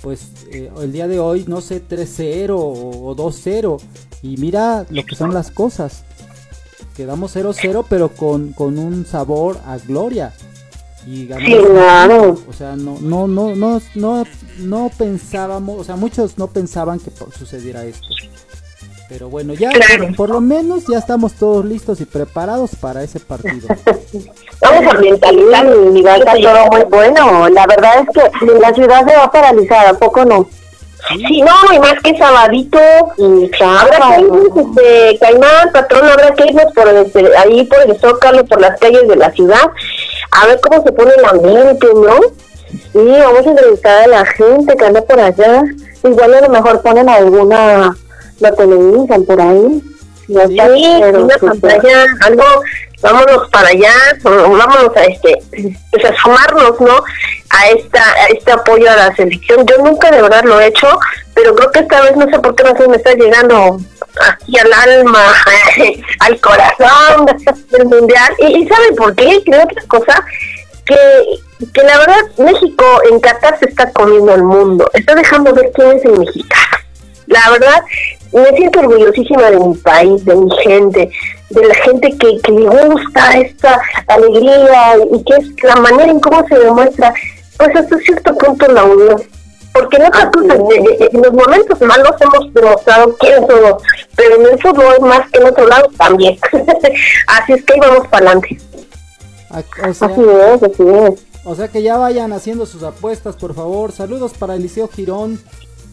pues 0.00 0.28
eh, 0.50 0.70
el 0.80 0.92
día 0.92 1.06
de 1.06 1.20
hoy, 1.20 1.44
no 1.46 1.60
sé, 1.60 1.86
3-0 1.86 2.50
o, 2.50 3.10
o 3.10 3.14
2-0. 3.14 3.78
Y 4.22 4.36
mira 4.38 4.86
lo 4.88 5.04
que 5.04 5.16
son 5.16 5.34
las 5.34 5.50
cosas. 5.50 6.04
Quedamos 6.96 7.34
0-0, 7.34 7.84
pero 7.88 8.08
con, 8.10 8.52
con 8.52 8.78
un 8.78 9.06
sabor 9.06 9.58
a 9.66 9.78
gloria. 9.78 10.32
Y 11.06 11.26
ganamos. 11.26 11.50
Sí, 11.52 11.64
claro. 11.72 12.38
O 12.48 12.52
sea, 12.52 12.76
no, 12.76 12.98
no, 13.00 13.26
no, 13.26 13.56
no, 13.56 13.80
no, 13.94 14.24
no 14.58 14.90
pensábamos, 14.96 15.80
o 15.80 15.84
sea, 15.84 15.96
muchos 15.96 16.38
no 16.38 16.46
pensaban 16.48 17.00
que 17.00 17.10
sucediera 17.36 17.84
esto. 17.84 18.06
Pero 19.08 19.28
bueno, 19.28 19.52
ya 19.52 19.70
Claro. 19.70 20.06
por, 20.06 20.16
por 20.16 20.30
lo 20.30 20.40
menos 20.40 20.86
ya 20.86 20.98
estamos 20.98 21.32
todos 21.34 21.64
listos 21.64 22.00
y 22.00 22.04
preparados 22.06 22.70
para 22.76 23.02
ese 23.02 23.20
partido. 23.20 23.68
Vamos 24.62 24.94
a 24.94 24.98
mentalizar 24.98 25.66
Y 25.94 26.02
va 26.02 26.12
a 26.14 26.16
estar 26.16 26.38
todo 26.40 26.66
muy 26.70 26.84
bueno. 26.84 27.48
La 27.50 27.66
verdad 27.66 27.92
es 28.00 28.08
que 28.40 28.46
la 28.58 28.72
ciudad 28.72 29.06
se 29.06 29.16
va 29.16 29.24
a 29.24 29.30
paralizar, 29.30 29.86
¿a 29.88 29.94
poco 29.94 30.24
no? 30.24 30.48
Sí, 31.08 31.42
no, 31.42 31.74
y 31.74 31.78
más 31.80 31.94
que 32.02 32.16
sabadito, 32.16 32.78
Y 33.18 33.50
habrá 33.62 34.16
que 34.16 34.22
irnos, 34.22 34.48
este, 34.56 35.18
Caimán, 35.18 35.72
patrón, 35.72 36.08
habrá 36.08 36.32
que 36.34 36.44
irnos 36.46 36.72
por 36.74 36.88
este, 36.88 37.36
ahí 37.36 37.64
por 37.64 37.80
el 37.82 37.98
Zócalo, 37.98 38.44
por 38.44 38.60
las 38.60 38.78
calles 38.78 39.08
de 39.08 39.16
la 39.16 39.30
ciudad, 39.32 39.70
a 40.30 40.46
ver 40.46 40.60
cómo 40.60 40.82
se 40.82 40.92
pone 40.92 41.12
el 41.16 41.24
ambiente, 41.24 41.88
¿no? 41.94 42.20
Sí, 42.70 43.18
vamos 43.18 43.46
a 43.46 43.50
entrevistar 43.50 44.04
a 44.04 44.06
la 44.06 44.24
gente 44.24 44.76
que 44.76 44.84
anda 44.84 45.02
por 45.02 45.20
allá. 45.20 45.62
Igual 46.04 46.34
a 46.34 46.40
lo 46.40 46.48
mejor 46.48 46.82
ponen 46.82 47.08
alguna, 47.08 47.94
lo 48.40 48.52
televisan 48.54 49.24
por 49.24 49.40
ahí. 49.40 49.82
Sí, 50.26 50.32
una 50.32 51.34
súper. 51.38 51.60
pantalla, 51.60 52.06
algo, 52.22 52.44
vámonos 53.02 53.48
para 53.50 53.68
allá, 53.68 53.92
vámonos 54.22 54.96
a 54.96 55.04
este, 55.04 55.42
pues 55.90 56.04
a 56.04 56.14
sumarnos, 56.22 56.80
¿no? 56.80 57.04
A 57.54 57.68
esta, 57.68 58.02
a 58.02 58.26
este 58.28 58.50
apoyo 58.50 58.90
a 58.90 58.96
la 58.96 59.14
selección. 59.14 59.66
Yo 59.66 59.76
nunca 59.78 60.10
de 60.10 60.22
verdad 60.22 60.42
lo 60.44 60.58
he 60.58 60.68
hecho, 60.68 60.88
pero 61.34 61.54
creo 61.54 61.70
que 61.70 61.80
esta 61.80 62.00
vez 62.00 62.16
no 62.16 62.26
sé 62.30 62.38
por 62.38 62.54
qué 62.54 62.64
sé, 62.64 62.88
me 62.88 62.96
está 62.96 63.12
llegando 63.12 63.78
aquí 64.20 64.58
al 64.58 64.72
alma, 64.72 65.22
al 66.20 66.40
corazón 66.40 67.26
del 67.70 67.86
mundial. 67.86 68.34
Y, 68.38 68.62
y 68.62 68.68
¿sabe 68.68 68.92
por 68.96 69.14
qué? 69.14 69.42
Creo 69.44 69.64
otra 69.64 69.82
cosa, 69.86 70.24
que, 70.84 70.96
que 71.72 71.82
la 71.82 71.98
verdad 71.98 72.22
México 72.38 72.84
en 73.10 73.20
Qatar 73.20 73.58
se 73.58 73.68
está 73.68 73.90
comiendo 73.92 74.32
al 74.32 74.42
mundo, 74.42 74.90
está 74.94 75.14
dejando 75.14 75.54
ver 75.54 75.70
quién 75.74 75.92
es 75.92 76.04
el 76.04 76.18
mexicano. 76.18 76.76
La 77.26 77.50
verdad, 77.50 77.82
me 78.32 78.56
siento 78.56 78.80
orgullosísima 78.80 79.50
de 79.50 79.58
mi 79.58 79.74
país, 79.76 80.24
de 80.24 80.34
mi 80.34 80.50
gente, 80.62 81.10
de 81.50 81.66
la 81.66 81.74
gente 81.76 82.10
que, 82.18 82.38
que 82.42 82.52
le 82.52 82.66
gusta 82.68 83.38
esta 83.38 83.80
alegría 84.06 84.96
y 85.12 85.24
que 85.24 85.34
es 85.34 85.64
la 85.64 85.76
manera 85.76 86.10
en 86.10 86.20
cómo 86.20 86.46
se 86.48 86.58
demuestra, 86.58 87.12
pues 87.64 87.76
hasta 87.76 87.98
cierto 87.98 88.34
punto 88.36 88.66
la 88.68 88.84
unión. 88.84 89.22
Porque 89.72 89.96
en 89.96 90.04
otras 90.04 90.26
cosas, 90.26 90.58
en 91.10 91.22
los 91.22 91.32
momentos 91.32 91.80
malos 91.80 92.10
hemos 92.20 92.52
demostrado 92.52 93.16
quiénes 93.16 93.40
somos, 93.48 93.82
pero 94.14 94.34
en 94.36 94.46
el 94.52 94.60
fútbol 94.60 95.00
más 95.00 95.30
que 95.30 95.38
en 95.38 95.46
otro 95.46 95.66
lado 95.66 95.88
también. 95.96 96.38
Así 97.26 97.52
es 97.54 97.64
que 97.64 97.72
ahí 97.74 97.80
vamos 97.80 98.06
para 98.08 98.26
adelante. 98.32 98.58
A- 99.50 99.88
O 99.88 99.94
sea, 99.94 100.08
Así 100.08 100.20
es, 100.20 100.62
así 100.62 100.82
es. 100.82 101.26
o 101.44 101.54
sea 101.54 101.68
que 101.68 101.82
ya 101.82 101.96
vayan 101.96 102.32
haciendo 102.34 102.66
sus 102.66 102.82
apuestas, 102.82 103.36
por 103.36 103.54
favor. 103.54 103.92
Saludos 103.92 104.32
para 104.38 104.54
Eliseo 104.56 104.88
Girón 104.88 105.40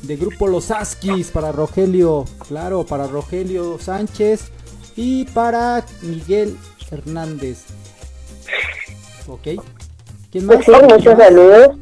de 0.02 0.16
Grupo 0.18 0.48
Los 0.48 0.72
Askis, 0.72 1.32
para 1.32 1.52
Rogelio, 1.54 2.26
claro, 2.50 2.86
para 2.86 3.08
Rogelio 3.08 3.78
Sánchez 3.80 4.52
y 4.98 5.24
para 5.26 5.86
Miguel 6.02 6.58
Hernández. 6.92 7.64
Ok. 9.28 9.62
¿Quién 10.32 10.46
más? 10.46 10.58
Pues 10.58 10.66
sí, 10.66 10.84
muchos 10.84 11.02
¿Quién 11.04 11.18
más? 11.18 11.28
saludos. 11.28 11.78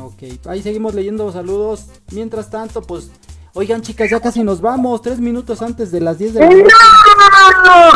Ok, 0.00 0.22
ahí 0.46 0.62
seguimos 0.62 0.94
leyendo 0.94 1.32
saludos. 1.32 1.86
Mientras 2.12 2.50
tanto, 2.50 2.82
pues, 2.82 3.10
Oigan, 3.54 3.82
chicas, 3.82 4.10
ya 4.10 4.20
casi 4.20 4.44
nos 4.44 4.60
vamos. 4.60 5.02
Tres 5.02 5.18
minutos 5.18 5.62
antes 5.62 5.90
de 5.90 6.00
las 6.00 6.18
10 6.18 6.34
de 6.34 6.40
la 6.40 6.46
noche. 6.48 6.62
¡No! 7.64 7.90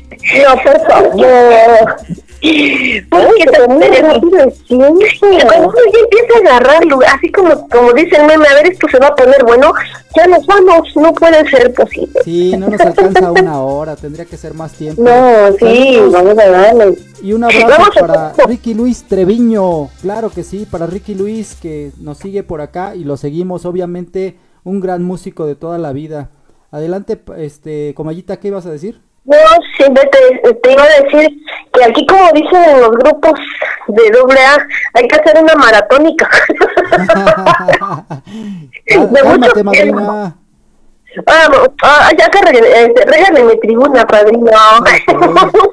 No, 0.30 0.62
por 0.62 0.86
favor. 0.86 1.96
Porque 2.40 3.44
también 3.52 3.92
cuando 4.00 4.28
uno 4.28 5.78
ya 5.92 6.00
empieza 6.00 6.34
a 6.34 6.56
agarrarlo, 6.56 6.98
así 7.06 7.30
como, 7.30 7.68
como 7.68 7.92
dice 7.92 8.16
el 8.16 8.26
meme, 8.26 8.46
a 8.48 8.54
ver, 8.54 8.72
esto 8.72 8.88
se 8.88 8.98
va 8.98 9.08
a 9.08 9.14
poner 9.14 9.44
bueno, 9.44 9.72
ya 10.16 10.26
nos 10.26 10.46
vamos, 10.46 10.88
no 10.96 11.12
puede 11.12 11.48
ser 11.50 11.72
posible. 11.74 12.20
Sí, 12.24 12.56
no 12.56 12.68
nos 12.68 12.80
alcanza 12.80 13.30
una 13.32 13.60
hora, 13.60 13.96
tendría 13.96 14.24
que 14.24 14.36
ser 14.36 14.54
más 14.54 14.72
tiempo. 14.72 15.02
No, 15.02 15.52
sí, 15.58 15.94
Saludos. 15.94 16.12
vamos 16.12 16.38
a 16.38 16.48
darle. 16.48 16.98
Y 17.22 17.32
un 17.34 17.44
abrazo 17.44 17.66
Vamos 17.68 17.90
para 18.00 18.32
Ricky 18.46 18.72
Luis 18.72 19.04
Treviño, 19.04 19.88
claro 20.00 20.30
que 20.30 20.42
sí, 20.42 20.66
para 20.70 20.86
Ricky 20.86 21.14
Luis 21.14 21.56
que 21.60 21.92
nos 22.00 22.16
sigue 22.18 22.42
por 22.42 22.62
acá 22.62 22.94
y 22.96 23.04
lo 23.04 23.18
seguimos, 23.18 23.66
obviamente 23.66 24.38
un 24.64 24.80
gran 24.80 25.02
músico 25.02 25.46
de 25.46 25.54
toda 25.54 25.76
la 25.76 25.92
vida. 25.92 26.30
Adelante, 26.70 27.20
este, 27.36 27.92
Comayita, 27.94 28.38
¿qué 28.38 28.48
ibas 28.48 28.64
a 28.64 28.70
decir? 28.70 29.02
No, 29.24 29.36
siempre 29.76 30.08
te, 30.10 30.54
te 30.54 30.72
iba 30.72 30.82
a 30.82 31.02
decir 31.02 31.28
que 31.72 31.84
aquí, 31.84 32.06
como 32.06 32.32
dicen 32.32 32.64
en 32.64 32.80
los 32.80 32.90
grupos 32.90 33.38
de 33.88 34.10
doble 34.10 34.40
A, 34.40 34.56
hay 34.94 35.06
que 35.06 35.16
hacer 35.16 35.42
una 35.42 35.54
maratónica. 35.54 36.28
De 38.86 38.98
mucho 39.22 39.52
tiempo. 39.52 39.70
madrina. 39.70 40.36
Ah, 41.26 42.10
ya 42.16 42.28
que 42.28 42.40
re- 42.40 42.84
este, 42.84 43.04
regáleme 43.04 43.56
tribuna, 43.56 44.06
padrino. 44.06 44.48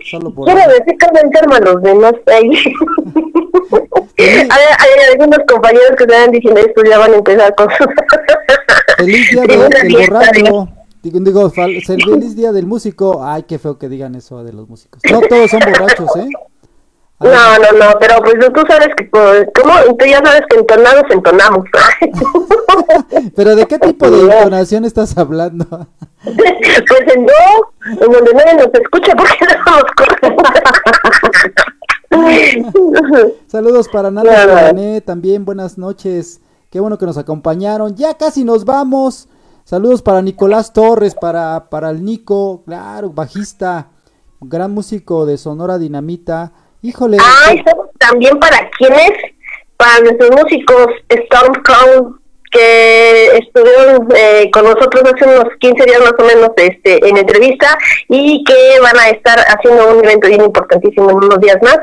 Solo 0.03 0.31
por 0.31 0.45
Quiero 0.51 0.61
decir 0.73 0.97
que 0.97 1.19
enferman 1.19 1.63
los 1.63 1.81
demás 1.83 2.13
ahí. 2.27 2.51
hay, 4.17 4.47
hay 4.49 5.11
algunos 5.11 5.39
compañeros 5.47 5.91
que 5.97 6.03
estaban 6.05 6.31
diciendo 6.31 6.59
esto, 6.59 6.81
ya 6.83 6.97
van 6.97 7.13
a 7.13 7.17
empezar 7.17 7.53
con 7.55 7.67
Tribuna 8.97 9.67
del 9.69 9.87
fiesta, 9.87 10.13
borracho. 10.13 10.69
Digo. 11.11 11.49
Digo, 11.49 11.49
feliz 11.49 12.35
día 12.35 12.51
del 12.51 12.65
músico. 12.65 13.23
Ay, 13.23 13.43
qué 13.43 13.59
feo 13.59 13.77
que 13.77 13.89
digan 13.89 14.15
eso 14.15 14.43
de 14.43 14.53
los 14.53 14.67
músicos. 14.67 15.01
No 15.11 15.21
todos 15.21 15.51
son 15.51 15.59
borrachos, 15.59 16.15
¿eh? 16.17 16.29
No, 17.19 17.29
no, 17.57 17.71
no, 17.79 17.99
pero 17.99 18.21
pues 18.21 18.35
tú 18.53 18.61
sabes 18.69 18.89
que, 18.95 19.05
pues, 19.05 19.47
¿cómo? 19.59 19.73
Tú 19.97 20.05
ya 20.05 20.23
sabes 20.23 20.41
que 20.47 20.59
entonados 20.59 21.03
entonamos. 21.09 21.65
Pero 23.35 23.55
¿de 23.55 23.65
qué 23.65 23.79
tipo 23.79 24.11
de 24.11 24.21
entonación 24.31 24.85
estás 24.85 25.17
hablando? 25.17 25.65
pues 26.23 27.15
en 27.15 27.25
do, 27.25 27.33
en 27.85 28.11
donde 28.11 28.33
nadie 28.33 28.53
nos 28.53 28.69
escucha 28.71 29.15
porque 29.15 29.45
no 29.55 29.77
Saludos 33.47 33.89
para 33.89 34.11
Nala. 34.11 34.45
Guarané, 34.45 35.01
también 35.01 35.43
buenas 35.43 35.79
noches. 35.79 36.39
Qué 36.69 36.79
bueno 36.79 36.99
que 36.99 37.07
nos 37.07 37.17
acompañaron. 37.17 37.95
Ya 37.95 38.13
casi 38.15 38.43
nos 38.43 38.63
vamos. 38.63 39.27
Saludos 39.67 40.01
para 40.01 40.21
Nicolás 40.21 40.71
Torres, 40.71 41.13
para, 41.13 41.69
para 41.69 41.89
el 41.89 42.05
Nico, 42.05 42.63
claro, 42.65 43.09
bajista, 43.09 43.89
gran 44.39 44.71
músico 44.71 45.25
de 45.25 45.37
Sonora 45.37 45.77
Dinamita. 45.77 46.53
Híjole, 46.81 47.17
Ay, 47.19 47.61
¿sabes 47.65 47.91
también 47.99 48.39
para 48.39 48.69
quiénes? 48.77 49.11
Para 49.75 49.99
nuestros 49.99 50.31
músicos 50.31 50.87
Storm 51.09 51.53
Crown 51.63 52.17
que 52.49 53.25
estuvieron 53.39 54.07
eh, 54.15 54.49
con 54.53 54.63
nosotros 54.63 55.03
hace 55.03 55.25
unos 55.25 55.53
15 55.59 55.83
días 55.83 55.99
más 55.99 56.13
o 56.17 56.23
menos 56.23 56.51
este, 56.55 57.05
en 57.05 57.17
entrevista 57.17 57.77
y 58.07 58.45
que 58.45 58.79
van 58.81 58.97
a 58.97 59.09
estar 59.09 59.37
haciendo 59.37 59.97
un 59.97 60.05
evento 60.05 60.29
bien 60.29 60.45
importantísimo 60.45 61.11
en 61.11 61.17
unos 61.17 61.41
días 61.41 61.57
más 61.61 61.79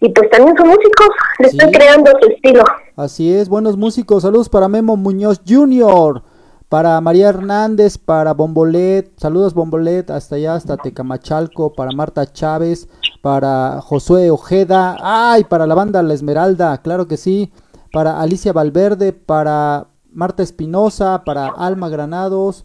y 0.00 0.08
pues 0.08 0.30
también 0.30 0.56
son 0.56 0.68
músicos, 0.68 1.08
le 1.40 1.48
están 1.48 1.70
creando 1.70 2.12
su 2.18 2.30
estilo. 2.30 2.64
Así 2.96 3.30
es, 3.30 3.50
buenos 3.50 3.76
músicos. 3.76 4.22
Saludos 4.22 4.48
para 4.48 4.68
Memo 4.68 4.96
Muñoz 4.96 5.42
Jr., 5.46 6.22
para 6.68 7.00
María 7.00 7.28
Hernández, 7.28 7.98
para 7.98 8.34
Bombolet. 8.34 9.12
Saludos 9.18 9.54
Bombolet, 9.54 10.10
hasta 10.10 10.36
allá, 10.36 10.54
hasta 10.54 10.76
Tecamachalco, 10.76 11.72
para 11.72 11.92
Marta 11.92 12.30
Chávez, 12.32 12.88
para 13.22 13.80
Josué 13.80 14.30
Ojeda. 14.30 14.96
Ay, 15.00 15.44
para 15.44 15.66
la 15.66 15.74
banda 15.74 16.02
La 16.02 16.14
Esmeralda, 16.14 16.76
claro 16.82 17.06
que 17.06 17.16
sí. 17.16 17.52
Para 17.92 18.20
Alicia 18.20 18.52
Valverde, 18.52 19.12
para 19.12 19.86
Marta 20.10 20.42
Espinosa, 20.42 21.22
para 21.24 21.48
Alma 21.48 21.88
Granados, 21.88 22.64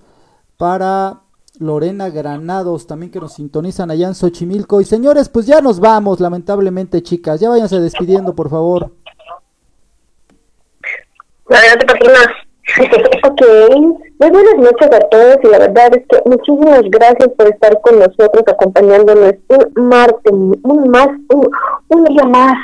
para 0.58 1.22
Lorena 1.60 2.10
Granados, 2.10 2.88
también 2.88 3.12
que 3.12 3.20
nos 3.20 3.34
sintonizan 3.34 3.92
allá 3.92 4.08
en 4.08 4.16
Xochimilco. 4.16 4.82
Y 4.82 4.86
señores, 4.86 5.30
pues 5.30 5.46
ya 5.46 5.62
nos 5.62 5.80
vamos, 5.80 6.20
lamentablemente, 6.20 7.04
chicas. 7.04 7.40
Ya 7.40 7.50
váyanse 7.50 7.80
despidiendo, 7.80 8.34
por 8.34 8.50
favor. 8.50 8.92
Adelante, 11.50 11.86
patrona. 11.86 12.51
Ok, 13.24 13.42
muy 14.20 14.30
buenas 14.30 14.58
noches 14.58 14.88
a 14.92 15.00
todos 15.10 15.38
y 15.44 15.48
la 15.48 15.60
verdad 15.60 15.96
es 15.96 16.06
que 16.08 16.30
muchísimas 16.30 16.82
gracias 16.84 17.30
por 17.38 17.48
estar 17.48 17.82
con 17.82 18.00
nosotros 18.00 18.44
acompañándonos 18.48 19.34
un 19.50 19.88
martes, 19.88 20.32
un 20.32 20.90
más, 20.90 21.08
un, 21.90 22.04
día 22.06 22.24
más 22.26 22.56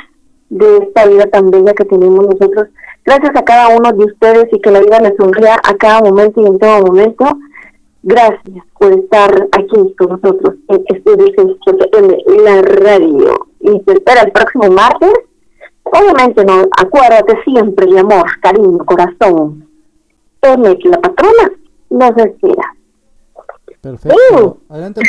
de 0.50 0.78
esta 0.78 1.06
vida 1.06 1.26
tan 1.26 1.50
bella 1.50 1.74
que 1.74 1.84
tenemos 1.84 2.26
nosotros. 2.26 2.68
Gracias 3.04 3.32
a 3.36 3.44
cada 3.44 3.76
uno 3.76 3.92
de 3.92 4.04
ustedes 4.04 4.46
y 4.52 4.60
que 4.60 4.70
la 4.70 4.80
vida 4.80 5.00
les 5.00 5.16
sonría 5.16 5.56
a 5.56 5.74
cada 5.74 6.00
momento 6.00 6.40
y 6.40 6.46
en 6.46 6.58
todo 6.58 6.86
momento. 6.86 7.24
Gracias 8.02 8.64
por 8.78 8.92
estar 8.92 9.48
aquí 9.52 9.94
con 9.98 10.10
nosotros 10.10 10.54
en 10.68 10.84
en 12.26 12.44
la 12.44 12.62
radio. 12.62 13.46
Y 13.60 13.80
te 13.80 13.92
espera 13.94 14.22
el 14.22 14.32
próximo 14.32 14.70
martes. 14.70 15.12
Obviamente 15.84 16.44
no, 16.44 16.66
acuérdate 16.78 17.42
siempre 17.44 17.86
de 17.86 17.98
amor, 17.98 18.26
cariño, 18.40 18.78
corazón. 18.84 19.67
Que 20.40 20.88
la 20.88 21.00
patrona 21.00 21.50
nos 21.90 22.16
espera. 22.16 22.74
Perfecto. 23.80 24.58
Adelante, 24.68 25.00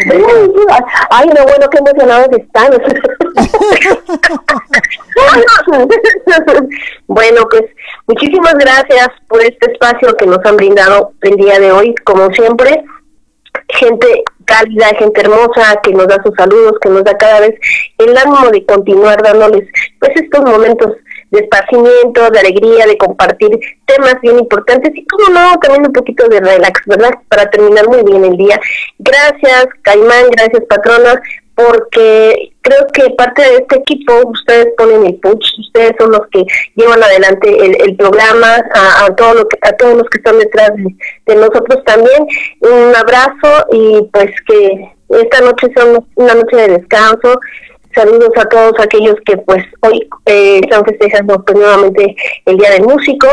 Ay, 1.09 1.27
no, 1.27 1.43
bueno, 1.43 1.67
qué 1.69 1.79
emocionados 1.79 2.29
están. 2.37 2.71
bueno, 7.07 7.41
pues 7.49 7.63
muchísimas 8.07 8.53
gracias 8.55 9.09
por 9.27 9.41
este 9.41 9.71
espacio 9.71 10.15
que 10.15 10.27
nos 10.27 10.39
han 10.45 10.57
brindado 10.57 11.13
el 11.21 11.35
día 11.35 11.59
de 11.59 11.71
hoy, 11.71 11.95
como 12.03 12.29
siempre. 12.31 12.83
Gente 13.69 14.23
cálida, 14.45 14.87
gente 14.97 15.21
hermosa, 15.21 15.79
que 15.83 15.91
nos 15.91 16.07
da 16.07 16.21
sus 16.23 16.33
saludos, 16.35 16.79
que 16.81 16.89
nos 16.89 17.03
da 17.03 17.15
cada 17.17 17.41
vez 17.41 17.55
el 17.97 18.17
ánimo 18.17 18.49
de 18.51 18.65
continuar 18.65 19.21
dándoles 19.21 19.67
pues 19.99 20.11
estos 20.15 20.43
momentos 20.43 20.95
de 21.31 21.41
esparcimiento, 21.41 22.29
de 22.29 22.39
alegría, 22.39 22.85
de 22.85 22.97
compartir 22.97 23.49
temas 23.85 24.15
bien 24.21 24.39
importantes 24.39 24.91
y 24.95 25.05
como 25.05 25.29
no, 25.29 25.57
también 25.59 25.87
un 25.87 25.93
poquito 25.93 26.27
de 26.27 26.39
relax, 26.39 26.81
¿verdad? 26.85 27.11
Para 27.27 27.49
terminar 27.49 27.87
muy 27.87 28.03
bien 28.03 28.25
el 28.25 28.37
día. 28.37 28.59
Gracias, 28.97 29.67
Caimán, 29.83 30.29
gracias, 30.31 30.63
patrona, 30.69 31.21
porque 31.55 32.53
creo 32.61 32.87
que 32.93 33.09
parte 33.11 33.41
de 33.41 33.57
este 33.57 33.79
equipo, 33.79 34.13
ustedes 34.29 34.67
ponen 34.77 35.05
el 35.05 35.15
push, 35.15 35.59
ustedes 35.59 35.93
son 35.99 36.11
los 36.11 36.21
que 36.31 36.45
llevan 36.75 37.03
adelante 37.03 37.83
el, 37.83 37.97
programa, 37.97 38.63
a, 38.73 39.05
a, 39.05 39.15
todo 39.15 39.33
lo 39.33 39.47
que, 39.47 39.57
a 39.61 39.73
todos 39.73 39.97
los 39.97 40.09
que 40.09 40.19
están 40.19 40.39
detrás 40.39 40.71
de, 40.75 40.95
de 41.25 41.35
nosotros 41.35 41.83
también. 41.85 42.25
Un 42.61 42.95
abrazo 42.95 43.67
y 43.73 44.07
pues 44.13 44.31
que 44.47 44.91
esta 45.09 45.41
noche 45.41 45.67
sea 45.75 45.85
una 46.15 46.35
noche 46.35 46.55
de 46.55 46.67
descanso, 46.77 47.39
saludos 47.99 48.31
a 48.37 48.45
todos 48.45 48.73
aquellos 48.79 49.15
que 49.25 49.35
pues 49.37 49.63
hoy 49.81 50.07
eh, 50.25 50.61
están 50.63 50.85
festejando 50.85 51.43
nuevamente 51.53 52.15
el 52.45 52.57
Día 52.57 52.71
del 52.71 52.83
Músico 52.83 53.27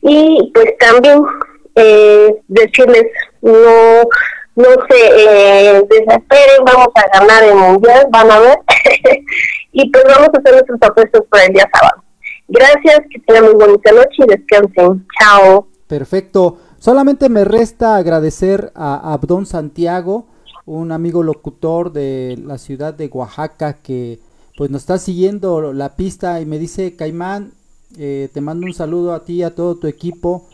y 0.00 0.50
pues 0.54 0.78
también 0.78 1.24
eh, 1.74 2.36
decirles 2.46 3.06
no 3.40 4.02
no 4.54 4.68
se 4.88 4.98
eh, 5.16 5.82
desesperen, 5.88 6.64
vamos 6.64 6.88
a 6.94 7.18
ganar 7.18 7.42
el 7.42 7.54
mundial, 7.54 8.06
van 8.10 8.30
a 8.30 8.38
ver 8.38 8.58
y 9.72 9.90
pues 9.90 10.04
vamos 10.04 10.28
a 10.34 10.38
hacer 10.38 10.52
nuestros 10.52 10.78
apuestos 10.82 11.22
para 11.30 11.44
el 11.46 11.54
día 11.54 11.68
sábado. 11.72 12.04
Gracias, 12.48 13.00
que 13.10 13.18
tengan 13.20 13.44
muy 13.44 13.54
bonita 13.54 13.92
noche 13.92 14.18
y 14.18 14.26
descansen. 14.26 15.06
Chao. 15.18 15.66
Perfecto. 15.86 16.58
Solamente 16.78 17.30
me 17.30 17.44
resta 17.44 17.96
agradecer 17.96 18.72
a 18.74 19.14
Abdón 19.14 19.46
Santiago, 19.46 20.26
un 20.78 20.92
amigo 20.92 21.22
locutor 21.22 21.92
de 21.92 22.38
la 22.44 22.58
ciudad 22.58 22.94
de 22.94 23.08
Oaxaca 23.08 23.74
que 23.74 24.20
pues 24.56 24.70
nos 24.70 24.82
está 24.82 24.98
siguiendo 24.98 25.72
la 25.72 25.96
pista 25.96 26.40
y 26.40 26.46
me 26.46 26.58
dice 26.58 26.94
Caimán 26.96 27.52
eh, 27.98 28.30
te 28.32 28.40
mando 28.40 28.66
un 28.66 28.72
saludo 28.72 29.12
a 29.12 29.24
ti 29.24 29.34
y 29.34 29.42
a 29.42 29.54
todo 29.54 29.76
tu 29.76 29.86
equipo. 29.86 30.44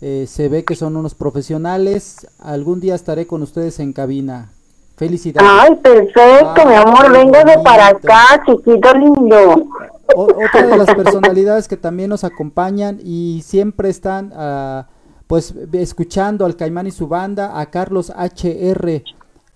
Eh, 0.00 0.26
se 0.28 0.48
ve 0.48 0.64
que 0.64 0.74
son 0.74 0.96
unos 0.96 1.14
profesionales. 1.14 2.26
Algún 2.40 2.80
día 2.80 2.94
estaré 2.94 3.26
con 3.26 3.42
ustedes 3.42 3.78
en 3.80 3.92
cabina. 3.92 4.52
Felicidades 4.96 5.50
ay 5.50 5.76
perfecto 5.76 6.52
Ay, 6.56 6.66
mi 6.66 6.74
amor. 6.74 7.10
véngase 7.10 7.58
para 7.64 7.88
acá 7.88 8.42
chiquito 8.44 8.92
lindo. 8.94 9.68
O, 10.14 10.24
otra 10.24 10.66
de 10.66 10.76
las 10.76 10.94
personalidades 10.94 11.68
que 11.68 11.76
también 11.76 12.10
nos 12.10 12.24
acompañan 12.24 13.00
y 13.02 13.42
siempre 13.44 13.88
están 13.88 14.32
uh, 14.32 14.84
pues 15.26 15.54
escuchando 15.72 16.44
al 16.44 16.56
Caimán 16.56 16.86
y 16.86 16.90
su 16.90 17.06
banda 17.06 17.58
a 17.58 17.70
Carlos 17.70 18.10
HR 18.10 19.02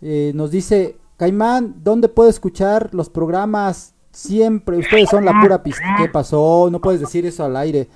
eh, 0.07 0.33
nos 0.35 0.51
dice, 0.51 0.99
Caimán, 1.17 1.77
¿dónde 1.83 2.11
puedo 2.11 2.29
escuchar 2.29 2.91
los 2.93 3.09
programas? 3.09 3.95
Siempre, 4.13 4.77
ustedes 4.77 5.09
son 5.09 5.25
la 5.25 5.41
pura 5.41 5.63
pista. 5.63 5.83
¿Qué 5.97 6.11
pasó? 6.11 6.69
No 6.71 6.79
puedes 6.79 7.01
decir 7.01 7.25
eso 7.25 7.43
al 7.43 7.57
aire. 7.57 7.89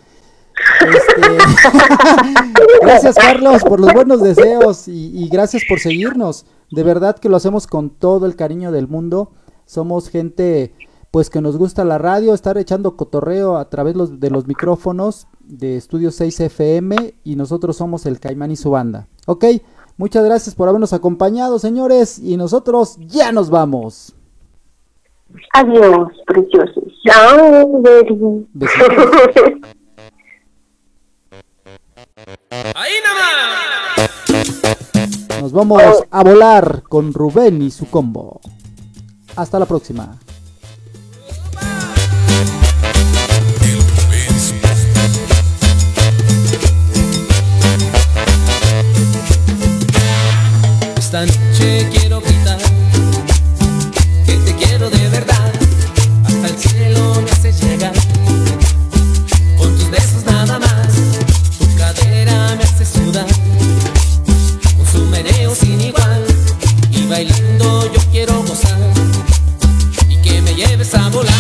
Este, 0.81 1.21
gracias 2.83 3.15
Carlos 3.15 3.63
por 3.63 3.79
los 3.79 3.93
buenos 3.93 4.23
deseos 4.23 4.89
y, 4.89 5.29
gracias 5.29 5.65
por 5.69 5.81
seguirnos. 5.81 6.47
De 6.71 6.83
verdad 6.83 7.19
que 7.19 7.29
lo 7.29 7.37
hacemos 7.37 7.67
con 7.67 7.91
todo 7.91 8.25
el 8.25 8.37
cariño 8.37 8.73
del 8.73 8.89
mundo. 8.89 9.33
Somos 9.67 10.09
gente 10.09 10.73
pues 11.11 11.29
que 11.29 11.43
nos 11.43 11.59
gusta 11.59 11.85
la 11.85 11.99
radio, 11.99 12.33
estar 12.33 12.57
echando 12.57 12.97
cotorreo 12.97 13.59
a 13.59 13.69
través 13.69 13.95
de 14.19 14.31
los 14.31 14.47
micrófonos 14.47 15.27
de 15.41 15.77
Estudio 15.77 16.11
6 16.11 16.41
FM 16.41 17.17
y 17.23 17.37
nosotros 17.37 17.77
somos 17.77 18.07
el 18.07 18.19
Caimán 18.19 18.51
y 18.51 18.57
su 18.57 18.71
banda. 18.71 19.09
Ok, 19.27 19.45
muchas 19.99 20.25
gracias 20.25 20.55
por 20.55 20.69
habernos 20.69 20.95
acompañado 20.95 21.59
señores 21.59 22.19
y 22.19 22.39
nosotros 22.39 22.97
ya 22.99 23.31
nos 23.33 23.51
vamos. 23.51 24.15
Adiós, 25.53 26.09
preciosos. 26.27 26.85
Chao. 27.05 27.75
Ahí 32.75 32.93
nomás. 33.07 33.39
Nos 35.41 35.53
vamos 35.53 35.83
a 36.11 36.25
volar 36.25 36.83
con 36.89 37.13
Rubén 37.13 37.63
y 37.63 37.71
su 37.71 37.89
combo. 37.89 38.41
Hasta 39.37 39.59
la 39.59 39.67
próxima. 39.67 40.19
Esta 51.09 51.25
noche 51.25 51.89
quiero 51.91 52.21
gritar 52.21 52.59
que 54.27 54.37
te 54.45 54.57
quiero 54.57 54.91
de 54.91 55.09
verdad. 55.09 55.53
Hasta 56.27 56.49
el 56.49 56.59
cielo 56.59 57.23
me 57.25 57.31
hace 57.31 57.51
llegar. 57.51 57.95
Con 59.57 59.75
tus 59.75 59.91
besos 59.91 60.27
nada 60.27 60.59
más. 60.59 60.89
Tu 61.59 61.77
cadera 61.79 62.55
me 62.57 62.63
hace 62.63 62.85
sudar. 62.85 63.25
Con 64.77 64.87
su 64.87 65.07
meneo 65.07 65.55
sin 65.55 65.81
igual. 65.81 66.27
Y 66.91 67.07
bailando 67.07 67.91
yo 67.91 68.01
quiero 68.13 68.43
gozar. 68.43 68.79
Y 70.11 70.17
que 70.17 70.43
me 70.43 70.55
lleves 70.55 70.95
a 70.95 71.09
volar. 71.09 71.38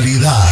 Realidad. 0.00 0.45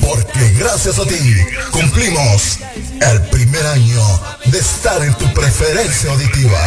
Porque 0.00 0.50
gracias 0.58 0.98
a 0.98 1.04
ti 1.04 1.36
cumplimos 1.70 2.58
el 3.00 3.22
primer 3.28 3.66
año 3.66 4.02
de 4.46 4.58
estar 4.58 5.02
en 5.02 5.14
tu 5.14 5.32
preferencia 5.34 6.10
auditiva. 6.10 6.58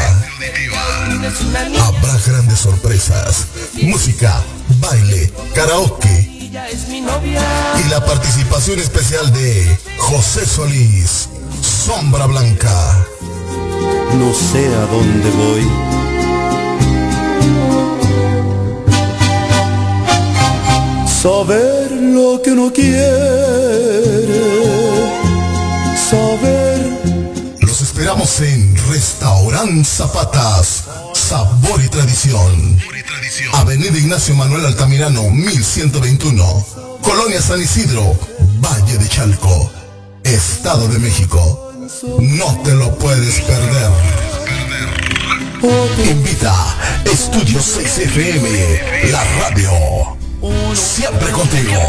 Habrá 1.81 2.17
grandes 2.25 2.59
sorpresas, 2.59 3.45
música, 3.81 4.41
baile, 4.79 5.31
karaoke 5.53 6.29
y 6.49 7.89
la 7.89 8.03
participación 8.05 8.79
especial 8.79 9.31
de 9.33 9.77
José 9.97 10.45
Solís, 10.45 11.29
Sombra 11.61 12.25
Blanca. 12.25 13.05
No 14.13 14.33
sé 14.33 14.67
a 14.75 14.85
dónde 14.85 15.29
voy. 15.31 16.08
Saber 21.21 21.91
lo 21.91 22.41
que 22.41 22.51
uno 22.51 22.71
quiere. 22.71 22.95
Saber. 26.09 27.57
Los 27.59 27.81
esperamos 27.81 28.39
en 28.39 28.73
Restaurant 28.89 29.85
Zapatas. 29.85 30.85
Sabor 31.13 31.83
y 31.83 31.89
tradición. 31.89 32.79
Avenida 33.51 33.97
Ignacio 33.97 34.33
Manuel 34.33 34.65
Altamirano, 34.65 35.29
1121. 35.29 36.65
Colonia 37.01 37.41
San 37.41 37.61
Isidro, 37.61 38.17
Valle 38.61 38.97
de 38.97 39.09
Chalco, 39.09 39.69
Estado 40.23 40.87
de 40.87 40.99
México. 40.99 41.73
No 42.17 42.61
te 42.63 42.73
lo 42.75 42.97
puedes 42.97 43.41
perder. 43.41 43.91
Invita 46.09 46.55
Estudio 47.03 47.61
6 47.61 47.97
FM, 47.97 49.11
la 49.11 49.23
radio 49.41 50.18
siempre 50.79 51.31
contigo. 51.31 51.79